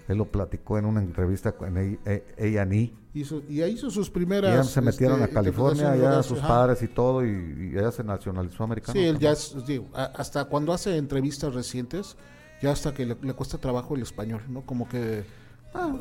Él 0.08 0.18
lo 0.18 0.26
platicó 0.26 0.78
en 0.78 0.86
una 0.86 1.02
entrevista 1.02 1.54
con 1.54 1.78
A&E. 1.78 2.94
Hizo- 3.14 3.44
y 3.48 3.62
ahí 3.62 3.74
hizo 3.74 3.90
sus 3.92 4.08
Y 4.08 4.12
primeras. 4.12 4.54
ya 4.56 4.64
se 4.64 4.82
metieron 4.82 5.22
este, 5.22 5.32
a 5.32 5.34
California, 5.34 5.84
interpretaciones 5.84 6.00
allá 6.02 6.10
locales, 6.10 6.26
sus 6.26 6.40
ajá. 6.40 6.48
padres 6.48 6.82
y 6.82 6.88
todo, 6.88 7.26
y, 7.26 7.72
y 7.74 7.78
allá 7.78 7.92
se 7.92 8.04
nacionalizó 8.04 8.64
americano. 8.64 9.00
Sí, 9.00 9.06
él 9.06 9.20
ya 9.20 9.32
es, 9.32 9.56
digo, 9.66 9.88
a- 9.94 10.06
hasta 10.16 10.46
cuando 10.46 10.74
hace 10.74 10.98
entrevistas 10.98 11.54
recientes, 11.54 12.18
ya 12.62 12.72
hasta 12.72 12.94
que 12.94 13.06
le, 13.06 13.16
le 13.22 13.34
cuesta 13.34 13.58
trabajo 13.60 13.96
el 13.96 14.02
español, 14.02 14.42
¿no? 14.50 14.66
Como 14.66 14.90
que 14.90 15.24
Ah, 15.74 15.92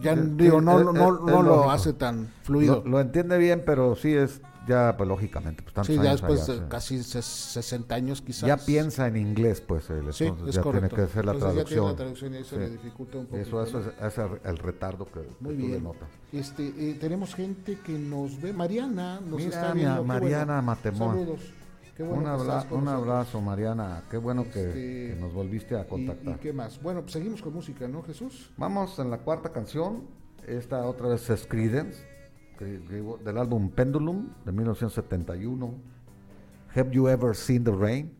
ya 0.00 0.14
sí, 0.14 0.20
digo, 0.36 0.60
no, 0.60 0.78
es- 0.78 0.84
no, 0.84 0.90
es- 0.92 1.20
no 1.22 1.38
es 1.40 1.44
lo 1.44 1.70
hace 1.70 1.92
tan 1.92 2.28
fluido. 2.42 2.82
Lo, 2.84 2.90
lo 2.92 3.00
entiende 3.00 3.36
bien, 3.38 3.62
pero 3.66 3.94
sí 3.96 4.12
es 4.14 4.40
ya, 4.66 4.96
pues 4.98 5.08
lógicamente, 5.08 5.62
pues 5.62 5.72
tantos 5.74 5.94
sí, 5.96 6.00
ya 6.02 6.10
después 6.12 6.42
allá, 6.42 6.52
de 6.52 6.58
sí. 6.60 6.64
casi 6.68 6.96
ses- 6.98 7.24
60 7.24 7.94
años 7.94 8.20
quizás. 8.20 8.46
Ya 8.46 8.58
piensa 8.58 9.06
en 9.08 9.16
inglés, 9.16 9.62
pues 9.62 9.88
él, 9.88 10.12
Sí, 10.12 10.24
entonces 10.24 10.50
es 10.50 10.54
ya 10.56 10.62
correcto. 10.62 10.88
tiene 10.88 11.02
que 11.04 11.10
hacer 11.10 11.24
la 11.24 11.32
Entonces 11.32 11.56
ya 11.56 11.64
tiene 11.64 11.80
traducción. 11.80 11.86
la 11.86 11.96
traducción 11.96 12.34
y 12.34 12.36
ahí 12.36 12.44
se 12.44 12.50
Sí. 12.50 12.56
le 12.60 12.70
dificulta 12.70 13.18
un 13.18 13.26
poco. 13.26 13.38
Eso, 13.38 13.62
eso 13.62 13.80
es, 13.80 13.86
es 14.12 14.18
el, 14.44 14.58
retardo 14.58 15.06
que, 15.06 15.20
que 15.20 15.28
Muy 15.40 15.54
tú 15.54 15.58
bien. 15.58 15.72
denotas. 15.72 16.08
Este, 16.32 16.66
eh, 16.66 16.98
tenemos 17.00 17.34
gente 17.34 17.78
que 17.84 17.92
nos 17.98 18.40
ve. 18.42 18.52
Mariana 18.52 19.20
nos 19.20 19.38
Mira, 19.38 19.48
está 19.48 19.72
viendo. 19.72 20.04
Mariana. 20.04 20.60
Matemoa. 20.60 21.14
Saludos. 21.14 21.40
Qué 21.98 22.04
bueno 22.04 22.22
un, 22.22 22.26
abra- 22.28 22.64
un 22.70 22.86
abrazo, 22.86 23.40
Mariana. 23.40 24.04
Qué 24.08 24.18
bueno 24.18 24.44
que, 24.44 24.48
Este, 24.68 24.72
que 25.14 25.16
nos 25.20 25.32
volviste 25.34 25.74
a 25.76 25.82
¿Y, 25.82 25.84
contactar. 25.86 26.34
y 26.36 26.38
qué 26.38 26.52
más? 26.52 26.80
Bueno, 26.80 27.00
pues 27.00 27.12
seguimos 27.12 27.42
con 27.42 27.52
música, 27.52 27.88
¿no, 27.88 28.02
Jesús? 28.04 28.52
Vamos 28.56 28.96
en 29.00 29.10
la 29.10 29.18
cuarta 29.18 29.50
canción. 29.50 30.04
Esta 30.46 30.86
otra 30.86 31.08
vez 31.08 31.28
es 31.28 31.44
que- 32.56 32.78
del 33.24 33.36
álbum 33.36 33.68
Pendulum 33.70 34.28
de 34.44 34.52
1971. 34.52 35.74
Have 36.74 36.90
You 36.92 37.08
Ever 37.08 37.34
Seen 37.34 37.64
the 37.64 37.72
Rain? 37.72 38.12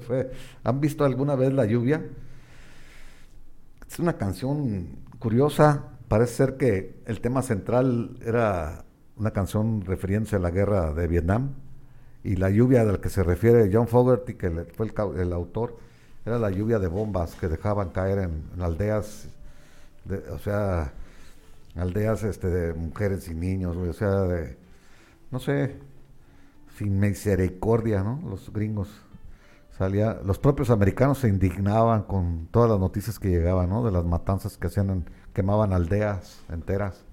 Fue. 0.00 0.30
¿Han 0.64 0.80
visto 0.80 1.04
alguna 1.04 1.34
vez 1.36 1.52
la 1.52 1.64
lluvia? 1.66 2.02
Es 3.88 3.98
una 3.98 4.16
canción 4.16 4.88
curiosa. 5.18 5.84
Parece 6.08 6.34
ser 6.34 6.56
que 6.56 7.00
el 7.06 7.20
tema 7.20 7.42
central 7.42 8.18
era 8.24 8.84
una 9.16 9.30
canción 9.32 9.82
refiriéndose 9.82 10.36
a 10.36 10.38
la 10.38 10.50
guerra 10.50 10.92
de 10.92 11.06
Vietnam. 11.06 11.50
Y 12.24 12.36
la 12.36 12.50
lluvia 12.50 12.84
de 12.84 12.92
la 12.92 13.00
que 13.00 13.08
se 13.08 13.22
refiere 13.22 13.70
John 13.72 13.88
Fogerty, 13.88 14.34
que 14.34 14.50
fue 14.76 14.86
el, 14.88 15.20
el 15.20 15.32
autor, 15.32 15.78
era 16.24 16.38
la 16.38 16.50
lluvia 16.50 16.78
de 16.80 16.88
bombas 16.88 17.36
que 17.36 17.48
dejaban 17.48 17.90
caer 17.90 18.18
en, 18.18 18.44
aldeas, 18.60 19.28
de- 20.04 20.18
o 20.30 20.38
sea, 20.38 20.92
aldeas 21.76 22.24
este, 22.24 22.48
de 22.48 22.74
mujeres 22.74 23.28
y 23.28 23.34
niños, 23.34 23.76
o 23.76 23.92
sea, 23.94 24.22
de, 24.22 24.56
no 25.32 25.40
sé, 25.40 25.76
sin 26.78 27.00
misericordia, 27.00 28.02
¿no? 28.02 28.20
Los 28.28 28.52
gringos. 28.52 28.88
Salía, 29.78 30.18
los 30.24 30.38
propios 30.38 30.70
americanos 30.70 31.18
se 31.18 31.28
indignaban 31.28 32.02
con 32.04 32.48
todas 32.50 32.70
las 32.70 32.80
noticias 32.80 33.18
que 33.18 33.28
llegaban, 33.28 33.68
¿no? 33.68 33.84
De 33.84 33.92
las 33.92 34.04
matanzas 34.04 34.56
que 34.56 34.68
hacían, 34.68 34.88
en- 34.90 35.04
quemaban 35.34 35.72
aldeas 35.74 36.38
enteras 36.50 37.04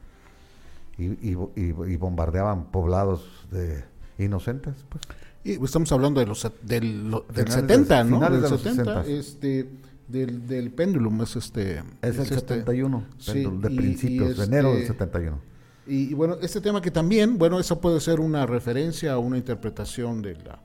y, 0.97 1.29
y 1.29 1.35
bo- 1.35 1.51
y 1.55 1.71
bo- 1.73 1.85
y 1.87 1.97
bombardeaban 1.97 2.65
poblados 2.71 3.25
de 3.51 3.83
inocentes, 4.17 4.73
pues. 4.89 5.03
Y 5.43 5.61
estamos 5.61 5.91
hablando 5.91 6.21
de 6.21 6.25
los 6.27 6.49
del, 6.61 7.09
lo- 7.11 7.25
del 7.33 7.45
Finales 7.47 7.53
70, 7.55 7.97
de- 8.03 8.09
¿no? 8.09 8.15
finales 8.17 8.41
Del 8.41 8.43
de 8.43 8.49
los 8.49 8.61
70, 8.61 9.03
60. 9.03 9.19
este 9.19 9.69
del, 10.07 10.47
del 10.47 10.71
péndulo 10.71 11.11
es 11.23 11.35
este 11.35 11.79
Es 12.01 12.15
el 12.15 12.21
este- 12.21 12.35
71, 12.35 13.03
sí, 13.17 13.31
péndulo, 13.33 13.59
de 13.69 13.75
principios, 13.75 14.37
de 14.37 14.43
enero 14.45 14.69
del 14.69 14.77
este- 14.83 14.93
71. 14.93 15.37
Y, 15.85 16.11
y 16.11 16.13
bueno, 16.13 16.37
este 16.41 16.61
tema 16.61 16.81
que 16.81 16.91
también, 16.91 17.37
bueno, 17.37 17.59
eso 17.59 17.81
puede 17.81 17.99
ser 17.99 18.21
una 18.21 18.45
referencia 18.45 19.17
o 19.17 19.21
una 19.21 19.37
interpretación 19.37 20.21
de 20.21 20.35
la, 20.35 20.59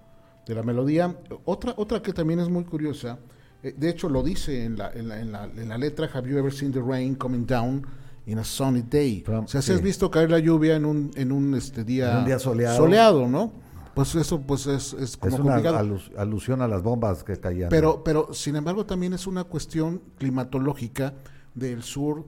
de 0.49 0.55
la 0.55 0.63
melodía. 0.63 1.15
Otra, 1.45 1.75
otra 1.77 2.03
que 2.03 2.13
también 2.13 2.41
es 2.41 2.49
muy 2.49 2.65
curiosa, 2.65 3.19
eh, 3.63 3.75
de 3.77 3.91
hecho 3.91 4.09
lo 4.09 4.23
dice 4.23 4.65
en 4.65 4.79
la, 4.79 4.91
en, 4.93 5.09
la, 5.09 5.21
en, 5.21 5.31
la, 5.31 5.45
en 5.45 5.69
la 5.69 5.79
letra, 5.79 6.09
Have 6.13 6.29
you 6.29 6.39
ever 6.39 6.53
seen 6.53 6.73
the 6.73 6.81
rain 6.81 7.15
coming 7.15 7.47
down 7.47 7.87
in 8.27 8.39
a 8.39 8.45
sunny 8.45 8.83
day? 8.83 9.23
From- 9.25 9.45
o 9.45 9.49
sea, 9.49 9.61
si 9.63 9.73
has 9.73 9.83
visto 9.83 10.11
caer 10.11 10.31
la 10.31 10.39
lluvia 10.39 10.75
en 10.77 10.85
un, 10.87 11.11
en 11.15 11.31
un 11.33 11.55
este 11.55 11.85
día, 11.85 12.19
un 12.21 12.25
día 12.25 12.39
soleado. 12.39 13.29
¿no? 13.29 13.53
Pues 13.95 14.15
eso 14.15 14.41
pues 14.41 14.67
es, 14.67 14.93
es 14.95 15.17
como 15.17 15.35
es 15.35 15.41
una 15.41 15.53
complicado. 15.55 15.79
alus- 15.79 16.11
alusión 16.17 16.63
a 16.63 16.69
las 16.69 16.83
bombas 16.83 17.25
que 17.25 17.37
caían. 17.37 17.69
Pero, 17.69 18.03
pero, 18.03 18.33
sin 18.33 18.57
embargo, 18.57 18.87
también 18.87 19.13
es 19.13 19.27
una 19.27 19.45
cuestión 19.45 20.01
climatológica 20.19 21.15
del 21.55 21.83
sur, 21.83 22.25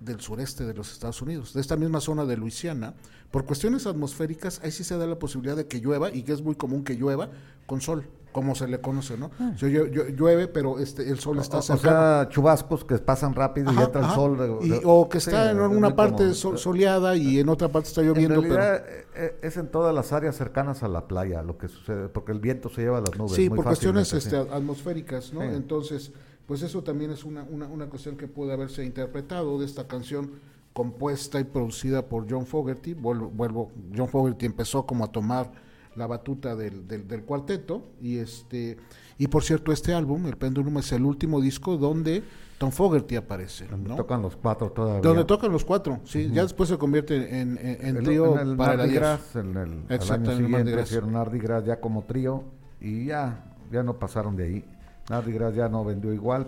del 0.00 0.20
sureste 0.20 0.64
de 0.66 0.74
los 0.74 0.92
Estados 0.92 1.22
Unidos, 1.22 1.54
de 1.54 1.60
esta 1.62 1.76
misma 1.76 2.00
zona 2.00 2.24
de 2.26 2.36
Luisiana. 2.36 2.94
Por 3.36 3.44
cuestiones 3.44 3.86
atmosféricas, 3.86 4.62
ahí 4.64 4.70
sí 4.70 4.82
se 4.82 4.96
da 4.96 5.06
la 5.06 5.18
posibilidad 5.18 5.54
de 5.54 5.66
que 5.66 5.78
llueva, 5.78 6.10
y 6.10 6.22
que 6.22 6.32
es 6.32 6.40
muy 6.40 6.54
común 6.54 6.82
que 6.84 6.94
llueva 6.94 7.28
con 7.66 7.82
sol, 7.82 8.06
como 8.32 8.54
se 8.54 8.66
le 8.66 8.80
conoce, 8.80 9.18
¿no? 9.18 9.26
O 9.26 9.58
sea, 9.58 9.68
llueve, 9.68 10.48
pero 10.48 10.78
este, 10.78 11.06
el 11.10 11.18
sol 11.18 11.38
está 11.40 11.56
Ah. 11.58 11.60
o, 11.60 11.60
o 11.60 11.62
cercano. 11.62 11.96
sea, 12.22 12.28
chubascos 12.30 12.86
que 12.86 12.96
pasan 12.96 13.34
rápido 13.34 13.70
y 13.72 13.74
Ajá, 13.76 13.84
entra 13.84 14.08
el 14.08 14.14
sol. 14.14 14.38
de- 14.38 14.66
Y- 14.66 14.70
de- 14.70 14.80
o 14.86 15.06
que 15.10 15.20
sí, 15.20 15.28
está 15.28 15.50
en 15.50 15.60
es 15.60 15.68
una 15.68 15.94
parte 15.94 16.16
común. 16.22 16.34
sol- 16.34 16.58
soleada 16.58 17.14
y 17.14 17.38
en 17.38 17.50
otra 17.50 17.68
parte 17.68 17.88
está 17.90 18.00
En 18.00 18.06
lloviendo, 18.08 18.40
pero... 18.40 18.54
realidad 18.56 18.84
eh, 18.88 19.06
eh, 19.16 19.36
es 19.42 19.58
en 19.58 19.66
todas 19.70 19.94
las 19.94 20.14
áreas 20.14 20.34
cercanas 20.34 20.82
a 20.82 20.88
la 20.88 21.06
playa 21.06 21.42
lo 21.42 21.58
que 21.58 21.68
sucede, 21.68 22.08
porque 22.08 22.32
el 22.32 22.40
viento 22.40 22.70
se 22.70 22.80
lleva 22.80 23.00
las 23.00 23.18
nubes. 23.18 23.32
Sí, 23.34 23.50
muy 23.50 23.56
por 23.56 23.66
cuestiones 23.66 24.14
este, 24.14 24.34
atmosféricas, 24.38 25.34
¿no? 25.34 25.42
Sí. 25.42 25.48
Entonces, 25.52 26.10
pues 26.46 26.62
eso 26.62 26.82
también 26.82 27.10
es 27.10 27.22
una, 27.22 27.42
una, 27.50 27.66
una 27.66 27.84
cuestión 27.90 28.16
que 28.16 28.28
puede 28.28 28.54
haberse 28.54 28.82
interpretado 28.82 29.58
de 29.58 29.66
esta 29.66 29.86
canción 29.86 30.30
compuesta 30.76 31.40
y 31.40 31.44
producida 31.44 32.06
por 32.06 32.30
John 32.30 32.44
Fogerty. 32.44 32.92
Vuelvo, 32.92 33.30
vuelvo, 33.30 33.72
John 33.96 34.08
Fogerty 34.08 34.44
empezó 34.44 34.84
como 34.84 35.04
a 35.04 35.08
tomar 35.10 35.50
la 35.96 36.06
batuta 36.06 36.54
del, 36.54 36.86
del, 36.86 37.08
del 37.08 37.24
cuarteto 37.24 37.82
y 38.02 38.18
este 38.18 38.76
y 39.16 39.28
por 39.28 39.42
cierto 39.42 39.72
este 39.72 39.94
álbum, 39.94 40.26
El 40.26 40.36
Pendulum, 40.36 40.76
es 40.76 40.92
el 40.92 41.06
último 41.06 41.40
disco 41.40 41.78
donde 41.78 42.22
Tom 42.58 42.70
Fogerty 42.70 43.16
aparece, 43.16 43.66
Donde 43.66 43.88
¿no? 43.88 43.96
tocan 43.96 44.20
los 44.20 44.36
cuatro 44.36 44.70
todavía. 44.70 45.00
Donde 45.00 45.24
tocan 45.24 45.50
los 45.50 45.64
cuatro, 45.64 46.00
sí, 46.04 46.30
ya 46.30 46.42
después 46.42 46.68
se 46.68 46.76
convierte 46.76 47.40
en, 47.40 47.56
en, 47.56 47.78
en 47.80 47.96
El- 47.96 48.04
trío 48.04 48.38
en 48.38 48.48
el 48.50 48.56
para 48.58 48.72
la 48.72 48.76
Mardi 48.78 48.90
diez. 48.90 49.00
Gras, 49.00 49.36
en 49.36 49.56
el, 49.56 49.72
Exacto, 49.88 50.30
año 50.30 50.38
el 50.38 50.44
siguiente 50.46 50.82
hicieron 50.82 51.12
Mardi 51.12 51.38
Gras 51.38 51.64
ya 51.64 51.80
como 51.80 52.02
trío 52.02 52.44
y 52.78 53.06
ya, 53.06 53.54
ya 53.72 53.82
no 53.82 53.98
pasaron 53.98 54.36
de 54.36 54.44
ahí. 54.44 54.64
Mardi 55.08 55.32
Gras 55.32 55.54
ya 55.54 55.70
no 55.70 55.82
vendió 55.82 56.12
igual, 56.12 56.46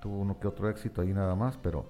tuvo 0.00 0.18
uno 0.20 0.38
que 0.38 0.46
otro 0.46 0.68
éxito 0.68 1.02
ahí 1.02 1.12
nada 1.12 1.34
más, 1.34 1.56
pero 1.60 1.86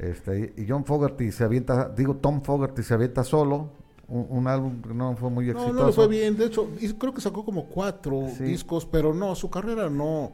este 0.00 0.54
y 0.56 0.66
John 0.68 0.84
Fogerty 0.84 1.30
se 1.32 1.44
avienta, 1.44 1.88
digo 1.88 2.16
Tom 2.16 2.42
Fogerty 2.42 2.82
se 2.82 2.94
avienta 2.94 3.22
solo, 3.24 3.70
un, 4.08 4.26
un 4.30 4.48
álbum 4.48 4.80
que 4.82 4.94
no 4.94 5.14
fue 5.16 5.30
muy 5.30 5.46
No, 5.46 5.52
exitoso. 5.52 5.72
no 5.74 5.86
le 5.86 5.92
fue 5.92 6.08
bien. 6.08 6.36
De 6.36 6.46
hecho, 6.46 6.68
creo 6.98 7.14
que 7.14 7.20
sacó 7.20 7.44
como 7.44 7.66
cuatro 7.66 8.26
Sí. 8.36 8.44
discos, 8.44 8.86
pero 8.86 9.14
no, 9.14 9.34
su 9.34 9.48
carrera 9.50 9.88
no, 9.90 10.32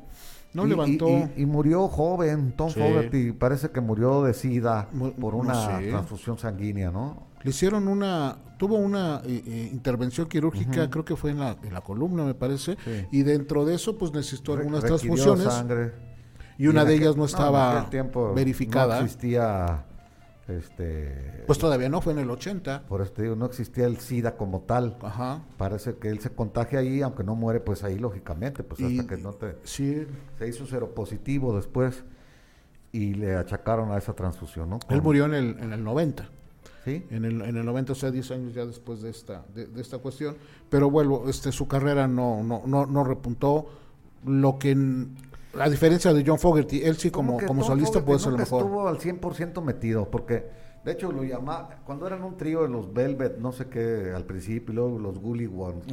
no 0.54 0.66
Y- 0.66 0.68
levantó. 0.70 1.08
Y, 1.08 1.12
y- 1.36 1.42
y 1.42 1.46
murió 1.46 1.88
joven, 1.88 2.52
Tom 2.56 2.70
Sí. 2.70 2.80
Fogerty, 2.80 3.32
parece 3.32 3.70
que 3.70 3.80
murió 3.80 4.22
de 4.22 4.32
sida 4.34 4.88
Mu- 4.92 5.12
por 5.12 5.34
no 5.34 5.40
una 5.40 5.78
sé. 5.78 5.88
transfusión 5.90 6.38
sanguínea, 6.38 6.90
¿no? 6.90 7.26
Le 7.42 7.50
hicieron 7.50 7.86
una, 7.86 8.38
tuvo 8.58 8.76
una 8.76 9.20
eh, 9.24 9.42
eh, 9.46 9.70
intervención 9.72 10.26
quirúrgica, 10.26 10.88
creo 10.90 11.04
que 11.04 11.14
fue 11.14 11.30
en 11.30 11.38
la, 11.38 11.56
en 11.62 11.72
la 11.74 11.80
columna, 11.82 12.24
me 12.24 12.34
parece, 12.34 12.76
Sí. 12.84 13.06
y 13.12 13.22
dentro 13.22 13.64
de 13.64 13.74
eso, 13.74 13.96
pues 13.98 14.10
necesitó 14.12 14.54
Re- 14.56 14.62
algunas 14.62 14.82
transfusiones. 14.84 15.44
sangre. 15.44 15.92
Y 16.58 16.66
una 16.68 16.84
de 16.84 16.94
aquel- 16.94 17.02
ellas 17.02 17.16
no 17.16 17.24
estaba 17.24 17.88
verificada. 18.34 18.98
No 19.00 19.04
existía, 19.04 19.84
este, 20.48 21.42
Pues 21.46 21.58
todavía 21.58 21.88
no, 21.88 22.00
fue 22.00 22.12
en 22.12 22.20
el 22.20 22.30
80. 22.30 22.84
por 22.88 23.00
eso 23.02 23.12
te 23.12 23.22
digo, 23.22 23.36
no 23.36 23.46
existía 23.46 23.86
el 23.86 23.98
SIDA 23.98 24.36
como 24.36 24.60
tal. 24.60 24.96
Ajá. 25.02 25.42
Parece 25.56 25.96
que 25.96 26.08
él 26.08 26.20
se 26.20 26.30
contagia 26.30 26.78
ahí, 26.80 27.02
aunque 27.02 27.24
no 27.24 27.34
muere, 27.34 27.60
pues 27.60 27.82
ahí 27.84 27.98
lógicamente, 27.98 28.62
pues 28.62 28.80
Y- 28.80 28.98
hasta 29.00 29.08
que 29.16 29.20
no 29.22 29.32
te... 29.32 29.56
Sí, 29.64 30.06
Se 30.38 30.48
hizo 30.48 30.66
seropositivo 30.66 31.54
después 31.56 32.04
y 32.92 33.14
le 33.14 33.36
achacaron 33.36 33.90
a 33.92 33.98
esa 33.98 34.12
transfusión, 34.14 34.70
¿no? 34.70 34.78
él 34.88 35.02
murió 35.02 35.24
en 35.26 35.34
el, 35.34 35.58
en 35.58 35.72
el 35.72 35.82
90. 35.84 36.30
Sí, 36.84 37.04
En 37.10 37.24
el, 37.24 37.42
en 37.42 37.56
el 37.56 37.66
90, 37.66 37.92
o 37.92 37.94
sea, 37.96 38.12
10 38.12 38.30
años 38.30 38.54
ya 38.54 38.64
después 38.64 39.02
de 39.02 39.10
esta, 39.10 39.44
de, 39.52 39.66
de 39.66 39.82
esta 39.82 39.98
cuestión. 39.98 40.36
Pero 40.70 40.88
vuelvo, 40.88 41.28
este, 41.28 41.50
su 41.50 41.66
carrera 41.66 42.06
no, 42.06 42.44
no, 42.44 42.62
no, 42.64 42.86
no 42.86 43.02
repuntó. 43.02 43.68
Lo 44.24 44.56
que, 44.60 44.70
a 45.60 45.68
diferencia 45.68 46.12
de 46.12 46.24
John 46.26 46.38
Fogerty, 46.38 46.82
él 46.82 46.96
sí 46.96 47.10
como, 47.10 47.34
como 47.46 47.60
Tom 47.62 47.64
solista 47.64 48.04
puede 48.04 48.18
ser 48.18 48.32
lo 48.32 48.38
mejor. 48.38 48.62
estuvo 48.62 48.88
al 48.88 48.98
100% 48.98 49.62
metido, 49.62 50.10
porque 50.10 50.46
de 50.84 50.92
hecho 50.92 51.10
lo 51.12 51.24
llamaba, 51.24 51.80
cuando 51.84 52.06
eran 52.06 52.22
un 52.22 52.36
trío 52.36 52.62
de 52.62 52.68
los 52.68 52.92
Velvet, 52.92 53.38
no 53.38 53.52
sé 53.52 53.66
qué, 53.68 54.12
al 54.14 54.24
principio, 54.24 54.72
y 54.72 54.76
luego 54.76 54.98
los 54.98 55.18
Gully 55.18 55.46
Ones, 55.46 55.84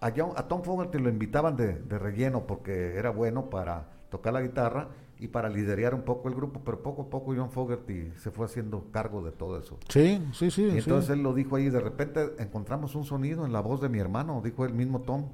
a, 0.00 0.10
John- 0.16 0.32
a 0.36 0.48
Tom 0.48 0.62
Fogerty 0.62 0.98
lo 0.98 1.08
invitaban 1.08 1.56
de, 1.56 1.74
de 1.78 1.98
relleno 1.98 2.46
porque 2.46 2.96
era 2.96 3.10
bueno 3.10 3.50
para 3.50 3.88
tocar 4.10 4.32
la 4.32 4.42
guitarra 4.42 4.88
y 5.18 5.28
para 5.28 5.48
liderar 5.48 5.94
un 5.94 6.02
poco 6.02 6.28
el 6.28 6.34
grupo, 6.34 6.60
pero 6.64 6.82
poco 6.82 7.02
a 7.02 7.08
poco 7.10 7.32
John 7.36 7.50
Fogerty 7.52 8.10
se 8.16 8.32
fue 8.32 8.46
haciendo 8.46 8.86
cargo 8.90 9.22
de 9.22 9.30
todo 9.30 9.56
eso. 9.58 9.78
Sí, 9.88 10.20
sí, 10.32 10.50
sí. 10.50 10.64
Y 10.64 10.70
sí. 10.72 10.78
entonces 10.78 11.10
él 11.10 11.22
lo 11.22 11.32
dijo 11.32 11.54
ahí, 11.54 11.70
de 11.70 11.78
repente 11.78 12.32
encontramos 12.40 12.96
un 12.96 13.04
sonido 13.04 13.46
en 13.46 13.52
la 13.52 13.60
voz 13.60 13.80
de 13.80 13.88
mi 13.88 14.00
hermano, 14.00 14.40
dijo 14.44 14.64
el 14.64 14.74
mismo 14.74 15.02
Tom. 15.02 15.26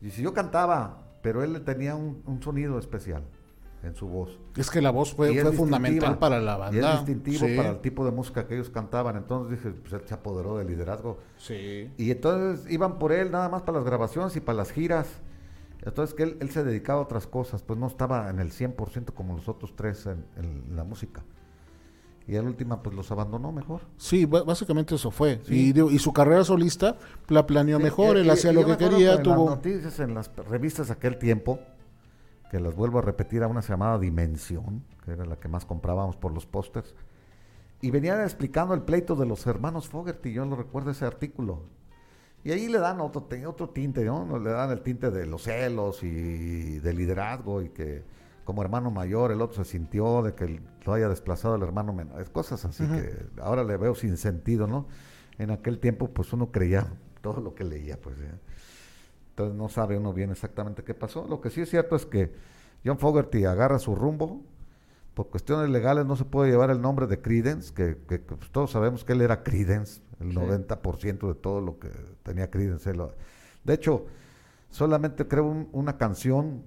Y 0.00 0.10
si 0.10 0.22
yo 0.22 0.32
cantaba, 0.32 1.07
pero 1.22 1.42
él 1.42 1.62
tenía 1.64 1.94
un, 1.96 2.22
un 2.26 2.42
sonido 2.42 2.78
especial 2.78 3.22
en 3.82 3.94
su 3.94 4.08
voz. 4.08 4.38
Es 4.56 4.70
que 4.70 4.82
la 4.82 4.90
voz 4.90 5.14
fue, 5.14 5.32
Y 5.32 5.38
fundamental 5.38 6.18
para 6.18 6.40
la 6.40 6.56
Y 6.56 6.58
banda. 6.58 6.92
es 6.94 6.98
distintivo 7.06 7.46
Sí, 7.46 7.56
para 7.56 7.70
el 7.70 7.80
tipo 7.80 8.04
de 8.04 8.10
música 8.10 8.46
que 8.46 8.54
ellos 8.54 8.70
cantaban. 8.70 9.16
Entonces 9.16 9.56
dije, 9.58 9.70
pues 9.80 9.92
él 9.92 10.02
se 10.06 10.14
apoderó 10.14 10.58
del 10.58 10.66
liderazgo. 10.66 11.18
Sí. 11.36 11.90
Y 11.96 12.10
entonces 12.10 12.70
iban 12.70 12.98
por 12.98 13.12
él 13.12 13.30
nada 13.30 13.48
más 13.48 13.62
para 13.62 13.78
las 13.78 13.86
grabaciones 13.86 14.34
y 14.36 14.40
para 14.40 14.56
las 14.58 14.72
giras. 14.72 15.20
Entonces 15.82 16.14
que 16.14 16.24
él, 16.24 16.36
él 16.40 16.50
se 16.50 16.64
dedicaba 16.64 16.98
a 16.98 17.02
otras 17.04 17.28
cosas, 17.28 17.62
pues 17.62 17.78
no 17.78 17.86
estaba 17.86 18.28
en 18.30 18.40
el 18.40 18.50
100% 18.50 19.12
como 19.14 19.36
los 19.36 19.48
otros 19.48 19.76
tres 19.76 20.06
en, 20.06 20.24
en 20.36 20.74
la 20.74 20.82
música. 20.82 21.22
Y 22.28 22.36
a 22.36 22.42
la 22.42 22.48
última 22.48 22.82
pues 22.82 22.94
los 22.94 23.10
abandonó 23.10 23.50
mejor. 23.52 23.80
Sí, 23.96 24.26
básicamente 24.26 24.94
eso 24.94 25.10
fue. 25.10 25.40
Sí. 25.46 25.72
Y, 25.74 25.80
y 25.94 25.98
su 25.98 26.12
carrera 26.12 26.44
solista 26.44 26.96
la 27.28 27.46
planeó 27.46 27.78
Sí, 27.78 27.82
mejor, 27.84 28.16
y- 28.16 28.20
él 28.20 28.26
y- 28.26 28.30
hacía 28.30 28.52
lo 28.52 28.64
que 28.66 28.76
quería, 28.76 29.22
tuvo... 29.22 29.46
las 29.46 29.56
noticias, 29.56 29.98
en 30.00 30.14
las 30.14 30.30
revistas 30.48 30.88
de 30.88 30.92
aquel 30.92 31.18
tiempo, 31.18 31.58
que 32.50 32.60
las 32.60 32.74
vuelvo 32.76 32.98
a 32.98 33.02
repetir, 33.02 33.42
a 33.42 33.46
una 33.48 33.62
se 33.62 33.72
llamaba 33.72 33.98
Dimensión, 33.98 34.84
que 35.04 35.12
era 35.12 35.24
la 35.24 35.36
que 35.36 35.48
más 35.48 35.64
comprábamos 35.64 36.16
por 36.16 36.32
los 36.32 36.44
pósters, 36.46 36.94
y 37.80 37.90
venían 37.90 38.20
explicando 38.20 38.74
el 38.74 38.82
pleito 38.82 39.16
de 39.16 39.24
los 39.24 39.46
hermanos 39.46 39.88
Fogerty, 39.88 40.32
yo 40.32 40.44
lo 40.44 40.56
recuerdo 40.56 40.90
ese 40.90 41.06
artículo. 41.06 41.62
Y 42.44 42.52
ahí 42.52 42.68
le 42.68 42.78
dan 42.78 43.00
otro, 43.00 43.26
otro 43.46 43.68
tinte, 43.70 44.04
¿no? 44.04 44.38
Le 44.38 44.50
dan 44.50 44.70
el 44.70 44.80
tinte 44.82 45.10
de 45.10 45.26
los 45.26 45.42
celos 45.44 46.02
y 46.02 46.78
del 46.78 46.96
liderazgo 46.96 47.62
y 47.62 47.70
que 47.70 48.04
como 48.48 48.62
hermano 48.62 48.90
mayor 48.90 49.30
el 49.30 49.42
otro 49.42 49.62
se 49.62 49.70
sintió 49.70 50.22
de 50.22 50.34
que 50.34 50.58
lo 50.86 50.94
haya 50.94 51.06
desplazado 51.10 51.54
el 51.56 51.62
hermano 51.62 51.92
menor. 51.92 52.18
Es 52.22 52.30
cosas 52.30 52.64
así 52.64 52.82
que 52.86 53.26
ahora 53.42 53.62
le 53.62 53.76
veo 53.76 53.94
sin 53.94 54.16
sentido, 54.16 54.66
¿no? 54.66 54.86
En 55.36 55.50
aquel 55.50 55.78
tiempo 55.78 56.08
pues 56.08 56.32
uno 56.32 56.50
creía 56.50 56.86
todo 57.20 57.42
lo 57.42 57.54
que 57.54 57.64
leía, 57.64 58.00
pues. 58.00 58.16
¿eh? 58.20 58.32
Entonces 59.32 59.54
no 59.54 59.68
sabe 59.68 59.98
uno 59.98 60.14
bien 60.14 60.30
exactamente 60.30 60.82
qué 60.82 60.94
pasó. 60.94 61.26
Lo 61.28 61.42
que 61.42 61.50
sí 61.50 61.60
es 61.60 61.68
cierto 61.68 61.94
es 61.94 62.06
que 62.06 62.32
John 62.86 62.98
Fogerty 62.98 63.44
agarra 63.44 63.78
su 63.78 63.94
rumbo. 63.94 64.40
Por 65.12 65.28
cuestiones 65.28 65.68
legales 65.68 66.06
no 66.06 66.16
se 66.16 66.24
puede 66.24 66.50
llevar 66.50 66.70
el 66.70 66.80
nombre 66.80 67.06
de 67.06 67.20
Credence, 67.20 67.74
que, 67.74 67.98
que, 68.08 68.22
que, 68.22 68.34
pues, 68.34 68.50
todos 68.50 68.70
sabemos 68.70 69.04
que 69.04 69.12
él 69.12 69.20
era 69.20 69.42
Credence, 69.42 70.00
el 70.20 70.32
90% 70.34 71.28
de 71.28 71.34
todo 71.34 71.60
lo 71.60 71.78
que 71.78 71.90
tenía 72.22 72.50
Credence. 72.50 72.90
de 73.64 73.74
hecho, 73.74 74.06
solamente 74.70 75.28
creo 75.28 75.44
un- 75.44 75.68
una 75.72 75.98
canción 75.98 76.62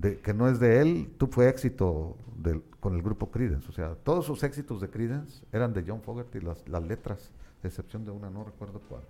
de, 0.00 0.18
que 0.20 0.32
no 0.34 0.48
es 0.48 0.58
de 0.60 0.80
él, 0.80 1.10
tú 1.18 1.26
fue 1.26 1.48
éxito 1.48 2.16
del- 2.36 2.62
con 2.80 2.94
el 2.94 3.02
grupo 3.02 3.30
Credence. 3.30 3.68
O 3.68 3.72
sea, 3.72 3.94
todos 3.94 4.24
sus 4.26 4.42
éxitos 4.42 4.80
de 4.80 4.88
Credence 4.88 5.42
eran 5.52 5.72
de 5.74 5.84
John 5.86 6.00
Fogerty, 6.02 6.40
las, 6.40 6.66
las 6.68 6.82
letras, 6.82 7.30
de 7.62 7.68
excepción 7.68 8.04
de 8.04 8.10
una, 8.10 8.30
no 8.30 8.44
recuerdo 8.44 8.80
cuál. 8.88 9.02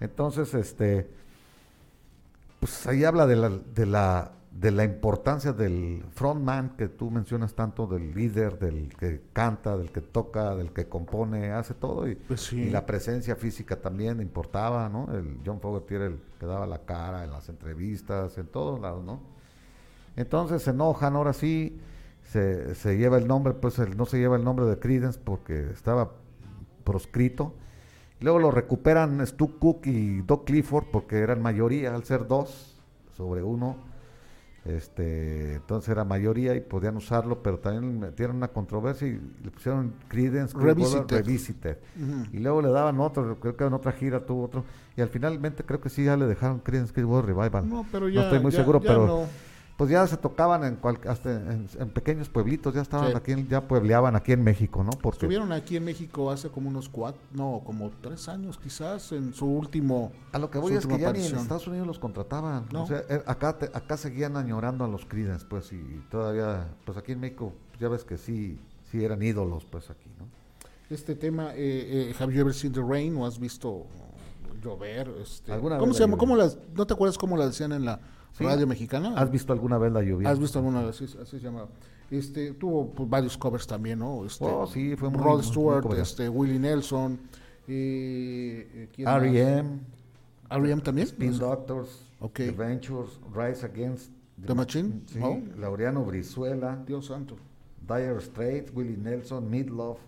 Entonces, 0.00 0.54
este, 0.54 1.08
pues 2.58 2.86
ahí 2.86 3.04
habla 3.04 3.26
de 3.26 3.36
la, 3.36 3.48
de 3.50 3.86
la, 3.86 4.32
de 4.50 4.70
la 4.70 4.84
importancia 4.84 5.52
del 5.52 6.04
frontman 6.12 6.70
que 6.76 6.88
tú 6.88 7.10
mencionas 7.10 7.54
tanto, 7.54 7.86
del 7.86 8.14
líder, 8.14 8.58
del 8.58 8.94
que 8.96 9.20
canta, 9.32 9.76
del 9.76 9.90
que 9.92 10.00
toca, 10.00 10.54
del 10.56 10.72
que 10.72 10.86
compone, 10.88 11.52
hace 11.52 11.74
todo 11.74 12.08
y, 12.08 12.14
Pues 12.16 12.40
sí. 12.42 12.62
y 12.62 12.70
la 12.70 12.84
presencia 12.86 13.36
física 13.36 13.76
también 13.76 14.20
importaba, 14.20 14.88
¿no? 14.88 15.08
El 15.14 15.38
John 15.44 15.60
Fogerty 15.60 15.94
era 15.94 16.06
el 16.06 16.18
que 16.38 16.46
daba 16.46 16.66
la 16.66 16.78
cara 16.80 17.24
en 17.24 17.30
las 17.30 17.48
entrevistas, 17.48 18.36
en 18.38 18.46
todos 18.46 18.80
lados, 18.80 19.04
¿no? 19.04 19.20
Entonces 20.16 20.62
se 20.62 20.70
enojan, 20.70 21.16
ahora 21.16 21.32
sí, 21.32 21.78
se, 22.24 22.74
se 22.74 22.96
lleva 22.96 23.16
el 23.18 23.26
nombre, 23.26 23.54
pues 23.54 23.78
el- 23.78 23.96
no 23.96 24.06
se 24.06 24.18
lleva 24.18 24.36
el 24.36 24.44
nombre 24.44 24.66
de 24.66 24.78
Credence 24.78 25.18
porque 25.22 25.70
estaba 25.70 26.12
proscrito. 26.84 27.54
Luego 28.20 28.38
lo 28.38 28.50
recuperan 28.50 29.26
Stu 29.26 29.58
Cook 29.58 29.86
y 29.86 30.20
Doc 30.22 30.44
Clifford 30.44 30.86
porque 30.92 31.18
eran 31.18 31.40
mayoría, 31.42 31.94
al 31.94 32.04
ser 32.04 32.26
dos 32.26 32.76
sobre 33.16 33.42
uno. 33.42 33.76
Este, 34.66 35.54
entonces 35.54 35.88
era 35.88 36.04
mayoría 36.04 36.54
y 36.54 36.60
podían 36.60 36.94
usarlo, 36.96 37.42
pero 37.42 37.58
también 37.60 37.98
metieron 37.98 38.36
una 38.36 38.48
controversia 38.48 39.08
y 39.08 39.12
le 39.42 39.50
pusieron 39.50 39.94
Credence 40.08 40.54
Revisited. 40.56 41.16
Revisited. 41.16 41.78
Y 42.30 42.38
luego 42.40 42.60
le 42.60 42.68
daban 42.70 43.00
otro, 43.00 43.40
creo 43.40 43.56
que 43.56 43.64
en 43.64 43.72
otra 43.72 43.92
gira 43.92 44.26
tuvo 44.26 44.44
otro. 44.44 44.64
Y 44.98 45.00
al 45.00 45.08
finalmente 45.08 45.64
creo 45.64 45.80
que 45.80 45.88
sí 45.88 46.04
ya 46.04 46.14
le 46.16 46.26
dejaron 46.26 46.58
Creedence 46.58 46.92
Clearwater 46.92 47.34
Revival. 47.34 47.68
No, 47.70 47.86
pero 47.90 48.08
ya, 48.10 48.24
estoy 48.24 48.40
muy 48.40 48.52
ya- 48.52 48.58
seguro, 48.58 48.80
ya 48.82 48.86
pero 48.88 49.06
no. 49.06 49.26
Pues 49.80 49.88
ya 49.90 50.06
se 50.06 50.18
tocaban 50.18 50.62
en, 50.64 50.76
cual- 50.76 51.00
hasta 51.08 51.30
en, 51.32 51.66
en 51.78 51.88
pequeños 51.88 52.28
pueblitos, 52.28 52.74
ya 52.74 52.82
estaban 52.82 53.12
Sí. 53.12 53.16
aquí, 53.16 53.32
en- 53.32 53.48
ya 53.48 53.66
puebleaban 53.66 54.14
aquí 54.14 54.32
en 54.32 54.44
México, 54.44 54.84
¿no? 54.84 54.90
Porque 54.90 55.20
Estuvieron 55.20 55.52
aquí 55.52 55.78
en 55.78 55.84
México 55.86 56.30
hace 56.30 56.50
como 56.50 56.68
unos 56.68 56.90
cuatro, 56.90 57.18
no, 57.32 57.62
como 57.64 57.90
tres 58.02 58.28
años 58.28 58.58
quizás, 58.58 59.10
en 59.12 59.32
su 59.32 59.46
último... 59.46 60.12
a 60.32 60.38
lo 60.38 60.50
que 60.50 60.58
voy 60.58 60.74
es 60.74 60.86
que 60.86 60.98
ya 60.98 61.14
ni 61.14 61.24
en. 61.24 61.34
Estados 61.34 61.66
Unidos 61.66 61.86
los 61.86 61.98
contrataban. 61.98 62.66
No. 62.70 62.82
O 62.82 62.86
sea, 62.86 63.04
eh, 63.08 63.22
acá, 63.24 63.56
te- 63.56 63.70
acá 63.72 63.96
seguían 63.96 64.36
añorando 64.36 64.84
a 64.84 64.88
los 64.88 65.06
Creedence, 65.06 65.46
pues, 65.48 65.72
y 65.72 65.80
todavía, 66.10 66.68
pues 66.84 66.98
aquí 66.98 67.12
en 67.12 67.20
México, 67.20 67.54
ya 67.80 67.88
ves 67.88 68.04
que 68.04 68.18
sí, 68.18 68.58
sí 68.90 69.02
eran 69.02 69.22
ídolos, 69.22 69.64
pues 69.64 69.88
aquí, 69.88 70.10
¿no? 70.18 70.26
Este 70.94 71.14
tema, 71.14 71.54
eh, 71.54 72.10
eh, 72.10 72.14
¿have 72.20 72.34
you 72.34 72.40
ever 72.42 72.52
seen 72.52 72.74
the 72.74 72.82
rain 72.82 73.16
o 73.16 73.24
has 73.24 73.38
visto 73.38 73.86
llover? 74.62 75.08
Este, 75.22 75.52
Alguna 75.52 75.78
¿Cómo 75.78 75.86
vez 75.92 75.96
se 75.96 76.02
la 76.02 76.06
llama? 76.08 76.18
¿Cómo 76.18 76.36
las, 76.36 76.58
¿No 76.74 76.86
te 76.86 76.92
acuerdas 76.92 77.16
cómo 77.16 77.38
la 77.38 77.46
decían 77.46 77.72
en 77.72 77.86
la 77.86 77.98
Sí. 78.32 78.44
radio 78.44 78.66
mexicana? 78.66 79.14
¿Has 79.16 79.30
visto 79.30 79.52
alguna 79.52 79.76
vez 79.78 79.92
la 79.92 80.02
lluvia? 80.02 80.30
¿Has 80.30 80.38
visto 80.38 80.58
alguna 80.58 80.82
vez? 80.82 81.00
Así, 81.02 81.16
así 81.20 81.38
se 81.38 81.40
llamaba. 81.44 81.68
Este, 82.10 82.52
tuvo 82.54 82.90
pues, 82.92 83.08
varios 83.08 83.36
covers 83.38 83.66
también, 83.66 83.98
¿no? 84.00 84.24
Este, 84.24 84.44
Oh, 84.44 84.66
sí, 84.66 84.96
fue 84.96 85.08
muy- 85.10 85.18
Rod 85.18 85.26
muy- 85.26 85.36
muy 85.36 85.44
Stewart, 85.44 85.82
coverado. 85.82 86.02
este, 86.02 86.28
Willie 86.28 86.58
Nelson, 86.58 87.18
eh. 87.68 88.88
R.E.M., 88.98 89.80
R.E.M. 90.50 90.82
también. 90.82 91.06
Spin. 91.06 91.38
Doctors, 91.38 92.02
Ok. 92.20 92.34
The 92.36 92.50
Ventures, 92.50 93.18
Rise 93.34 93.64
Against 93.66 94.10
The 94.44 94.54
Machine, 94.54 95.02
sí, 95.06 95.18
oh. 95.22 95.38
Laureano 95.58 96.02
Brizuela, 96.04 96.82
Dios 96.86 97.06
santo. 97.06 97.36
Dire 97.86 98.20
Straits, 98.20 98.72
Willie 98.74 98.96
Nelson, 98.96 99.48
Midlove, 99.50 99.98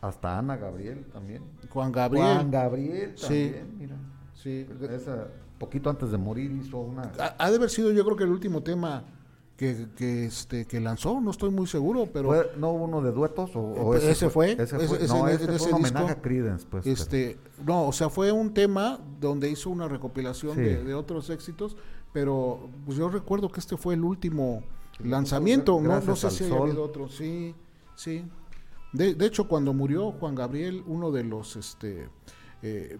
hasta 0.00 0.38
Ana 0.38 0.56
Gabriel 0.56 1.04
también. 1.12 1.42
Juan 1.70 1.92
Gabriel. 1.92 2.24
Juan 2.24 2.50
Gabriel 2.50 3.12
Sí. 3.16 3.52
también, 3.52 3.78
mira. 3.78 3.96
Sí. 4.34 4.66
Esa, 4.90 5.28
poquito 5.58 5.90
antes 5.90 6.10
de 6.10 6.18
morir 6.18 6.50
hizo 6.52 6.78
una... 6.78 7.10
Ha, 7.18 7.34
ha 7.38 7.50
de 7.50 7.56
haber 7.56 7.70
sido 7.70 7.90
yo 7.92 8.04
creo 8.04 8.16
que 8.16 8.24
el 8.24 8.30
último 8.30 8.62
tema 8.62 9.04
que, 9.56 9.86
que, 9.96 10.26
este, 10.26 10.66
que 10.66 10.80
lanzó, 10.80 11.18
no 11.20 11.30
estoy 11.30 11.50
muy 11.50 11.66
seguro, 11.66 12.06
pero 12.12 12.28
¿Fue- 12.28 12.50
¿No 12.58 12.72
hubo 12.72 12.84
uno 12.84 13.00
de 13.00 13.10
duetos? 13.12 13.56
O, 13.56 13.60
o 13.60 13.94
Eh, 13.94 14.10
ese 14.10 14.28
fue, 14.28 14.52
Ese 14.52 14.66
fue. 14.78 14.84
ese- 14.84 15.08
no, 15.08 15.26
en 15.28 15.34
ese 15.34 15.44
ese 15.44 15.58
fue 15.58 15.68
un 15.68 15.74
homenaje 15.76 16.04
disco, 16.06 16.18
a 16.18 16.22
Creedence, 16.22 16.66
pues. 16.70 16.84
pero- 16.84 16.92
este, 16.94 17.38
no, 17.64 17.86
o 17.88 17.92
sea, 17.92 18.10
fue 18.10 18.30
un 18.32 18.52
tema 18.52 19.00
donde 19.20 19.48
hizo 19.50 19.70
una 19.70 19.88
recopilación 19.88 20.54
Sí. 20.54 20.60
de, 20.60 20.84
de 20.84 20.94
otros 20.94 21.30
éxitos, 21.30 21.76
pero 22.12 22.68
pues 22.84 22.98
yo 22.98 23.08
recuerdo 23.08 23.50
que 23.50 23.60
este 23.60 23.76
fue 23.78 23.94
el 23.94 24.04
último 24.04 24.62
lanzamiento, 25.02 25.80
no, 25.80 26.00
no 26.00 26.16
sé 26.16 26.30
si 26.30 26.44
haya 26.44 26.56
habido 26.56 26.82
otro, 26.82 27.08
sí, 27.08 27.54
sí. 27.94 28.24
De, 28.92 29.14
de 29.14 29.26
hecho, 29.26 29.46
cuando 29.48 29.72
murió 29.74 30.12
Juan 30.12 30.34
Gabriel, 30.34 30.82
uno 30.86 31.10
de 31.10 31.24
los, 31.24 31.56
este, 31.56 32.08
eh, 32.62 32.98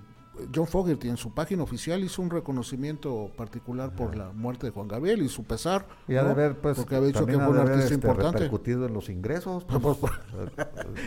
John 0.54 0.66
Fogerty 0.66 1.08
en 1.08 1.16
su 1.16 1.32
página 1.32 1.62
oficial 1.62 2.02
hizo 2.04 2.22
un 2.22 2.30
reconocimiento 2.30 3.30
particular 3.36 3.94
por 3.94 4.16
la 4.16 4.32
muerte 4.32 4.66
de 4.66 4.72
Juan 4.72 4.88
Gabriel 4.88 5.22
y 5.22 5.28
su 5.28 5.44
pesar, 5.44 5.86
Y 6.08 6.14
ha 6.14 6.22
de 6.22 6.24
¿no? 6.24 6.30
haber, 6.32 6.58
pues, 6.60 6.76
porque 6.76 6.96
había 6.96 7.08
dicho 7.08 7.26
que 7.26 7.34
fue 7.34 7.48
un 7.48 7.56
artista 7.58 7.82
este, 7.84 7.94
importante. 7.94 8.38
repercutido 8.38 8.86
en 8.86 8.92
los 8.94 9.08
ingresos. 9.08 9.64
pues, 9.64 9.96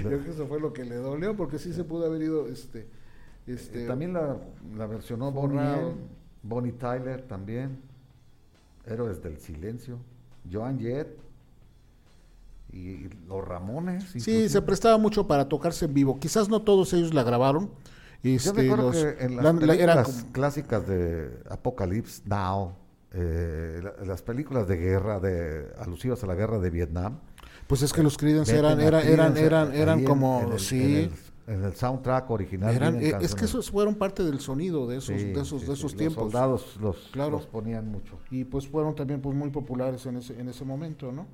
Yo 0.03 0.09
creo 0.09 0.23
que 0.23 0.29
eso 0.31 0.47
fue 0.47 0.59
lo 0.59 0.73
que 0.73 0.83
le 0.85 0.95
dolió, 0.95 1.35
porque 1.35 1.59
sí 1.59 1.73
se 1.73 1.83
pudo 1.83 2.05
haber 2.05 2.21
ido, 2.21 2.47
este, 2.47 2.87
este, 3.47 3.83
Eh, 3.85 3.87
también 3.87 4.13
la, 4.13 4.37
la 4.77 4.85
versionó 4.87 5.31
Bonnie, 5.31 5.93
Bonnie 6.43 6.73
Tyler 6.73 7.21
también. 7.23 7.79
Héroes 8.85 9.21
del 9.21 9.37
Silencio. 9.37 9.97
Joan 10.51 10.79
Jett. 10.79 11.19
Y 12.71 13.09
los 13.27 13.43
Ramones. 13.47 14.03
Sí, 14.17 14.47
se 14.47 14.61
prestaba 14.61 14.97
mucho 14.99 15.25
para 15.27 15.49
tocarse 15.49 15.85
en 15.85 15.93
vivo. 15.93 16.19
Quizás 16.19 16.49
no 16.49 16.61
todos 16.61 16.93
ellos 16.93 17.13
la 17.15 17.23
grabaron. 17.23 17.71
Yo 18.23 18.31
Este, 18.35 18.53
me 18.53 18.63
acuerdo 18.65 18.91
los- 18.91 18.95
que 19.03 19.23
en 19.23 19.35
las 19.37 19.45
la- 19.45 19.53
la- 19.53 19.59
películas 19.59 19.79
era 19.79 20.03
como- 20.03 20.31
clásicas 20.33 20.87
de 20.87 21.29
Apocalypse 21.49 22.21
Now, 22.25 22.73
eh, 23.13 23.79
la- 23.81 24.05
las 24.05 24.21
películas 24.21 24.67
de 24.67 24.75
guerra, 24.77 25.19
de 25.19 25.67
alusivas 25.79 26.23
a 26.23 26.27
la 26.27 26.35
guerra 26.35 26.59
de 26.59 26.69
Vietnam, 26.69 27.19
pues 27.67 27.81
es 27.81 27.93
que 27.93 28.03
los 28.03 28.17
Creedence 28.17 28.57
eran, 28.57 28.79
eran, 28.81 29.07
eran, 29.07 29.37
eran, 29.37 29.73
eran 29.73 30.03
como, 30.03 30.41
en 30.45 30.51
el, 30.53 30.59
sí, 30.59 30.81
en 30.81 31.11
el, 31.47 31.55
en 31.59 31.63
el 31.65 31.73
soundtrack 31.75 32.29
original. 32.29 32.75
eran, 32.75 33.01
eh, 33.01 33.13
es 33.21 33.33
que 33.35 33.45
esos 33.45 33.71
fueron 33.71 33.95
parte 33.95 34.23
del 34.23 34.39
sonido 34.39 34.85
de 34.87 34.97
esos, 34.97 35.19
Sí, 35.19 35.25
de 35.31 35.41
esos, 35.41 35.47
sí, 35.47 35.53
de 35.59 35.65
sí, 35.65 35.71
esos 35.71 35.83
los 35.83 35.95
tiempos. 35.95 36.23
soldados 36.23 36.77
los, 36.81 36.97
Claro. 37.13 37.31
los 37.31 37.47
ponían 37.47 37.87
mucho. 37.89 38.19
Y 38.31 38.43
pues 38.43 38.67
fueron 38.67 38.95
también 38.95 39.21
pues 39.21 39.35
muy 39.35 39.49
populares 39.49 40.05
en 40.05 40.17
ese, 40.17 40.39
en 40.39 40.49
ese 40.49 40.65
momento, 40.65 41.11
¿no? 41.11 41.25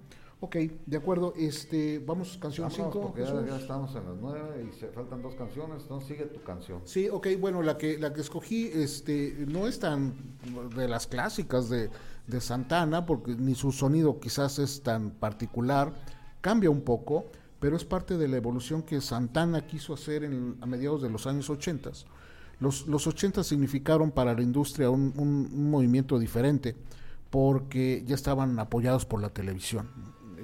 Ok, 0.46 0.58
de 0.86 0.98
acuerdo, 0.98 1.34
este, 1.36 1.98
vamos, 1.98 2.38
canción 2.39 2.70
Vámonos, 2.70 2.93
5. 2.93 3.02
porque 3.08 3.24
ya, 3.26 3.46
ya 3.48 3.58
estamos 3.58 3.96
en 3.96 4.06
las 4.06 4.16
nueve 4.22 4.70
y 4.72 4.80
se 4.80 4.89
faltan 4.89 5.24
dos 5.24 5.34
canciones, 5.34 5.82
entonces 5.82 6.08
sigue 6.08 6.26
tu 6.26 6.43
canción. 6.43 6.82
Sí, 6.86 7.10
ok, 7.10 7.28
bueno, 7.39 7.64
la 7.64 7.80
que, 7.80 7.98
la 7.98 8.14
que 8.14 8.22
escogí 8.22 8.68
este, 8.72 9.46
no 9.48 9.68
es 9.68 9.80
tan 9.80 10.14
de 10.76 10.88
las 10.88 11.08
clásicas 11.08 11.68
de, 11.70 11.89
de 12.28 12.41
Santana, 12.41 13.08
porque 13.08 13.32
ni 13.36 13.56
su 13.56 13.72
sonido 13.72 14.20
quizás 14.20 14.60
es 14.60 14.84
tan 14.84 15.10
particular, 15.10 15.93
cambia 16.41 16.70
un 16.70 16.82
poco, 16.82 17.26
pero 17.60 17.76
es 17.76 17.84
parte 17.84 18.16
de 18.16 18.28
la 18.28 18.38
evolución 18.38 18.84
que 18.84 19.02
Santana 19.02 19.66
quiso 19.66 19.96
hacer 19.96 20.24
en- 20.26 20.58
a 20.62 20.68
mediados 20.68 21.02
de 21.02 21.10
los 21.10 21.26
años 21.26 21.50
80. 21.50 21.89
Los, 22.60 22.86
los 22.86 23.08
80 23.08 23.43
significaron 23.43 24.12
para 24.12 24.36
la 24.36 24.43
industria 24.43 24.91
un, 24.91 25.12
un- 25.18 25.50
un 25.52 25.72
movimiento 25.72 26.20
diferente, 26.20 26.76
porque 27.32 28.04
ya 28.06 28.16
estaban 28.16 28.60
apoyados 28.60 29.06
por 29.06 29.22
la 29.22 29.30
televisión. 29.30 29.89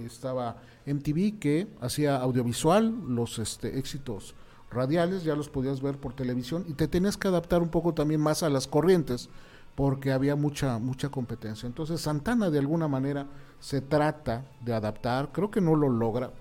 Estaba 0.06 0.58
MTV 0.86 1.40
que 1.40 1.68
hacía 1.82 2.18
audiovisual, 2.18 2.94
los 3.08 3.40
este, 3.40 3.78
éxitos 3.78 4.36
radiales, 4.72 5.24
ya 5.24 5.36
los 5.36 5.50
podías 5.50 5.82
ver 5.82 5.98
por 5.98 6.14
televisión 6.14 6.66
y 6.68 6.74
te 6.74 6.88
tenías 6.88 7.18
que 7.18 7.28
adaptar 7.28 7.62
un 7.62 7.70
poco 7.70 7.94
también 7.94 8.22
más 8.22 8.44
a 8.44 8.50
las 8.50 8.68
corrientes 8.68 9.30
porque 9.76 10.12
había 10.12 10.36
mucha 10.36 10.80
mucha 10.80 11.10
competencia. 11.10 11.68
Entonces 11.68 12.02
Santana 12.02 12.50
de 12.50 12.60
alguna 12.60 12.88
manera 12.88 13.28
se 13.60 13.82
trata 13.82 14.46
de 14.62 14.74
adaptar, 14.74 15.32
creo 15.32 15.52
que 15.52 15.62
no 15.62 15.76
lo 15.76 15.90
logra. 15.90 16.32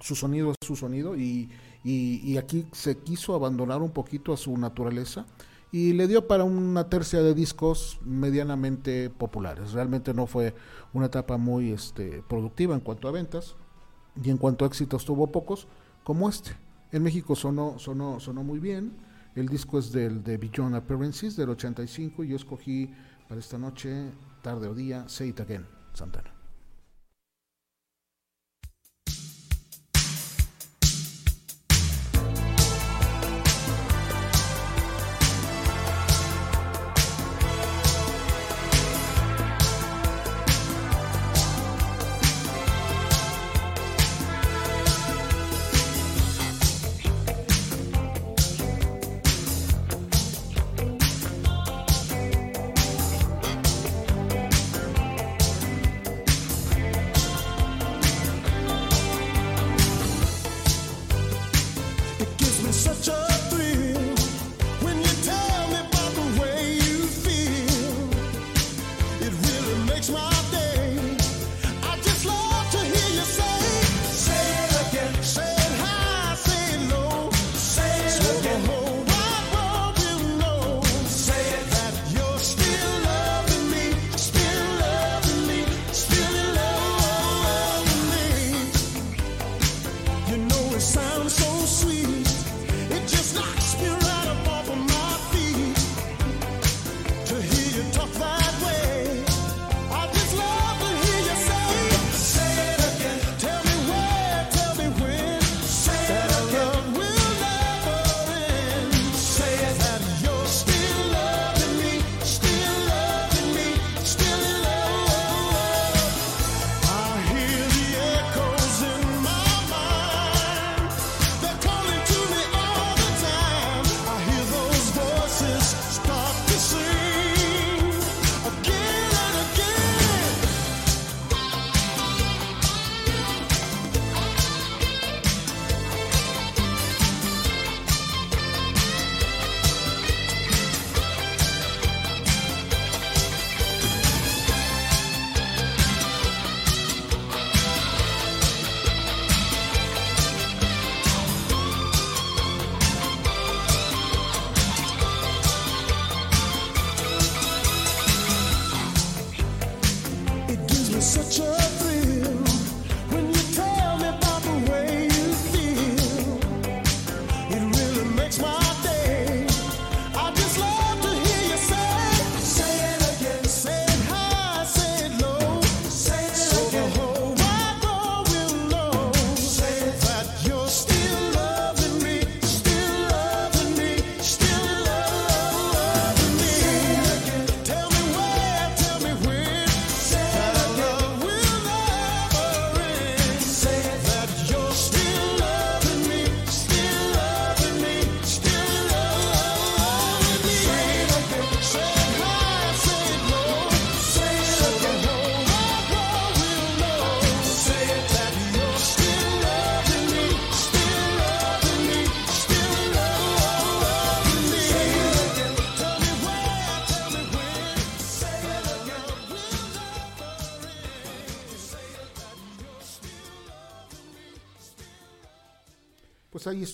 Su 0.00 0.14
sonido 0.14 0.50
es 0.50 0.56
su 0.66 0.76
sonido 0.76 1.16
y, 1.16 1.50
y, 1.82 2.20
y 2.24 2.36
aquí 2.36 2.66
se 2.72 2.98
quiso 2.98 3.34
abandonar 3.34 3.82
un 3.82 3.90
poquito 3.90 4.32
a 4.32 4.36
su 4.36 4.56
naturaleza 4.56 5.26
y 5.70 5.92
le 5.92 6.08
dio 6.08 6.26
para 6.26 6.44
una 6.44 6.88
tercia 6.88 7.22
de 7.22 7.34
discos 7.34 7.98
medianamente 8.02 9.10
populares. 9.10 9.72
Realmente 9.72 10.14
no 10.14 10.26
fue 10.26 10.54
una 10.92 11.06
etapa 11.06 11.36
muy 11.36 11.72
este, 11.72 12.22
productiva 12.28 12.74
en 12.74 12.80
cuanto 12.80 13.08
a 13.08 13.12
ventas 13.12 13.54
y 14.22 14.30
en 14.30 14.38
cuanto 14.38 14.64
a 14.64 14.68
éxitos 14.68 15.04
tuvo 15.04 15.30
pocos, 15.30 15.66
como 16.04 16.28
este. 16.28 16.52
En 16.90 17.02
México 17.02 17.36
sonó, 17.36 17.78
sonó, 17.78 18.18
sonó 18.18 18.42
muy 18.42 18.58
bien. 18.58 18.96
El 19.34 19.48
disco 19.48 19.78
es 19.78 19.92
del 19.92 20.24
de 20.24 20.38
Beyond 20.38 20.74
Appearances 20.74 21.36
del 21.36 21.50
85 21.50 22.24
y 22.24 22.28
yo 22.28 22.36
escogí 22.36 22.90
para 23.28 23.40
esta 23.40 23.58
noche, 23.58 24.10
tarde 24.42 24.68
o 24.68 24.74
día, 24.74 25.04
Say 25.06 25.28
It 25.28 25.40
Again, 25.40 25.66
Santana. 25.92 26.37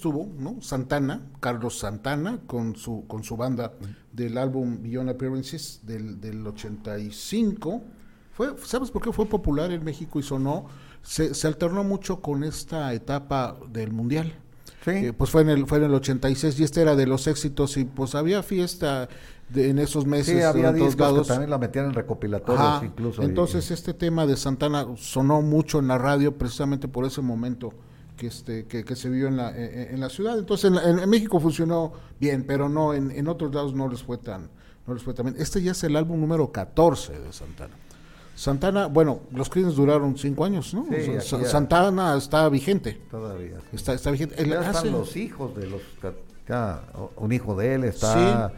Estuvo, 0.04 0.28
¿no? 0.38 0.60
Santana, 0.60 1.22
Carlos 1.40 1.78
Santana, 1.78 2.40
con 2.46 2.76
su, 2.76 3.04
con 3.06 3.24
su 3.24 3.38
banda 3.38 3.72
del 4.12 4.36
álbum 4.36 4.82
Beyond 4.82 5.08
Appearances 5.08 5.80
del, 5.84 6.20
del 6.20 6.46
85. 6.46 7.82
Fue, 8.34 8.54
¿Sabes 8.64 8.90
por 8.90 9.00
qué 9.02 9.12
fue 9.12 9.24
popular 9.26 9.70
en 9.72 9.82
México 9.82 10.18
y 10.18 10.22
sonó? 10.22 10.66
Se, 11.02 11.32
se 11.34 11.46
alternó 11.46 11.84
mucho 11.84 12.20
con 12.20 12.44
esta 12.44 12.92
etapa 12.92 13.56
del 13.70 13.92
Mundial. 13.92 14.34
Sí. 14.84 14.90
Eh, 14.90 15.12
pues 15.14 15.30
fue 15.30 15.40
en, 15.40 15.48
el, 15.48 15.66
fue 15.66 15.78
en 15.78 15.84
el 15.84 15.94
86 15.94 16.60
y 16.60 16.64
este 16.64 16.82
era 16.82 16.94
de 16.96 17.06
los 17.06 17.26
éxitos 17.26 17.78
y 17.78 17.86
pues 17.86 18.14
había 18.14 18.42
fiesta 18.42 19.08
de- 19.48 19.70
en 19.70 19.78
esos 19.78 20.04
meses. 20.04 20.36
Sí, 20.36 20.42
había 20.42 20.70
discos 20.72 20.96
lados. 20.98 21.26
que 21.26 21.32
también 21.32 21.48
la 21.50 21.56
metían 21.56 21.86
en 21.86 21.94
recopilatorios 21.94 22.60
Ajá, 22.62 22.84
incluso. 22.84 23.22
y- 23.22 23.24
Entonces 23.24 23.70
este 23.70 23.94
tema 23.94 24.26
de 24.26 24.36
Santana 24.36 24.86
sonó 24.96 25.40
mucho 25.40 25.78
en 25.78 25.88
la 25.88 25.96
radio 25.96 26.36
precisamente 26.36 26.88
por 26.88 27.06
ese 27.06 27.22
momento 27.22 27.72
que 28.16 28.26
este 28.28 28.64
que, 28.66 28.84
que 28.84 28.96
se 28.96 29.08
vio 29.10 29.26
en 29.28 29.36
la 29.36 29.50
en, 29.56 29.94
en 29.94 30.00
la 30.00 30.08
ciudad. 30.08 30.38
Entonces 30.38 30.70
en, 30.72 30.98
en- 31.00 31.08
México 31.10 31.40
funcionó 31.40 31.92
bien, 32.20 32.44
pero 32.46 32.68
no 32.68 32.94
en, 32.94 33.10
en 33.10 33.28
otros 33.28 33.54
lados 33.54 33.74
no 33.74 33.88
les 33.88 34.02
fue 34.02 34.18
tan 34.18 34.48
no 34.86 34.94
les 34.94 35.02
fue 35.02 35.14
tan 35.14 35.26
bien. 35.26 35.36
Este 35.40 35.62
ya 35.62 35.72
es 35.72 35.82
el 35.84 35.96
álbum 35.96 36.20
número 36.20 36.50
14 36.52 37.18
de 37.18 37.32
Santana. 37.32 37.74
Santana, 38.36 38.86
bueno, 38.86 39.20
los 39.32 39.48
Creedence 39.48 39.76
duraron 39.76 40.18
cinco 40.18 40.44
años, 40.44 40.74
¿no? 40.74 40.86
Sí, 40.90 40.94
O 40.94 41.04
sea, 41.04 41.18
aquí 41.18 41.28
Sa- 41.28 41.40
ya- 41.42 42.16
está 42.16 42.48
vigente. 42.48 43.00
Todavía. 43.10 43.60
sí. 43.70 43.76
Está, 43.76 43.94
está 43.94 44.10
vigente. 44.10 44.34
El- 44.42 44.50
Ya 44.50 44.70
están 44.70 44.90
los 44.90 45.16
hijos 45.16 45.54
de 45.56 45.68
los. 45.68 45.80
Ya, 46.48 46.82
un 47.16 47.32
hijo 47.32 47.54
de 47.56 47.74
él 47.74 47.84
está. 47.84 48.52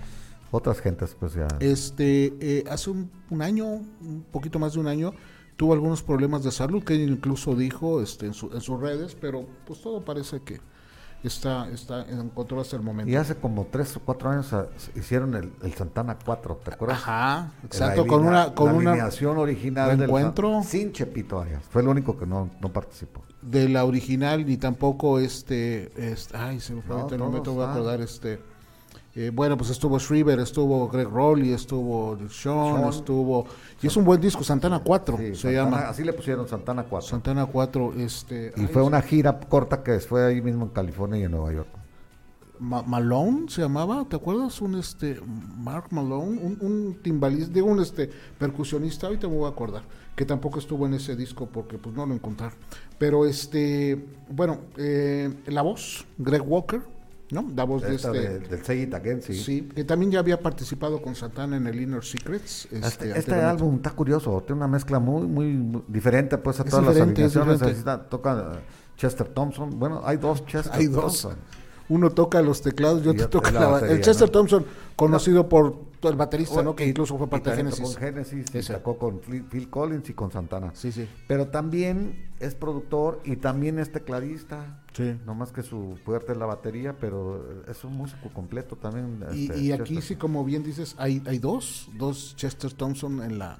Otras 0.50 0.80
gentes, 0.80 1.14
pues 1.18 1.34
ya. 1.34 1.46
Este, 1.60 2.32
eh, 2.40 2.64
hace 2.70 2.88
un, 2.88 3.10
un 3.30 3.42
año, 3.42 3.66
un 3.66 4.24
poquito 4.32 4.58
más 4.58 4.72
de 4.74 4.80
un 4.80 4.86
año, 4.86 5.12
tuvo 5.56 5.72
algunos 5.72 6.02
problemas 6.02 6.44
de 6.44 6.50
salud 6.52 6.82
que 6.84 6.94
incluso 6.94 7.54
dijo 7.54 8.00
este, 8.02 8.26
en, 8.26 8.34
su- 8.34 8.50
en 8.52 8.60
sus 8.60 8.80
redes, 8.80 9.16
pero 9.20 9.46
pues 9.66 9.80
todo 9.80 10.04
parece 10.04 10.40
que 10.42 10.60
está, 11.22 11.68
está 11.70 12.02
en 12.08 12.28
control 12.28 12.60
hasta 12.60 12.76
el 12.76 12.82
momento. 12.82 13.10
Y 13.10 13.16
hace 13.16 13.34
como 13.36 13.66
tres 13.70 13.96
o 13.96 14.00
cuatro 14.00 14.28
años 14.30 14.52
s- 14.76 14.90
hicieron 14.94 15.34
el, 15.34 15.52
el 15.62 15.72
Santana 15.74 16.16
4, 16.24 16.60
¿te 16.62 16.74
acuerdas? 16.74 16.98
Ajá, 16.98 17.52
La 17.62 17.66
exacto, 17.66 18.06
con 18.06 18.20
alinea- 18.26 18.28
una, 18.46 18.54
con 18.54 18.66
la 18.66 18.72
una 18.74 18.90
alineación 18.92 19.38
original 19.38 19.88
del 19.88 19.98
reencuentro. 20.00 20.52
San- 20.52 20.64
sin 20.64 20.92
Chepito 20.92 21.40
Arias. 21.40 21.62
Fue 21.70 21.82
el 21.82 21.88
único 21.88 22.16
que 22.18 22.26
no, 22.26 22.50
no 22.60 22.72
participó. 22.72 23.22
de 23.42 23.68
la 23.68 23.84
original 23.84 24.44
ni 24.46 24.56
tampoco 24.56 25.18
este, 25.18 25.90
este 26.10 26.36
ay, 26.36 26.60
se 26.60 26.74
me 26.74 26.82
fue 26.82 26.96
No, 26.96 27.08
el 27.08 27.42
todos, 27.42 27.54
voy 27.56 27.64
a 27.64 27.68
ah. 27.68 27.72
acordar 27.72 28.00
este. 28.00 28.40
Eh, 29.16 29.30
bueno, 29.34 29.56
pues 29.56 29.70
estuvo 29.70 29.98
Shriver, 29.98 30.38
estuvo 30.40 30.88
Greg 30.88 31.08
Rowley, 31.08 31.52
estuvo 31.52 32.16
Sean, 32.28 32.76
Sean. 32.76 32.88
estuvo. 32.90 33.46
Y 33.82 33.86
es 33.88 33.96
un 33.96 34.04
buen 34.04 34.20
disco, 34.20 34.44
Santana 34.44 34.78
4 34.80 35.16
Sí, 35.16 35.24
se 35.28 35.34
Santana- 35.34 35.52
llama. 35.64 35.88
Así 35.88 36.04
le 36.04 36.12
pusieron 36.12 36.46
Santana 36.46 36.84
4. 36.84 37.08
Santana 37.08 37.46
4, 37.46 37.94
este. 37.96 38.52
y 38.56 38.60
ay, 38.60 38.66
fue 38.68 38.82
una 38.82 39.00
gira 39.02 39.40
corta 39.40 39.82
que 39.82 39.98
fue 40.00 40.24
ahí 40.26 40.40
mismo 40.42 40.64
en 40.64 40.70
California 40.70 41.18
y 41.18 41.22
en 41.24 41.30
Nueva 41.32 41.52
York. 41.52 41.68
Ma- 42.58 42.82
Malone 42.82 43.46
se 43.48 43.60
llamaba, 43.60 44.06
¿te 44.08 44.16
acuerdas? 44.16 44.60
Un 44.62 44.76
este 44.76 45.20
Mark 45.58 45.88
Malone, 45.90 46.38
un, 46.40 46.58
un 46.62 46.98
timbalista, 47.02 47.52
digo 47.52 47.66
un 47.66 47.80
este 47.82 48.08
percusionista, 48.38 49.08
ahorita 49.08 49.28
me 49.28 49.36
voy 49.36 49.44
a 49.46 49.50
acordar, 49.50 49.82
que 50.14 50.24
tampoco 50.24 50.58
estuvo 50.58 50.86
en 50.86 50.94
ese 50.94 51.16
disco 51.16 51.46
porque 51.52 51.76
pues 51.76 51.94
no 51.94 52.06
lo 52.06 52.14
encontrar. 52.14 52.52
Pero 52.98 53.26
este, 53.26 54.06
bueno, 54.30 54.60
eh, 54.78 55.34
la 55.48 55.60
voz, 55.60 56.06
Greg 56.16 56.42
Walker, 56.46 56.80
¿no? 57.30 57.46
La 57.54 57.64
voz 57.64 57.82
de 57.82 57.94
este, 57.94 58.10
de- 58.10 58.38
del 58.40 58.94
Again, 58.94 59.22
sí. 59.22 59.34
sí, 59.34 59.62
que 59.74 59.84
también 59.84 60.12
ya 60.12 60.18
había 60.20 60.40
participado 60.40 61.02
con 61.02 61.14
Santana 61.14 61.56
en 61.56 61.66
el 61.66 61.80
Inner 61.80 62.04
Secrets. 62.04 62.66
Este, 62.70 62.78
Este, 62.86 63.18
este 63.18 63.34
álbum 63.34 63.76
está 63.76 63.90
curioso, 63.90 64.42
tiene 64.46 64.58
una 64.58 64.68
mezcla 64.68 64.98
muy, 64.98 65.26
muy, 65.26 65.82
diferente 65.88 66.38
pues 66.38 66.60
a 66.60 66.62
Es 66.64 66.70
todas 66.70 66.86
las 66.86 66.96
es 66.96 67.02
alineaciones. 67.02 67.60
toca 68.08 68.52
eh, 68.56 68.60
Chester 68.96 69.28
Thompson, 69.28 69.70
bueno, 69.78 70.02
hay 70.04 70.16
dos 70.16 70.44
Chester 70.46 70.72
Hay 70.74 70.86
dos. 70.86 71.22
Thompson. 71.22 71.36
Uno 71.88 72.10
toca 72.10 72.42
los 72.42 72.62
teclados 72.62 73.02
y 73.02 73.06
Y 73.06 73.08
otro 73.10 73.26
otro 73.26 73.40
toca 73.40 73.52
la 73.52 73.60
la, 73.60 73.66
batería, 73.68 73.94
El 73.96 74.02
Chester 74.02 74.28
¿no? 74.28 74.32
Thompson, 74.32 74.66
conocido 74.96 75.48
por 75.48 75.86
el 76.02 76.14
baterista, 76.16 76.62
¿no? 76.62 76.74
Que 76.76 76.84
Y- 76.86 76.90
incluso 76.90 77.16
fue 77.18 77.28
parte 77.28 77.50
de 77.50 77.56
Genesis. 77.56 77.80
Con 77.80 77.94
Genesis 77.96 78.46
y 78.52 78.58
Ese. 78.58 78.72
sacó 78.74 78.96
con 78.98 79.20
Phil, 79.20 79.44
Phil 79.44 79.68
Collins 79.70 80.08
y 80.10 80.14
con 80.14 80.30
Santana. 80.30 80.70
Sí, 80.74 80.92
sí. 80.92 81.08
Pero 81.26 81.48
también 81.48 82.30
es 82.38 82.54
productor 82.54 83.20
y 83.24 83.36
también 83.36 83.78
es 83.78 83.90
tecladista. 83.92 84.82
Sí. 84.92 85.16
No 85.26 85.34
más 85.34 85.52
que 85.52 85.62
su 85.62 85.98
fuerte 86.04 86.32
es 86.32 86.38
la 86.38 86.46
batería, 86.46 86.96
pero 86.98 87.64
es 87.68 87.82
un 87.84 87.94
músico 87.94 88.30
completo 88.32 88.76
también. 88.76 89.24
Y, 89.32 89.46
este, 89.46 89.58
y 89.60 89.72
aquí 89.72 89.94
Chester. 89.96 90.02
sí, 90.02 90.16
como 90.16 90.44
bien 90.44 90.62
dices, 90.62 90.94
hay, 90.98 91.22
hay 91.26 91.38
dos, 91.38 91.88
dos 91.96 92.34
Chester 92.36 92.72
Thompson 92.72 93.22
en 93.22 93.38
la, 93.38 93.58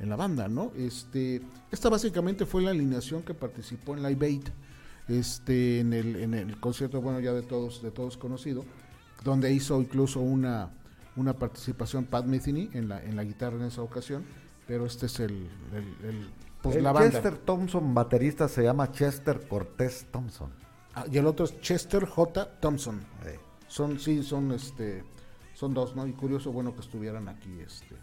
en 0.00 0.08
la 0.10 0.16
banda, 0.16 0.48
¿no? 0.48 0.72
Este, 0.76 1.40
esta 1.70 1.88
básicamente 1.88 2.44
fue 2.46 2.62
la 2.62 2.70
alineación 2.70 3.22
que 3.22 3.32
participó 3.34 3.94
en 3.96 4.02
Live 4.02 4.26
Aid, 4.26 4.42
este, 5.08 5.80
en 5.80 5.92
el, 5.92 6.16
en 6.16 6.34
el 6.34 6.58
concierto, 6.60 7.00
bueno, 7.00 7.20
ya 7.20 7.32
de 7.32 7.42
todos, 7.42 7.82
de 7.82 7.90
todos 7.90 8.16
conocido, 8.16 8.64
donde 9.24 9.52
hizo 9.52 9.80
incluso 9.80 10.20
una, 10.20 10.70
una 11.16 11.32
participación 11.34 12.04
Pat 12.04 12.26
Metheny 12.26 12.70
en 12.72 12.88
la, 12.88 13.02
en 13.02 13.16
la 13.16 13.24
guitarra 13.24 13.56
en 13.56 13.62
esa 13.66 13.82
ocasión, 13.82 14.24
pero 14.66 14.86
este 14.86 15.06
es 15.06 15.20
el, 15.20 15.48
el- 15.74 16.08
el- 16.08 16.30
pues 16.62 16.76
El 16.76 16.82
la 16.84 16.92
banda. 16.92 17.10
Chester 17.10 17.36
Thompson, 17.38 17.94
baterista, 17.94 18.48
se 18.48 18.62
llama 18.64 18.90
Chester 18.90 19.46
Cortés 19.46 20.06
Thompson. 20.10 20.50
Ah, 20.94 21.04
y 21.10 21.18
el 21.18 21.26
otro 21.26 21.44
es 21.44 21.60
Chester 21.60 22.04
J. 22.06 22.58
Thompson. 22.60 23.00
Eh, 23.26 23.38
Son, 23.68 23.98
sí, 24.00 24.22
son 24.22 24.50
este, 24.52 25.04
son 25.54 25.74
dos, 25.74 25.94
¿no? 25.94 26.06
Y 26.06 26.12
curioso, 26.12 26.50
bueno, 26.52 26.74
que 26.74 26.80
estuvieran 26.80 27.28
aquí, 27.28 27.60
este. 27.60 27.94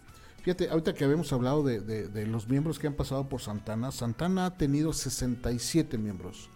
Fíjate, 0.43 0.69
ahorita 0.69 0.93
que 0.93 1.03
habíamos 1.05 1.31
hablado 1.33 1.63
de, 1.63 1.79
de- 1.81 2.07
de 2.07 2.27
los 2.27 2.47
miembros 2.47 2.77
que 2.79 2.87
han 2.87 2.93
pasado 2.93 3.27
por 3.27 3.41
Santana, 3.41 3.91
Santana 3.91 4.45
ha 4.45 4.57
tenido 4.57 4.93
67 4.93 5.97
miembros 5.97 6.49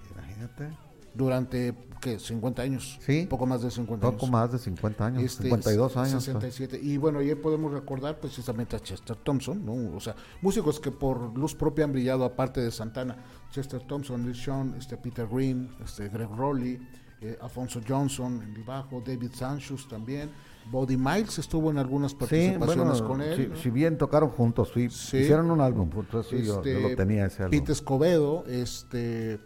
durante, 1.13 1.73
¿qué? 1.99 2.19
50 2.19 2.61
años. 2.61 2.99
Sí. 3.01 3.25
Poco 3.29 3.45
más 3.47 3.61
de 3.63 3.71
50 3.71 4.05
años. 4.07 4.19
Poco 4.19 4.31
más 4.31 4.51
de 4.51 4.59
50 4.59 5.05
años, 5.05 5.23
Este, 5.23 5.43
52 5.43 5.97
años. 5.97 6.11
pues. 6.13 6.23
67. 6.25 6.79
Y 6.81 6.97
bueno, 6.97 7.19
ahí 7.19 7.33
podemos 7.35 7.71
recordar 7.73 8.19
precisamente 8.19 8.75
a 8.75 8.79
Chester 8.79 9.15
Thompson, 9.17 9.65
¿no? 9.65 9.95
O 9.95 9.99
sea, 9.99 10.15
músicos 10.41 10.79
que 10.79 10.91
por 10.91 11.35
luz 11.37 11.55
propia 11.55 11.85
han 11.85 11.91
brillado 11.91 12.23
aparte 12.23 12.61
de 12.61 12.69
Santana. 12.71 13.17
Chester 13.51 13.81
Thompson, 13.81 14.27
Lee 14.27 14.35
Sean, 14.35 14.75
este 14.77 14.95
Peter 14.97 15.27
Green, 15.27 15.69
este 15.83 16.07
Greg 16.09 16.29
Rowley, 16.29 16.79
eh, 17.21 17.35
Alfonso 17.41 17.81
Johnson 17.87 18.39
en 18.43 18.55
el 18.55 18.63
bajo, 18.63 19.01
David 19.03 19.31
Sanchus 19.33 19.87
también. 19.87 20.29
Body 20.69 20.97
Miles 20.97 21.39
estuvo 21.39 21.71
en 21.71 21.77
algunas 21.77 22.11
Sí, 22.11 22.17
participaciones 22.19 22.99
bueno, 23.01 23.07
con 23.07 23.21
él. 23.21 23.35
si, 23.37 23.47
¿no? 23.47 23.55
si 23.55 23.69
bien 23.71 23.97
tocaron 23.97 24.29
juntos, 24.29 24.69
sí, 24.73 24.89
Sí. 24.89 25.17
hicieron 25.19 25.49
un 25.49 25.61
álbum 25.61 25.89
juntos, 25.89 26.27
sí, 26.29 26.39
yo, 26.43 26.61
yo 26.61 26.69
Este, 26.71 26.81
lo 26.89 26.95
tenía 26.95 27.25
ese 27.25 27.43
álbum. 27.43 27.57
Pete 27.57 27.71
Escobedo, 27.71 28.43
este, 28.47 29.39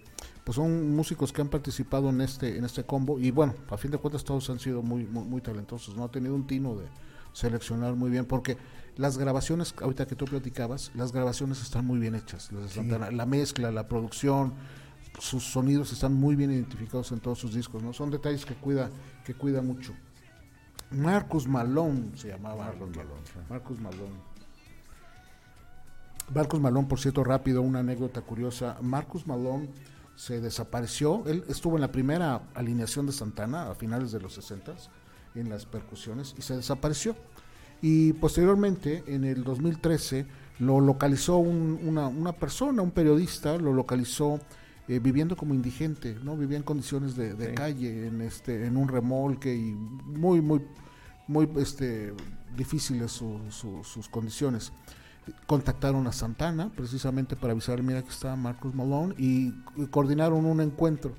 pues 0.52 0.58
son 0.58 0.94
músicos 0.94 1.32
que 1.32 1.40
han 1.40 1.48
participado 1.48 2.10
en 2.10 2.20
este, 2.20 2.58
en 2.58 2.66
este 2.66 2.84
combo 2.84 3.18
y 3.18 3.32
bueno, 3.32 3.56
a 3.70 3.78
fin 3.78 3.90
de 3.90 3.98
cuentas 3.98 4.26
todos 4.26 4.50
han 4.50 4.60
sido 4.60 4.82
muy, 4.82 5.06
muy, 5.06 5.24
muy 5.24 5.40
talentosos, 5.40 5.96
no 5.96 6.04
ha 6.04 6.12
tenido 6.12 6.36
un 6.36 6.46
tino 6.46 6.76
de 6.76 6.88
seleccionar 7.32 7.96
muy 7.96 8.10
bien 8.10 8.26
porque 8.26 8.58
las 8.98 9.18
grabaciones, 9.18 9.74
ahorita 9.82 10.08
que 10.08 10.16
tú 10.18 10.26
platicabas, 10.26 10.92
las 10.94 11.14
grabaciones 11.14 11.62
están 11.62 11.86
muy 11.86 12.00
bien 12.00 12.16
hechas, 12.16 12.50
la 12.52 13.26
mezcla, 13.26 13.72
la 13.72 13.88
producción, 13.88 14.52
sus 15.20 15.46
sonidos 15.46 15.94
están 15.94 16.16
muy 16.16 16.36
bien 16.36 16.52
identificados 16.52 17.14
en 17.14 17.22
todos 17.22 17.40
sus 17.40 17.54
discos, 17.54 17.82
no 17.82 17.94
son 17.94 18.12
detalles 18.12 18.46
que 18.46 18.56
cuida, 18.56 18.90
que 19.24 19.34
cuida 19.34 19.62
mucho. 19.62 19.94
Marcus 20.90 21.48
Malone 21.48 22.12
se 22.18 22.28
llamaba. 22.28 22.66
Marcus 22.66 22.90
Malone, 22.98 23.22
sí. 23.24 23.40
Marcus 23.50 23.80
Malone. 23.80 24.16
Marcus 26.36 26.60
Malone, 26.60 26.88
por 26.90 27.00
cierto, 27.00 27.24
rápido, 27.24 27.62
una 27.62 27.80
anécdota 27.80 28.20
curiosa. 28.20 28.76
Marcus 28.82 29.26
Malone 29.26 29.70
se 30.22 30.40
desapareció. 30.40 31.24
Él 31.26 31.44
estuvo 31.48 31.78
en 31.78 31.82
la 31.82 31.92
primera 31.92 32.44
alineación 32.54 33.08
de 33.08 33.12
Santana 33.12 33.72
a 33.72 33.74
finales 33.74 34.12
de 34.12 34.20
los 34.20 34.36
60 34.36 34.76
en 35.34 35.50
las 35.50 35.66
percusiones 35.66 36.36
y 36.38 36.44
se 36.44 36.56
desapareció. 36.56 37.16
Y 37.82 38.14
posteriormente, 38.14 39.04
en 39.08 39.24
el 39.24 39.44
2013, 39.44 40.28
lo 40.60 40.80
localizó 40.80 41.38
un- 41.38 41.80
una, 41.84 42.08
una 42.08 42.34
persona, 42.34 42.84
un 42.84 42.92
periodista, 42.92 43.58
lo 43.58 43.74
localizó 43.74 44.40
eh, 44.88 45.00
viviendo 45.00 45.36
como 45.36 45.54
indigente, 45.56 46.16
¿no? 46.24 46.36
Vivía 46.38 46.58
en 46.58 46.64
condiciones 46.64 47.16
de, 47.16 47.34
de 47.34 47.50
Sí. 47.50 47.56
calle, 47.56 48.08
en 48.08 48.22
este, 48.22 48.66
en 48.68 48.78
un 48.78 48.90
remolque 48.90 49.56
y 49.56 49.74
muy, 49.74 50.42
muy, 50.42 50.62
muy, 51.28 51.50
este, 51.58 52.14
difíciles 52.56 53.12
su- 53.12 53.40
su- 53.50 53.84
sus 53.84 54.08
condiciones. 54.10 54.72
Contactaron 55.46 56.08
a 56.08 56.12
Santana 56.12 56.72
precisamente 56.76 57.36
para 57.36 57.54
avisarle, 57.54 57.84
mira 57.84 58.02
que 58.02 58.10
está 58.10 58.36
Marcus 58.36 58.74
Malone 58.74 59.14
y, 59.18 59.52
coordinaron 59.92 60.46
un 60.46 60.62
encuentro 60.62 61.14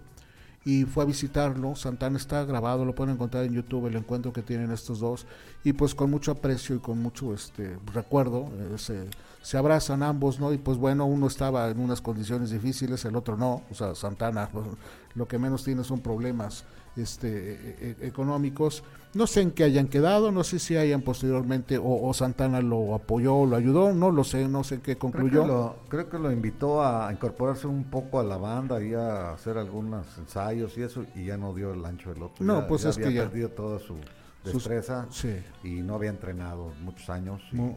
y 0.64 0.84
fue 0.84 1.04
a 1.04 1.06
visitarlo. 1.06 1.76
Santana 1.76 2.16
está 2.16 2.44
grabado, 2.44 2.84
lo 2.84 2.94
pueden 2.94 3.14
encontrar 3.14 3.44
en 3.44 3.52
YouTube 3.52 3.86
el 3.86 3.96
encuentro 3.96 4.32
que 4.32 4.42
tienen 4.42 4.72
estos 4.72 5.00
dos 5.00 5.26
y 5.62 5.72
pues 5.72 5.94
con 5.94 6.10
mucho 6.10 6.32
aprecio 6.32 6.76
y 6.76 6.78
con 6.80 6.98
mucho 6.98 7.32
este 7.32 7.78
recuerdo 7.92 8.48
eh, 8.58 8.78
se, 8.78 9.06
se 9.40 9.56
abrazan 9.56 10.02
ambos, 10.02 10.40
¿no? 10.40 10.52
Y 10.52 10.58
pues 10.58 10.78
bueno, 10.78 11.04
uno 11.04 11.26
estaba 11.28 11.68
en 11.68 11.78
unas 11.78 12.00
condiciones 12.00 12.50
difíciles, 12.50 13.04
el 13.04 13.14
otro 13.16 13.36
no, 13.36 13.62
o 13.70 13.74
sea, 13.74 13.94
Santana 13.94 14.48
pues, 14.52 14.66
lo 15.14 15.28
que 15.28 15.38
menos 15.38 15.62
tiene 15.62 15.84
son 15.84 16.00
problemas 16.00 16.64
este, 16.97 17.28
e- 17.28 17.97
e- 18.01 18.06
económicos. 18.06 18.82
No 19.14 19.27
sé 19.27 19.43
en 19.43 19.51
qué 19.51 19.64
hayan 19.64 19.89
quedado, 19.89 20.32
no 20.32 20.43
sé 20.43 20.59
si 20.59 20.77
hayan 20.77 21.02
posteriormente 21.02 21.77
o, 21.77 22.02
o 22.09 22.14
Santana 22.14 22.62
lo 22.62 22.94
apoyó, 22.94 23.44
lo 23.44 23.56
ayudó, 23.56 23.93
no 23.93 24.10
lo 24.10 24.24
sé, 24.24 24.48
no 24.48 24.64
sé 24.64 24.77
qué 24.77 24.97
Creo 24.97 24.98
concluyó. 24.98 25.43
que, 25.43 25.48
lo, 25.48 25.77
creo 25.89 26.09
que 26.09 26.19
lo 26.19 26.32
invitó 26.32 26.82
a 26.82 27.12
incorporarse 27.12 27.66
un 27.66 27.85
poco 27.85 28.20
a 28.20 28.24
la 28.24 28.39
banda 28.39 28.82
y 28.82 28.94
a 28.94 29.32
hacer 29.35 29.59
algunos 29.59 30.06
ensayos 30.16 30.78
y 30.78 30.82
eso, 30.82 31.05
y 31.14 31.27
ya 31.27 31.36
no 31.36 31.52
dio 31.55 31.74
el 31.74 31.85
ancho 31.85 32.12
del 32.14 32.23
otro. 32.23 32.44
No, 32.44 32.60
Ya- 32.62 32.69
pues 32.69 32.82
ya 32.85 32.89
es 32.90 32.97
que 32.97 33.05
había 33.06 33.24
ya- 33.24 33.28
perdido 33.28 33.48
toda 33.51 33.78
su 33.78 33.97
Sus- 34.44 34.52
destreza 34.55 35.06
sí. 35.10 35.35
y 35.62 35.82
no 35.82 35.94
había 35.97 36.10
entrenado 36.10 36.73
muchos 36.82 37.10
años. 37.10 37.43
y 37.52 37.56
Mu- 37.56 37.74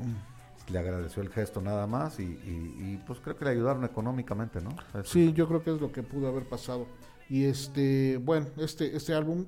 le 0.69 0.79
agradeció 0.79 1.21
el 1.21 1.29
gesto 1.29 1.61
nada 1.61 1.85
más 1.85 2.19
y, 2.19 2.23
y- 2.23 2.75
y, 2.79 3.03
pues 3.05 3.19
creo 3.19 3.35
que 3.37 3.45
le 3.45 3.51
ayudaron 3.51 3.83
económicamente, 3.83 4.61
¿no? 4.61 4.71
Eso. 4.99 5.03
Sí, 5.03 5.31
yo 5.33 5.47
creo 5.47 5.61
que 5.63 5.75
es 5.75 5.79
lo 5.79 5.91
que 5.91 6.01
pudo 6.01 6.27
haber 6.27 6.47
pasado. 6.49 6.87
Y 7.29 7.45
este, 7.45 8.17
bueno, 8.23 8.47
este, 8.57 8.95
este 8.95 9.13
álbum 9.13 9.45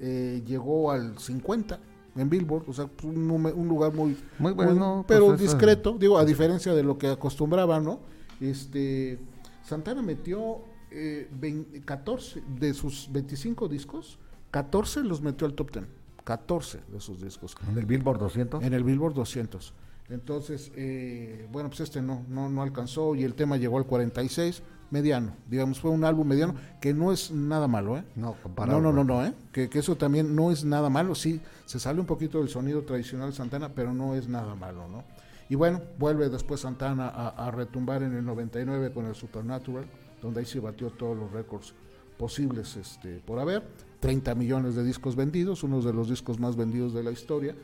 eh, 0.00 0.42
llegó 0.46 0.90
al 0.90 1.18
50 1.18 1.78
en 2.16 2.30
Billboard, 2.30 2.64
o 2.68 2.72
sea, 2.72 2.86
pues, 2.86 3.04
un, 3.14 3.30
un 3.30 3.68
lugar 3.68 3.92
muy, 3.94 4.16
Muy 4.38 4.52
bueno, 4.52 5.04
pues, 5.06 5.18
pero 5.18 5.34
eso- 5.34 5.42
discreto, 5.42 5.96
digo, 5.98 6.18
a 6.18 6.24
diferencia 6.24 6.74
de 6.74 6.82
lo 6.82 6.96
que 6.98 7.08
acostumbraba, 7.08 7.78
¿no? 7.80 8.00
Este, 8.40 9.18
Santana 9.64 10.02
metió 10.02 10.60
eh, 10.90 11.28
vein- 11.40 11.82
14 11.84 12.42
de 12.58 12.72
sus 12.74 13.08
25 13.12 13.68
discos, 13.68 14.18
14 14.50 15.02
los 15.04 15.20
metió 15.20 15.46
al 15.46 15.54
top 15.54 15.70
10, 15.72 15.84
14 16.24 16.80
de 16.90 17.00
sus 17.00 17.20
discos 17.22 17.54
En 17.70 17.76
el 17.78 17.84
Billboard 17.86 18.18
200. 18.18 18.62
en 18.62 18.72
el 18.74 18.84
Billboard 18.84 19.14
200. 19.14 19.72
Entonces, 20.08 20.70
eh, 20.76 21.48
bueno, 21.50 21.68
pues 21.68 21.80
este 21.80 22.00
no, 22.00 22.24
no, 22.28 22.48
no 22.48 22.62
alcanzó 22.62 23.14
y 23.14 23.24
el 23.24 23.34
tema 23.34 23.56
llegó 23.56 23.76
al 23.78 23.86
46, 23.86 24.62
mediano. 24.90 25.32
Digamos, 25.48 25.80
fue 25.80 25.90
un 25.90 26.04
álbum 26.04 26.26
mediano 26.26 26.54
que 26.80 26.94
no 26.94 27.12
es 27.12 27.30
nada 27.30 27.68
malo, 27.68 27.96
¿eh? 27.96 28.04
No, 28.14 28.34
comparado. 28.42 28.80
No, 28.80 28.92
no, 28.92 29.04
no, 29.04 29.14
no, 29.14 29.26
¿eh? 29.26 29.32
Que, 29.52 29.68
que 29.68 29.78
eso 29.78 29.96
también 29.96 30.34
no 30.34 30.50
es 30.50 30.64
nada 30.64 30.88
malo. 30.90 31.14
Sí, 31.14 31.40
se 31.64 31.78
sale 31.78 32.00
un 32.00 32.06
poquito 32.06 32.38
del 32.38 32.48
sonido 32.48 32.82
tradicional 32.82 33.32
Santana, 33.32 33.70
pero 33.74 33.92
no 33.92 34.14
es 34.14 34.28
nada 34.28 34.54
malo, 34.54 34.88
¿no? 34.88 35.04
Y 35.48 35.54
bueno, 35.54 35.80
vuelve 35.98 36.28
después 36.28 36.60
Santana 36.60 37.08
a, 37.08 37.28
a 37.28 37.50
retumbar 37.50 38.02
en 38.02 38.14
el 38.14 38.24
99 38.24 38.92
con 38.92 39.06
el 39.06 39.14
Supernatural, 39.14 39.86
donde 40.20 40.40
ahí 40.40 40.46
se 40.46 40.58
batió 40.58 40.90
todos 40.90 41.16
los 41.16 41.30
récords 41.30 41.74
posibles 42.16 42.76
este, 42.76 43.18
por 43.20 43.38
haber. 43.38 43.62
30 44.00 44.34
millones 44.34 44.74
de 44.74 44.84
discos 44.84 45.16
vendidos, 45.16 45.62
uno 45.62 45.80
de 45.80 45.92
los 45.92 46.08
discos 46.08 46.38
más 46.38 46.56
vendidos 46.56 46.92
de 46.94 47.02
la 47.02 47.10
historia. 47.10 47.54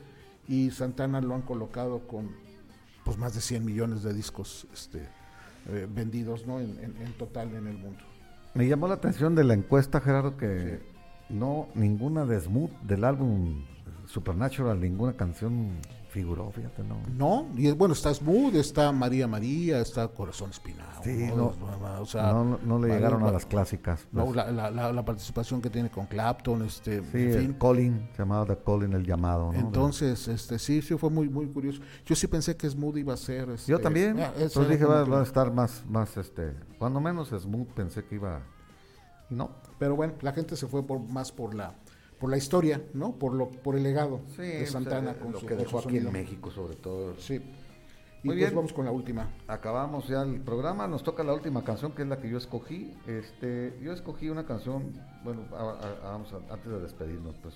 Y 0.47 0.71
Santana 0.71 1.21
lo 1.21 1.35
han 1.35 1.41
colocado 1.41 2.07
con 2.07 2.31
pues 3.03 3.17
más 3.17 3.33
de 3.33 3.41
100 3.41 3.65
millones 3.65 4.03
de 4.03 4.13
discos 4.13 4.65
este, 4.73 5.07
eh, 5.69 5.87
vendidos 5.93 6.45
¿no? 6.45 6.59
en, 6.59 6.77
en- 6.83 6.97
en 7.05 7.13
total 7.13 7.49
en 7.55 7.67
el 7.67 7.77
mundo. 7.77 7.99
Me 8.53 8.67
llamó 8.67 8.87
la 8.87 8.95
atención 8.95 9.33
de 9.35 9.43
la 9.43 9.53
encuesta, 9.53 9.99
Gerardo, 10.01 10.37
que 10.37 10.81
no, 11.29 11.69
ninguna 11.75 12.25
de 12.25 12.39
Smooth 12.39 12.71
del 12.83 13.03
álbum 13.03 13.63
Supernatural, 14.05 14.79
ninguna 14.79 15.13
canción 15.13 15.69
figuró, 16.13 16.51
fíjate, 16.51 16.83
no. 16.83 16.97
No, 17.17 17.47
y 17.57 17.67
es- 17.67 17.75
bueno, 17.75 17.93
está 17.95 18.13
Smooth, 18.13 18.55
está 18.55 18.91
María 18.91 19.27
María, 19.27 19.79
está 19.79 20.07
Corazón 20.07 20.51
Espinado. 20.51 21.03
Sí, 21.03 21.25
¿no? 21.29 21.53
no, 21.59 22.01
o 22.01 22.05
sea, 22.05 22.31
no, 22.31 22.59
no 22.63 22.79
le 22.79 22.87
llegaron 22.93 23.23
a 23.23 23.31
las 23.31 23.45
clásicas. 23.45 24.07
no, 24.11 24.25
pues. 24.25 24.35
la, 24.35 24.51
la- 24.51 24.69
la- 24.71 24.93
la 24.93 25.03
participación 25.03 25.59
que 25.61 25.69
tiene 25.71 25.89
con 25.89 26.05
Clapton, 26.05 26.61
este, 26.61 26.99
sí, 27.01 27.17
en 27.33 27.55
fin. 27.57 28.07
Se 28.13 28.19
llamaba 28.19 28.45
The 28.45 28.57
Calling, 28.63 28.93
el 28.93 29.03
llamado, 29.05 29.51
¿no? 29.51 29.59
Entonces, 29.59 30.27
este, 30.27 30.59
sí, 30.59 30.81
sí 30.83 30.95
fue 30.97 31.09
muy, 31.09 31.27
muy 31.27 31.47
curioso. 31.47 31.81
Yo 32.05 32.15
sí 32.15 32.27
pensé 32.27 32.55
que 32.55 32.69
Smooth 32.69 32.97
iba 32.97 33.15
a 33.15 33.17
ser. 33.17 33.47
Yo 33.47 33.53
este, 33.55 33.77
también, 33.79 34.15
pues 34.15 34.37
ese 34.37 34.59
era 34.61 34.69
dije, 34.69 34.85
va 34.85 35.19
a 35.19 35.23
estar 35.23 35.51
más, 35.51 35.83
más, 35.89 36.15
este, 36.17 36.53
cuando 36.77 37.01
menos 37.01 37.29
Smooth 37.29 37.69
pensé 37.69 38.05
que 38.05 38.15
iba, 38.15 38.39
no. 39.29 39.49
Pero 39.79 39.95
bueno, 39.95 40.13
la 40.21 40.31
gente 40.31 40.55
se 40.55 40.67
fue 40.67 40.85
por 40.85 40.99
más 40.99 41.31
por 41.31 41.55
la, 41.55 41.73
por 42.23 42.29
la 42.31 42.37
historia, 42.37 42.81
¿no? 42.93 43.11
Por 43.19 43.33
lo, 43.33 43.49
por 43.49 43.75
el 43.75 43.83
legado 43.83 44.21
de 44.37 44.65
Santana 44.65 45.13
con 45.15 45.33
lo 45.33 45.41
su, 45.41 45.45
que 45.45 45.55
dejó 45.57 45.81
su 45.81 45.89
aquí 45.89 45.97
en. 45.97 46.09
México, 46.09 46.49
sobre 46.51 46.75
todo. 46.77 47.15
Sí. 47.19 47.33
Y 47.33 47.37
Muy 47.39 47.43
pues 48.23 48.37
bien. 48.37 48.55
vamos 48.55 48.71
con 48.71 48.85
la 48.85 48.91
última. 48.91 49.29
Acabamos 49.45 50.07
ya 50.07 50.21
el 50.21 50.39
programa, 50.39 50.87
nos 50.87 51.03
toca 51.03 51.21
la 51.21 51.33
última 51.33 51.65
canción 51.65 51.91
que 51.91 52.03
es 52.03 52.07
la 52.07 52.19
que 52.21 52.29
yo 52.29 52.37
escogí. 52.37 52.93
Este, 53.07 53.77
yo 53.83 53.91
escogí 53.91 54.29
una 54.29 54.45
canción, 54.45 54.93
bueno, 55.25 55.41
a- 55.51 56.05
a- 56.05 56.11
vamos 56.11 56.31
a- 56.31 56.53
antes 56.53 56.71
de 56.71 56.79
despedirnos, 56.79 57.35
pues 57.43 57.55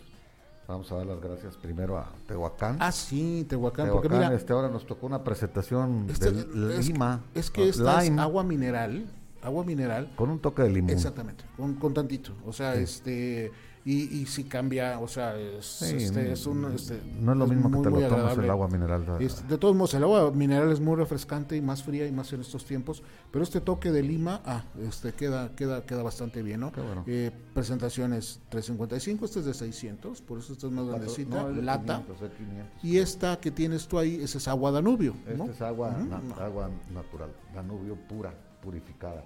vamos 0.68 0.92
a 0.92 0.96
dar 0.98 1.06
las 1.06 1.22
gracias 1.22 1.56
primero 1.56 1.98
a 1.98 2.12
Tehuacán. 2.28 2.76
Ah, 2.82 2.92
sí, 2.92 3.46
Tehuacán, 3.48 3.88
porque 3.90 4.10
Tehuacán, 4.10 4.32
mira, 4.32 4.38
este 4.38 4.52
ahora 4.52 4.68
nos 4.68 4.86
tocó 4.86 5.08
una 5.08 5.24
presentación 5.24 6.08
este- 6.10 6.34
de 6.34 6.78
es, 6.78 6.90
Lima. 6.90 7.22
es 7.34 7.50
que 7.50 7.62
o 7.62 7.66
esta 7.70 8.00
es 8.04 8.10
Lime, 8.10 8.22
agua 8.22 8.44
mineral, 8.44 9.06
agua 9.42 9.64
mineral, 9.64 10.12
con 10.18 10.30
un 10.30 10.40
toque 10.40 10.64
de 10.64 10.72
limón. 10.72 10.90
Exactamente, 10.92 11.46
con, 11.56 11.76
con 11.76 11.94
tantito. 11.94 12.34
O 12.46 12.52
sea, 12.52 12.76
Sí. 12.76 12.82
este. 12.84 13.52
Y, 13.90 14.18
y 14.20 14.26
si 14.26 14.44
cambia, 14.44 15.00
o 15.00 15.08
sea, 15.08 15.38
es, 15.40 15.66
Sí, 15.66 15.96
este, 15.96 16.34
es 16.34 16.46
un. 16.46 16.66
Este, 16.74 17.00
no 17.22 17.32
es 17.32 17.38
lo 17.38 17.48
mismo 17.48 17.70
muy, 17.70 17.82
que 17.84 17.90
te 17.90 18.02
lo 18.02 18.08
tomas 18.10 18.38
el 18.38 18.50
agua 18.50 18.68
mineral. 18.68 19.06
Este, 19.22 19.48
de 19.48 19.58
todos 19.58 19.76
modos, 19.78 19.94
el 19.94 20.04
agua 20.04 20.30
mineral 20.32 20.70
es 20.74 20.82
muy 20.82 20.98
refrescante 20.98 21.56
y 21.56 21.62
más 21.62 21.84
fría 21.84 22.06
y 22.06 22.12
más 22.12 22.34
en 22.34 22.42
estos 22.42 22.66
tiempos. 22.66 23.02
Pero 23.32 23.44
este 23.44 23.62
toque 23.62 23.90
de 23.94 24.04
lima, 24.04 24.42
ah, 24.46 24.66
este 24.86 25.14
queda, 25.14 25.56
queda, 25.56 25.86
queda 25.86 26.04
bastante 26.04 26.44
bien, 26.44 26.60
¿no? 26.60 26.74
Qué 26.74 26.82
bueno. 26.82 27.06
Eh, 27.08 27.32
presentaciones 27.54 28.42
355, 28.50 29.24
este 29.24 29.40
es 29.40 29.46
de 29.46 29.54
600, 29.54 30.22
por 30.22 30.40
eso 30.40 30.52
esta 30.52 30.68
es 30.68 30.74
más 30.74 30.86
grandecita, 30.86 31.44
No, 31.44 31.62
lata. 31.62 32.04
500, 32.06 32.22
es 32.30 32.38
500. 32.38 32.84
Y 32.84 32.98
esta 32.98 33.40
que 33.40 33.52
tienes 33.52 33.88
tú 33.88 34.00
ahí, 34.00 34.16
esa 34.22 34.38
es 34.38 34.48
agua 34.50 34.72
Danubio, 34.72 35.14
Este 35.26 35.38
¿no? 35.38 35.46
es 35.46 35.62
agua, 35.62 35.92
na- 35.92 36.22
agua 36.44 36.70
natural, 36.94 37.30
Danubio 37.56 37.96
pura, 38.10 38.34
purificada. 38.62 39.24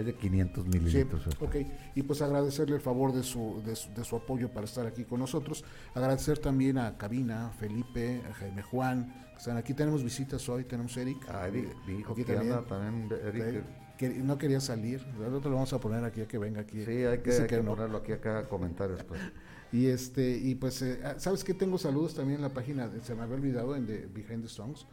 Es 0.00 0.06
de 0.06 0.14
500 0.14 0.64
Sí, 0.64 0.70
mililitros. 0.78 1.26
esta. 1.26 1.44
ok. 1.44 1.56
Y 1.94 2.02
pues 2.02 2.22
agradecerle 2.22 2.76
el 2.76 2.80
favor 2.82 3.12
de 3.12 3.22
su, 3.22 3.62
de, 3.64 3.76
su, 3.76 3.92
de 3.94 4.04
su 4.04 4.16
apoyo 4.16 4.48
para 4.52 4.64
estar 4.66 4.86
aquí 4.86 5.04
con 5.04 5.20
nosotros. 5.20 5.64
Agradecer 5.94 6.38
también 6.38 6.78
a 6.78 6.96
Cabina, 6.98 7.48
a 7.48 7.50
Felipe, 7.52 8.22
a 8.28 8.32
Jaime 8.34 8.62
Juan, 8.62 9.12
que 9.32 9.38
están 9.38 9.56
aquí. 9.56 9.74
Tenemos 9.74 10.02
visitas 10.02 10.48
hoy, 10.48 10.64
tenemos 10.64 10.96
a 10.96 11.02
Eric. 11.02 11.18
Ah, 11.28 11.46
Eric, 11.48 11.66
eh, 11.70 11.74
mi 11.86 11.94
hijo 12.00 12.12
aquí 12.12 12.24
que 12.24 12.34
también. 12.34 12.54
anda 12.54 12.66
también, 12.66 13.08
Eric. 13.26 13.64
Que 13.98 14.08
no 14.08 14.38
quería 14.38 14.60
salir, 14.60 15.04
ahorita 15.18 15.50
lo 15.50 15.56
vamos 15.56 15.72
a 15.74 15.78
poner 15.78 16.02
aquí 16.04 16.22
a 16.22 16.26
que 16.26 16.38
venga 16.38 16.62
aquí. 16.62 16.82
Sí, 16.86 17.04
hay 17.04 17.18
que, 17.18 17.32
hay 17.32 17.46
que 17.46 17.62
no. 17.62 17.74
ponerlo 17.74 17.98
aquí 17.98 18.12
acá 18.12 18.48
comentarios. 18.48 19.02
Pues. 19.04 19.20
Y 19.72 19.86
este, 19.86 20.36
y 20.36 20.56
pues, 20.56 20.82
eh, 20.82 20.98
ah, 21.04 21.14
¿sabes 21.18 21.44
qué? 21.44 21.54
Tengo 21.54 21.78
saludos 21.78 22.14
también 22.14 22.38
en 22.38 22.42
la 22.42 22.48
página, 22.48 22.90
se 23.04 23.14
me 23.14 23.22
había 23.22 23.36
olvidado, 23.36 23.76
en 23.76 23.86
de 23.86 24.08
Behind 24.12 24.42
the 24.42 24.48
Songs. 24.48 24.84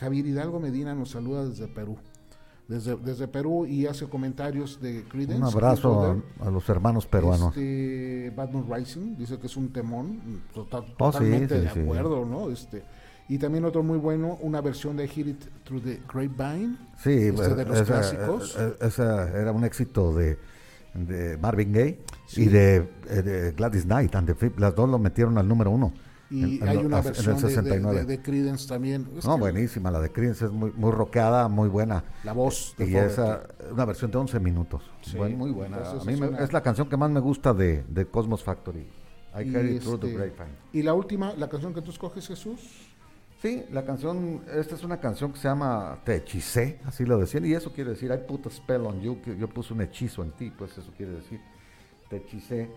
Javier 0.00 0.26
Hidalgo 0.26 0.58
Medina 0.58 0.92
nos 0.92 1.10
saluda 1.10 1.48
desde 1.48 1.68
Perú. 1.68 1.96
Desde, 2.66 2.96
desde 2.96 3.28
Perú 3.28 3.66
y 3.66 3.86
hace 3.86 4.06
comentarios 4.06 4.80
de 4.80 5.04
Creedence. 5.04 5.36
Un 5.42 5.44
abrazo 5.44 6.22
a, 6.40 6.46
a 6.46 6.50
los 6.50 6.66
hermanos 6.70 7.06
peruanos. 7.06 7.48
Este, 7.48 8.32
Batman 8.34 8.64
Rising 8.70 9.16
dice 9.18 9.38
que 9.38 9.48
es 9.48 9.56
un 9.58 9.70
temón, 9.70 10.42
tota- 10.54 10.78
Oh, 10.98 11.12
sí, 11.12 11.18
totalmente 11.18 11.56
sí, 11.58 11.64
de 11.66 11.70
sí. 11.70 11.80
acuerdo, 11.80 12.24
¿no? 12.24 12.48
Este, 12.50 12.82
y 13.28 13.36
también 13.36 13.66
otro 13.66 13.82
muy 13.82 13.98
bueno, 13.98 14.38
una 14.40 14.62
versión 14.62 14.96
de 14.96 15.06
Hit 15.08 15.26
It 15.26 15.44
Through 15.64 15.82
the 15.84 16.00
Grapevine. 16.10 16.78
Sí, 16.96 17.10
este, 17.10 17.54
de 17.54 17.64
los 17.66 17.76
esa, 17.80 17.84
clásicos. 17.84 18.56
eh, 18.58 18.74
eh, 18.80 18.86
esa 18.86 19.28
era 19.38 19.52
un 19.52 19.64
éxito 19.64 20.14
de, 20.14 20.38
de 20.94 21.36
Marvin 21.36 21.70
Gaye 21.70 22.00
Sí. 22.26 22.44
y 22.44 22.46
de, 22.46 22.76
eh, 23.10 23.22
de 23.22 23.52
Gladys 23.52 23.84
Knight 23.84 24.14
and 24.14 24.26
the 24.26 24.34
Flip. 24.34 24.58
Las 24.58 24.74
dos 24.74 24.88
lo 24.88 24.98
metieron 24.98 25.36
al 25.36 25.46
número 25.46 25.70
uno. 25.70 25.92
Y 26.34 26.58
en- 26.60 26.68
hay 26.68 26.76
una 26.78 26.98
en 26.98 27.04
versión 27.04 27.36
el 27.36 27.42
de, 27.42 27.48
de, 27.48 27.54
69. 27.54 28.00
de, 28.00 28.04
de 28.06 28.22
Creedence 28.22 28.66
también. 28.68 29.08
Es 29.16 29.24
no, 29.24 29.38
buenísima. 29.38 29.90
La 29.90 30.00
de 30.00 30.10
Creedence 30.10 30.46
es 30.46 30.50
muy, 30.50 30.72
muy 30.72 30.90
rockeada, 30.90 31.48
muy 31.48 31.68
buena. 31.68 32.02
La 32.24 32.32
voz 32.32 32.74
de 32.78 32.84
Y 32.86 32.92
Fogerty. 32.92 33.12
esa, 33.12 33.42
una 33.72 33.84
versión 33.84 34.10
de 34.10 34.18
11 34.18 34.40
minutos. 34.40 34.82
Sí, 35.02 35.16
Buen- 35.16 35.36
muy 35.38 35.50
buena. 35.50 35.76
A 35.78 36.04
mí 36.04 36.12
es 36.14 36.20
me- 36.20 36.28
una- 36.28 36.38
es 36.38 36.52
la 36.52 36.62
canción 36.62 36.88
que 36.88 36.96
más 36.96 37.10
me 37.10 37.20
gusta 37.20 37.52
de, 37.54 37.84
de 37.88 38.06
Cosmos 38.06 38.42
Factory. 38.42 38.86
I 39.36 39.42
Y, 39.48 39.54
Heard 39.54 39.66
It 39.70 39.82
Through 39.82 40.00
the 40.00 40.06
este, 40.08 40.18
Grapevine. 40.18 40.56
y 40.72 40.82
la 40.82 40.94
última, 40.94 41.32
la 41.34 41.48
canción 41.48 41.74
que 41.74 41.82
tú 41.82 41.90
escoges, 41.90 42.26
Jesús. 42.26 42.60
Sí, 43.42 43.62
la 43.72 43.84
canción, 43.84 44.40
esta 44.54 44.74
es 44.74 44.84
una 44.84 44.98
canción 45.00 45.32
que 45.32 45.38
se 45.38 45.48
llama 45.48 45.98
Te 46.04 46.16
hechicé, 46.16 46.80
así 46.86 47.04
lo 47.04 47.18
decían, 47.18 47.44
y 47.44 47.52
eso 47.52 47.72
quiere 47.72 47.90
decir, 47.90 48.10
I 48.10 48.26
put 48.26 48.46
a 48.46 48.50
spell 48.50 48.86
on 48.86 49.00
you, 49.02 49.20
que 49.20 49.36
yo 49.36 49.48
puse 49.48 49.74
un 49.74 49.82
hechizo 49.82 50.22
en 50.22 50.30
ti, 50.32 50.50
pues 50.56 50.78
eso 50.78 50.90
quiere 50.96 51.12
decir, 51.12 51.40
Te 52.08 52.16
hechicé. 52.18 52.70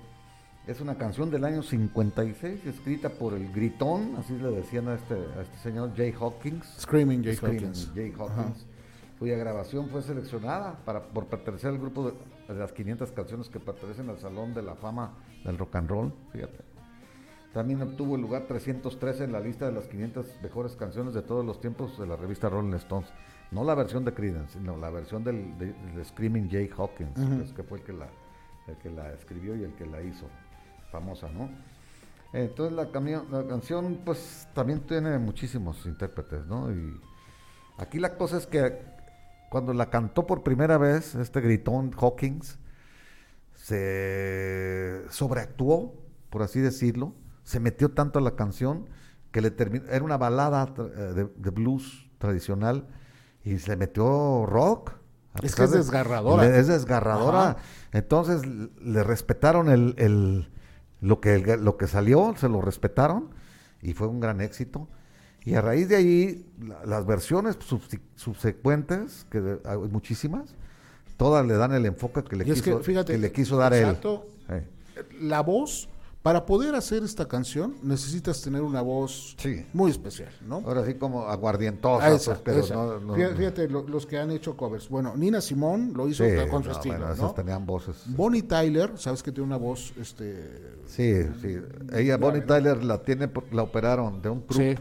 Es 0.68 0.81
una 0.81 0.98
canción 0.98 1.31
del 1.31 1.45
año 1.45 1.64
56, 1.64 2.65
escrita 2.65 3.07
por 3.07 3.34
el 3.34 3.53
gritón, 3.53 4.15
así 4.18 4.38
le 4.38 4.52
decían 4.52 4.89
a 4.89 4.95
este, 4.95 5.14
a 5.14 5.41
este 5.41 5.57
señor 5.60 5.95
Jay 5.95 6.11
Hawkins. 6.11 6.65
Screaming 6.77 7.23
Jay 7.23 7.35
Screaming 7.35 7.68
Hawkins. 7.68 7.91
Jay 7.95 8.14
Hawkins, 8.19 8.65
cuya 9.18 9.38
grabación 9.38 9.88
fue 9.88 10.02
seleccionada 10.02 10.77
para, 10.84 11.03
por 11.03 11.27
pertenecer 11.27 11.69
al 11.69 11.77
grupo 11.77 12.11
de, 12.11 12.53
de 12.53 12.60
las 12.60 12.73
500 12.73 13.14
canciones 13.14 13.48
que 13.48 13.61
pertenecen 13.61 14.10
al 14.10 14.19
Salón 14.19 14.53
de 14.53 14.61
la 14.61 14.76
Fama 14.76 15.14
del 15.45 15.57
Rock 15.57 15.77
and 15.77 15.89
Roll, 15.89 16.14
fíjate. 16.34 16.65
También 17.53 17.81
obtuvo 17.81 18.18
el 18.18 18.22
lugar 18.22 18.44
313 18.45 19.23
en 19.23 19.31
la 19.31 19.39
lista 19.39 19.68
de 19.68 19.72
las 19.72 19.88
500 19.88 20.41
mejores 20.44 20.76
canciones 20.76 21.14
de 21.14 21.22
todos 21.22 21.45
los 21.45 21.61
tiempos 21.61 21.98
de 21.98 22.07
la 22.07 22.18
revista 22.18 22.49
Rolling 22.49 22.73
Stones. 22.73 23.07
No 23.52 23.64
la 23.64 23.73
versión 23.73 24.03
de 24.03 24.14
Creedence, 24.14 24.60
sino 24.60 24.76
la 24.76 24.89
versión 24.89 25.23
del, 25.23 25.57
de, 25.57 26.03
Screaming 26.03 26.49
Jay 26.52 26.69
Hawkins, 26.77 27.14
pues, 27.14 27.53
que 27.53 27.64
fue 27.64 27.77
el 27.77 27.85
que, 27.85 27.94
la, 27.94 28.10
el 28.68 28.76
que 28.80 28.89
la 28.89 29.14
escribió 29.14 29.56
y 29.56 29.64
el 29.64 29.72
que 29.76 29.85
la 29.85 30.02
hizo 30.02 30.27
famosa, 30.91 31.30
¿no? 31.30 31.49
Entonces 32.34 32.76
la, 32.76 32.84
la 33.31 33.47
canción 33.47 34.01
pues 34.05 34.47
también 34.53 34.81
tiene 34.81 35.18
muchísimos 35.18 35.85
intérpretes, 35.85 36.45
¿no? 36.45 36.72
Y 36.72 36.99
aquí 37.77 37.99
la 37.99 38.15
cosa 38.15 38.38
es 38.38 38.45
que 38.47 38.81
cuando 39.49 39.73
la 39.73 39.89
cantó 39.89 40.27
por 40.27 40.43
primera 40.43 40.77
vez 40.77 41.15
este 41.15 41.39
gritón 41.41 41.91
Hawkins, 41.97 42.59
se 43.55 45.03
sobreactuó, 45.09 45.93
por 46.30 46.41
así 46.41 46.59
decirlo, 46.59 47.14
se 47.43 47.59
metió 47.59 47.89
tanto 47.91 48.19
a 48.19 48.22
la 48.22 48.35
canción 48.35 48.89
que 49.31 49.41
le 49.41 49.51
terminó, 49.51 49.85
era 49.89 50.03
una 50.03 50.18
balada 50.18 50.73
eh, 50.77 50.81
de, 51.14 51.30
de 51.35 51.49
blues 51.49 52.09
tradicional 52.18 52.88
y 53.43 53.57
se 53.59 53.76
metió 53.77 54.45
rock. 54.45 54.91
Es 55.43 55.55
que 55.55 55.64
es 55.65 55.72
de- 55.72 55.77
desgarradora. 55.77 56.43
le- 56.43 56.59
Es 56.59 56.68
desgarradora. 56.68 57.41
Ajá. 57.51 57.57
Entonces 57.91 58.41
le 58.45 59.03
respetaron 59.03 59.69
el, 59.69 59.93
el- 59.97 60.49
lo, 61.02 61.19
que, 61.22 61.57
lo 61.57 61.78
que 61.78 61.88
salió, 61.88 62.34
se 62.38 62.49
lo 62.49 62.61
respetaron 62.61 63.30
y 63.82 63.94
fue 63.94 64.07
un 64.07 64.19
gran 64.19 64.41
éxito. 64.41 64.88
Y 65.45 65.53
a 65.56 65.61
raíz 65.61 65.88
de 65.90 65.95
ahí, 65.95 66.45
la- 66.60 66.86
las 66.86 67.06
versiones 67.06 67.57
subsecuentes, 68.15 69.26
que 69.30 69.60
hay 69.65 69.78
muchísimas, 69.78 70.56
todas 71.15 71.45
le 71.45 71.56
dan 71.56 71.74
el 71.74 71.86
enfoque 71.86 72.24
que 72.24 72.36
le, 72.36 72.48
Y 72.48 72.52
es 72.52 72.61
quiso, 72.61 72.78
que, 72.80 72.84
fíjate, 72.84 73.14
que 73.14 73.18
le 73.19 73.32
quiso 73.32 73.57
dar 73.57 73.74
exacto, 73.74 74.28
él. 74.49 74.64
La 75.22 75.41
voz, 75.41 75.88
para 76.22 76.45
poder 76.45 76.76
hacer 76.76 77.03
esta 77.03 77.26
canción, 77.27 77.76
necesitas 77.84 78.41
tener 78.41 78.61
una 78.61 78.81
voz 78.81 79.35
Sí. 79.38 79.65
muy 79.72 79.91
especial, 79.91 80.30
¿no? 80.45 80.57
Ahora 80.65 80.85
sí 80.85 80.95
como 80.95 81.27
aguardientosa, 81.27 82.06
Ah, 82.06 82.11
esa, 82.11 82.31
pues, 82.34 82.41
pero 82.44 82.60
esa. 82.60 82.73
no- 82.76 82.99
no- 82.99 83.14
Fíjate, 83.15 83.69
lo- 83.69 83.88
los 83.88 84.06
que 84.06 84.18
han 84.18 84.31
hecho 84.31 84.57
covers. 84.57 84.89
Bueno, 84.89 85.15
Nina 85.15 85.39
Simón 85.39 85.94
lo 85.95 86.07
hizo 86.10 86.26
Sí, 86.26 86.31
con 86.49 86.64
su 86.64 86.69
no, 86.69 86.76
estilo, 86.76 86.95
bueno, 86.95 87.07
¿no? 87.07 87.14
esas 87.14 87.35
tenían 87.35 87.65
voces. 87.65 87.95
Bonnie 88.07 88.41
Tyler, 88.44 88.91
sabes 88.98 89.23
que 89.23 89.31
tiene 89.31 89.48
una 89.48 89.57
voz, 89.57 89.94
este, 89.99 90.76
Sí, 90.88 91.14
sí. 91.41 91.57
Ella, 91.94 92.18
Bonnie 92.18 92.41
Tyler, 92.41 92.84
la 92.84 93.02
tiene, 93.02 93.30
la 93.52 93.64
operaron 93.64 94.22
de 94.22 94.30
un 94.30 94.41
club. 94.41 94.77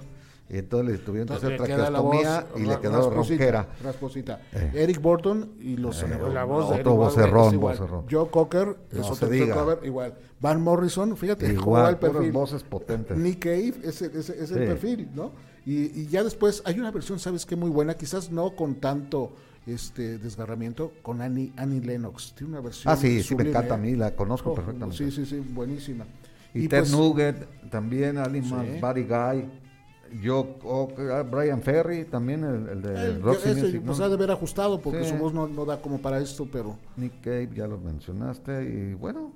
Y 0.48 0.58
entonces 0.58 0.92
le 0.92 0.98
tuvieron 0.98 1.26
que 1.26 1.34
hacer 1.34 1.56
traqueostomía 1.56 2.46
y 2.56 2.60
le 2.62 2.78
quedó 2.78 3.10
rasposita, 3.10 3.68
rasposita. 3.82 4.40
Eh. 4.52 4.70
Eric 4.74 5.00
Burton 5.02 5.54
y 5.60 5.76
los 5.76 6.00
Eh, 6.02 6.08
la 6.32 6.44
voz 6.44 6.68
de 6.70 6.74
Eric 6.76 6.86
vocerrón. 6.86 8.06
Joe 8.08 8.30
Cocker 8.30 8.76
No 8.92 9.00
otro 9.02 9.14
se 9.16 9.28
diga. 9.28 9.54
cover 9.56 9.80
igual. 9.84 10.14
Van 10.40 10.62
Morrison, 10.62 11.16
fíjate 11.16 11.52
Igual, 11.52 11.94
el 11.94 11.96
perfil. 11.98 12.30
voces 12.30 12.62
potentes. 12.62 13.16
Nick 13.16 13.40
Cave 13.40 13.74
es, 13.82 14.02
el- 14.02 14.14
es, 14.16 14.28
es 14.30 14.50
el 14.52 14.66
perfil, 14.66 15.08
¿no? 15.14 15.32
Y, 15.64 16.02
y 16.02 16.06
ya 16.06 16.22
después 16.22 16.62
hay 16.64 16.78
una 16.78 16.92
versión, 16.92 17.18
¿sabes 17.18 17.44
qué? 17.44 17.56
Muy 17.56 17.70
buena, 17.70 17.94
quizás 17.94 18.30
no 18.30 18.54
con 18.54 18.76
tanto 18.76 19.32
este 19.66 20.18
desgarramiento, 20.18 20.92
con 21.02 21.22
Annie, 21.22 21.52
Annie 21.56 21.80
Lennox. 21.80 22.34
Tiene 22.36 22.52
una 22.52 22.60
versión 22.60 22.92
Ah, 22.92 22.96
sí, 22.96 23.20
sí, 23.24 23.34
me 23.34 23.48
encanta 23.48 23.74
a 23.74 23.78
mí, 23.78 23.96
la 23.96 24.14
conozco 24.14 24.52
Oh, 24.52 24.54
perfectamente. 24.54 24.96
Sí, 24.96 25.10
sí, 25.10 25.26
sí, 25.26 25.40
buenísima. 25.40 26.06
Y, 26.54 26.68
Ted 26.68 26.78
pues, 26.80 26.92
Nugget, 26.92 27.68
también 27.70 28.16
Aliman, 28.18 28.64
Sí. 28.74 28.80
Buddy 28.80 29.02
Guy, 29.02 29.50
yo, 30.20 30.56
oh, 30.64 30.88
ah, 31.12 31.22
Brian 31.22 31.60
Ferry, 31.62 32.04
también 32.04 32.44
el, 32.44 32.68
el 32.68 32.82
de 32.82 33.06
él, 33.06 33.22
Roxy 33.22 33.48
ese, 33.50 33.62
Music, 33.62 33.82
pues 33.84 33.98
¿no? 33.98 34.04
ha 34.04 34.08
de 34.08 34.14
haber 34.14 34.30
ajustado 34.30 34.80
porque 34.80 35.04
Sí. 35.04 35.10
su 35.10 35.16
voz 35.16 35.32
no, 35.34 35.46
no 35.48 35.64
da 35.64 35.80
como 35.80 35.98
para 35.98 36.18
esto, 36.20 36.46
pero 36.50 36.76
Nick 36.96 37.20
Cave, 37.22 37.50
ya 37.54 37.66
lo 37.66 37.78
mencionaste, 37.78 38.64
y 38.64 38.94
bueno, 38.94 39.32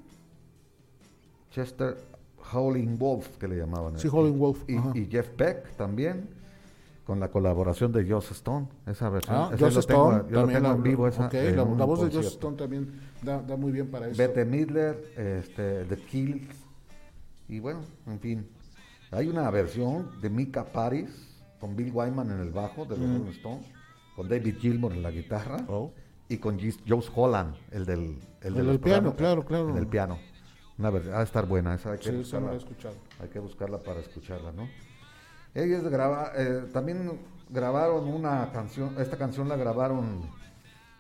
Chester 1.51 1.97
Howling 2.53 2.97
Wolf, 2.99 3.37
que 3.39 3.49
le 3.49 3.57
llamaban. 3.57 3.99
Sí, 3.99 4.09
eh, 4.09 4.11
Howlin' 4.13 4.39
Wolf, 4.39 4.63
Y, 4.69 4.99
y 5.01 5.07
Jeff 5.11 5.29
Beck 5.37 5.77
también, 5.77 6.29
con 7.05 7.19
la 7.19 7.29
colaboración 7.29 7.91
de 7.93 8.09
Joss 8.09 8.31
Stone, 8.31 8.69
esa 8.87 9.09
versión. 9.09 9.37
Ah, 9.37 9.51
Joss 9.59 9.75
lo 9.75 9.83
tengo- 9.83 10.13
Stone, 10.13 10.25
yo 10.31 10.35
lo 10.35 10.41
también 10.43 10.57
tengo 10.63 10.69
la, 10.69 10.75
en 10.77 10.83
vivo 10.83 11.09
esa. 11.09 11.27
ok, 11.27 11.35
en 11.35 11.57
la, 11.57 11.65
la 11.65 11.85
voz 11.85 12.01
de 12.03 12.17
Joss. 12.17 12.27
Stone 12.27 12.57
también 12.57 12.93
da, 13.23 13.43
da 13.43 13.57
muy 13.57 13.73
bien 13.73 13.89
para 13.91 14.09
eso. 14.09 14.17
Bette 14.17 14.45
Midler, 14.45 14.97
este, 15.17 15.85
The 15.87 15.97
Kills, 15.97 16.57
y 17.49 17.59
bueno, 17.59 17.81
en 18.07 18.21
fin. 18.21 18.47
Hay 19.13 19.29
una 19.29 19.51
versión 19.51 20.21
de 20.21 20.31
Mika 20.31 20.65
Paris 20.65 21.09
con 21.59 21.77
Bill 21.77 21.91
Wyman 21.93 22.31
en 22.31 22.41
el 22.41 22.51
bajo 22.51 22.85
de 22.85 22.97
los 22.97 23.01
Mm. 23.07 23.17
Rolling 23.19 23.31
Stones, 23.33 23.67
con 24.17 24.29
David 24.29 24.57
Gilmour 24.59 24.93
en 24.93 25.03
la 25.03 25.11
guitarra 25.11 25.59
Oh. 25.69 25.93
y 26.29 26.39
con 26.39 26.59
Joe 26.59 27.03
Holland, 27.15 27.55
el 27.73 27.85
del, 27.87 28.19
el 28.41 28.55
de 28.55 28.61
El 28.61 28.67
del 28.67 28.81
piano, 28.81 29.17
claro, 29.17 29.45
claro. 29.45 29.71
En 29.71 29.77
el 29.77 29.87
piano. 29.87 30.19
Una 30.79 30.91
versión, 30.91 31.15
ha 31.15 31.19
de 31.19 31.25
estar 31.25 31.47
buena, 31.47 31.75
esa 31.75 31.93
hay 31.93 31.99
que, 31.99 32.05
Sí, 32.05 32.11
no 32.13 32.19
buscarla, 32.19 32.55
escuchado. 32.55 32.95
hay 33.21 33.29
que 33.29 33.39
buscarla 33.39 33.79
para 33.79 34.01
escucharla, 34.01 34.53
¿no? 34.53 34.69
Ellos 35.55 35.83
graba, 35.85 36.33
eh, 36.37 36.69
también 36.73 37.19
grabaron 37.51 38.07
una 38.09 38.51
canción, 38.53 38.95
esta 38.99 39.17
canción 39.19 39.49
la 39.49 39.57
grabaron 39.57 40.23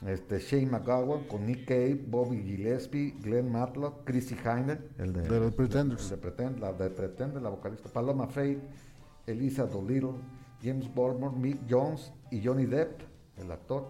este, 0.06 0.38
Shane 0.38 0.66
McGowan 0.66 1.24
con 1.24 1.46
Nick 1.46 1.66
Cave, 1.66 2.04
Bobby 2.08 2.42
Gillespie, 2.42 3.14
Glenn 3.20 3.50
Matlock, 3.52 4.04
Chrissy 4.04 4.34
Hynde, 4.36 4.78
el 4.98 5.12
de, 5.12 5.22
De 5.22 5.40
los 5.40 5.54
Pretenders. 5.54 6.08
de 6.10 6.16
Pretend, 6.16 6.58
la 6.58 6.72
de 6.72 6.88
Pretender, 6.90 7.42
la 7.42 7.50
vocalista, 7.50 7.88
Paloma 7.90 8.26
Faith, 8.26 8.58
Elisa 9.26 9.66
Dolittle, 9.66 10.14
James 10.62 10.92
Baltimore, 10.94 11.36
Mick 11.36 11.58
Jones 11.68 12.12
y 12.30 12.42
Johnny 12.44 12.66
Depp, 12.66 13.00
el 13.36 13.50
actor. 13.52 13.88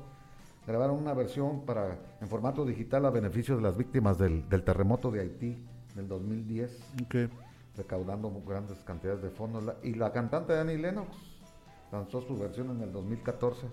Grabaron 0.66 0.96
una 0.98 1.14
versión 1.14 1.64
para 1.64 1.98
en 2.20 2.28
formato 2.28 2.64
digital 2.64 3.06
a 3.06 3.10
beneficio 3.10 3.56
de 3.56 3.62
las 3.62 3.76
víctimas 3.76 4.18
del, 4.18 4.48
del 4.48 4.62
terremoto 4.62 5.10
de 5.10 5.20
Haití 5.20 5.64
del 5.94 6.06
2010 6.06 6.78
Ok. 7.02 7.14
recaudando 7.76 8.30
grandes 8.46 8.78
cantidades 8.84 9.22
de 9.22 9.30
fondos. 9.30 9.64
La- 9.64 9.76
y 9.82 9.94
la 9.94 10.12
cantante 10.12 10.56
Annie 10.56 10.76
Lennox 10.76 11.08
lanzó 11.90 12.20
su 12.20 12.36
versión 12.38 12.70
en 12.70 12.82
el 12.82 12.92
2014. 12.92 13.66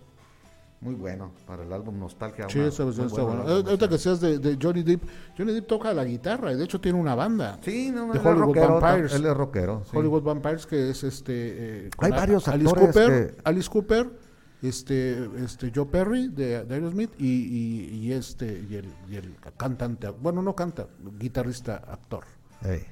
Muy 0.79 0.93
bueno 0.93 1.31
para 1.47 1.63
el 1.63 1.73
álbum 1.73 1.97
Nostalgia. 1.97 2.47
Sí, 2.49 2.59
esa 2.59 2.85
versión 2.85 3.07
está 3.07 3.23
buena. 3.23 3.41
Ahorita 3.43 3.89
que 3.89 3.97
seas 3.97 4.21
de, 4.21 4.37
de 4.37 4.59
Johnny 4.61 4.83
Depp, 4.83 5.03
Johnny 5.35 5.51
Depp 5.53 5.65
toca 5.67 5.91
la 5.91 6.03
guitarra 6.05 6.51
y 6.53 6.55
de 6.55 6.63
hecho 6.65 6.79
tiene 6.79 6.99
una 6.99 7.15
banda. 7.15 7.57
Sí, 7.63 7.89
no, 7.91 8.13
de 8.13 8.19
Hollywood 8.19 8.55
rockero, 8.55 8.79
Vampires. 8.79 9.13
Él 9.13 9.25
es 9.25 9.33
rockero. 9.35 9.81
sí. 9.89 9.97
Hollywood 9.97 10.21
Vampires, 10.21 10.67
que 10.67 10.91
es 10.91 11.03
este. 11.03 11.33
eh, 11.87 11.89
Hay 11.97 12.11
varios 12.11 12.47
Alice 12.47 12.69
actores 12.69 12.95
Cooper, 12.95 13.33
que- 13.35 13.41
Alice 13.43 13.69
Cooper, 13.71 14.09
este, 14.61 15.29
este 15.43 15.71
Joe 15.73 15.85
Perry 15.87 16.27
de, 16.27 16.63
de 16.65 16.75
Aerosmith 16.75 17.11
y, 17.19 17.25
y, 17.25 17.95
y 17.95 18.13
este 18.13 18.63
y 18.69 18.75
el, 18.75 18.85
y 19.09 19.15
el 19.15 19.35
cantante, 19.57 20.09
bueno 20.09 20.41
no 20.43 20.55
canta, 20.55 20.85
guitarrista, 21.19 21.77
actor. 21.87 22.23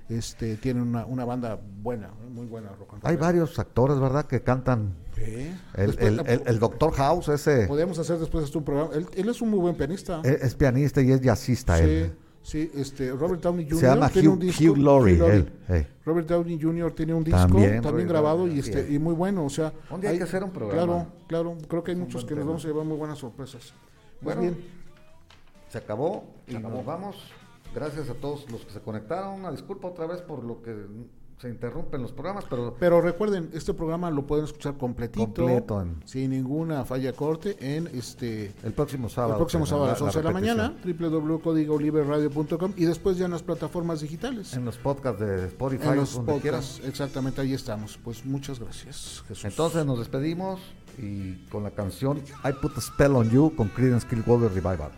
Este 0.09 0.57
tiene 0.57 0.81
una, 0.81 1.05
una 1.07 1.25
banda 1.25 1.59
buena, 1.81 2.09
muy 2.31 2.45
buena 2.45 2.69
rock 2.69 2.93
and 2.93 3.03
roll. 3.03 3.11
Hay 3.11 3.17
varios 3.17 3.57
actores, 3.57 3.99
¿verdad? 3.99 4.25
Que 4.25 4.41
cantan. 4.41 4.93
El, 5.17 5.87
Después, 5.87 5.97
el, 6.07 6.19
el- 6.27 6.41
el 6.45 6.59
Doctor 6.59 6.91
House, 6.93 7.29
ese 7.29 7.67
podemos 7.67 7.97
hacer 7.99 8.17
después 8.19 8.45
este 8.45 8.57
un 8.57 8.63
programa. 8.63 8.93
Él, 8.95 9.07
él 9.15 9.29
es 9.29 9.41
un 9.41 9.49
muy 9.49 9.59
buen 9.59 9.75
pianista. 9.75 10.21
es, 10.23 10.41
es 10.43 10.55
pianista 10.55 11.01
y 11.01 11.11
es 11.11 11.21
jazzista. 11.21 11.77
sí, 11.77 11.83
él. 11.83 12.11
sí, 12.41 12.71
este 12.75 13.11
Robert 13.11 13.41
Downey 13.41 13.65
Jr. 13.65 13.79
Se 13.79 13.85
llama 13.87 14.09
tiene 14.09 14.27
Hugh, 14.27 14.33
un 14.33 14.39
disco, 14.39 14.63
Hugh 14.63 14.77
Laurie. 14.77 15.15
Hugh 15.15 15.19
Laurie. 15.19 15.45
él. 15.69 15.87
Robert 16.05 16.27
Downey 16.29 16.59
Jr. 16.61 16.91
tiene 16.93 17.13
un 17.13 17.23
disco 17.23 17.39
También, 17.39 18.07
grabado 18.07 18.47
y 18.47 18.59
este 18.59 18.81
es. 18.81 18.91
y 18.91 18.99
muy 18.99 19.13
bueno, 19.13 19.45
o 19.45 19.49
sea, 19.49 19.73
Un 19.89 20.01
día 20.01 20.11
hay 20.11 20.17
que 20.17 20.23
hacer 20.23 20.43
un 20.43 20.51
programa. 20.51 20.83
Claro, 20.85 21.07
claro, 21.27 21.57
creo 21.67 21.83
que 21.83 21.91
hay 21.91 21.97
muchos 21.97 22.23
que 22.25 22.35
nos 22.35 22.45
vamos 22.45 22.63
a 22.65 22.67
llevar 22.67 22.85
muy 22.85 22.97
buenas 22.97 23.17
sorpresas. 23.17 23.73
Bueno, 24.21 24.41
bien, 24.41 24.57
Se 25.69 25.77
acabó 25.79 26.25
y 26.47 26.53
nos 26.55 26.85
vamos. 26.85 27.17
Gracias 27.73 28.09
a 28.09 28.13
todos 28.13 28.49
los 28.49 28.63
que 28.65 28.71
se 28.71 28.79
conectaron. 28.79 29.33
Una 29.39 29.51
disculpa 29.51 29.87
otra 29.89 30.05
vez 30.05 30.21
por 30.21 30.43
lo 30.43 30.61
que 30.61 30.73
se 31.37 31.49
interrumpen 31.49 32.01
los 32.01 32.11
programas, 32.13 32.45
pero 32.49 32.75
pero 32.79 33.01
recuerden, 33.01 33.49
este 33.53 33.73
programa 33.73 34.09
lo 34.09 34.25
pueden 34.25 34.45
escuchar 34.45 34.77
completito, 34.77 35.25
Completo 35.43 35.81
en- 35.81 36.01
sin 36.05 36.31
ninguna 36.31 36.85
falla 36.85 37.11
corte 37.13 37.57
en 37.59 37.87
este 37.87 38.53
el 38.63 38.71
próximo 38.73 39.09
sábado. 39.09 39.33
el 39.33 39.37
próximo 39.39 39.65
sábado 39.65 39.85
a 39.87 39.89
las 39.89 40.01
11 40.01 40.17
de 40.19 40.23
la 40.23 40.31
mañana, 40.31 40.73
www.códigoliberradio.com 40.83 42.73
y 42.77 42.85
después 42.85 43.17
ya 43.17 43.25
en 43.25 43.31
las 43.31 43.43
plataformas 43.43 44.01
digitales. 44.01 44.53
En 44.53 44.65
los 44.65 44.77
podcasts 44.77 45.19
de 45.19 45.47
Spotify, 45.47 45.87
En 45.89 45.95
los 45.97 46.13
donde 46.15 46.31
podcasts, 46.33 46.81
exactamente 46.85 47.41
ahí 47.41 47.53
estamos. 47.53 47.97
Pues 48.03 48.25
muchas 48.25 48.59
gracias, 48.59 49.23
Jesús. 49.27 49.45
Entonces 49.45 49.85
nos 49.85 49.99
despedimos 49.99 50.61
y 50.97 51.33
con 51.49 51.63
la 51.63 51.71
canción 51.71 52.19
I 52.45 52.53
Put 52.61 52.77
a 52.77 52.81
Spell 52.81 53.11
on 53.15 53.29
You 53.29 53.53
con 53.55 53.67
Creedence 53.67 54.07
Clearwater 54.07 54.51
Revival. 54.53 54.91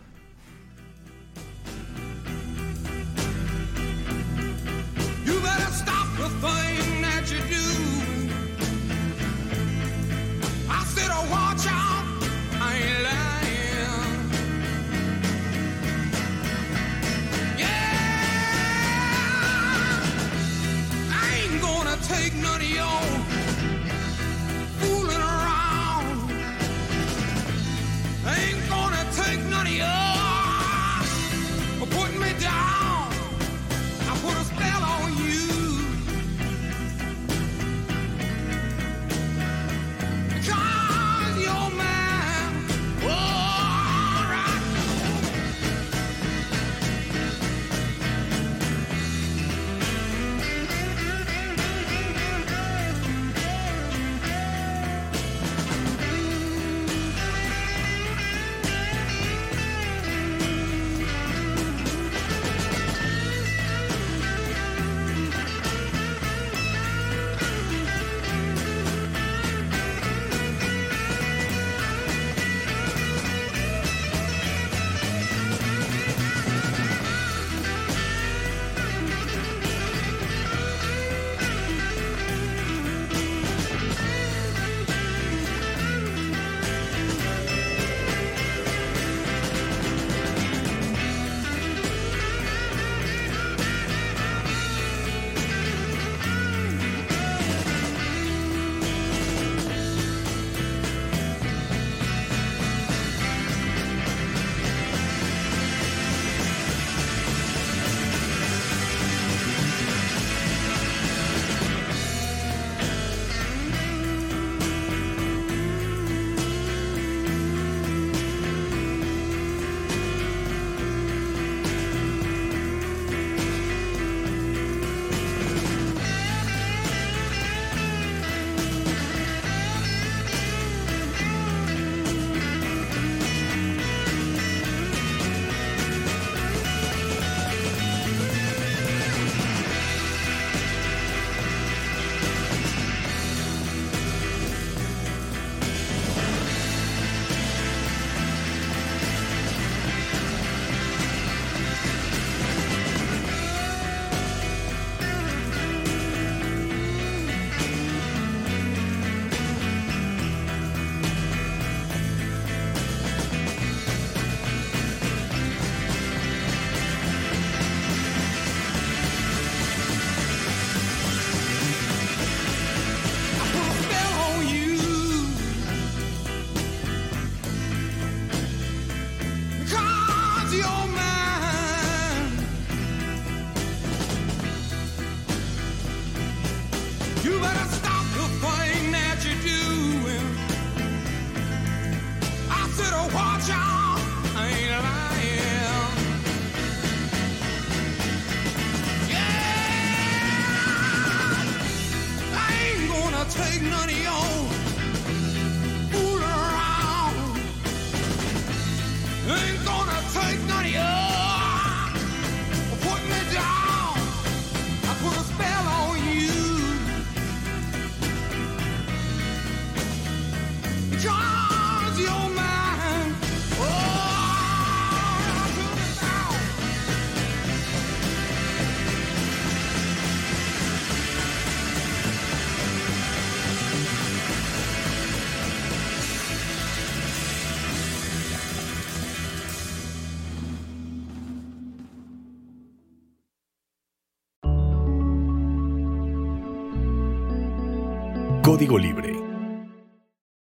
Código 248.58 248.76
Libre 248.76 249.17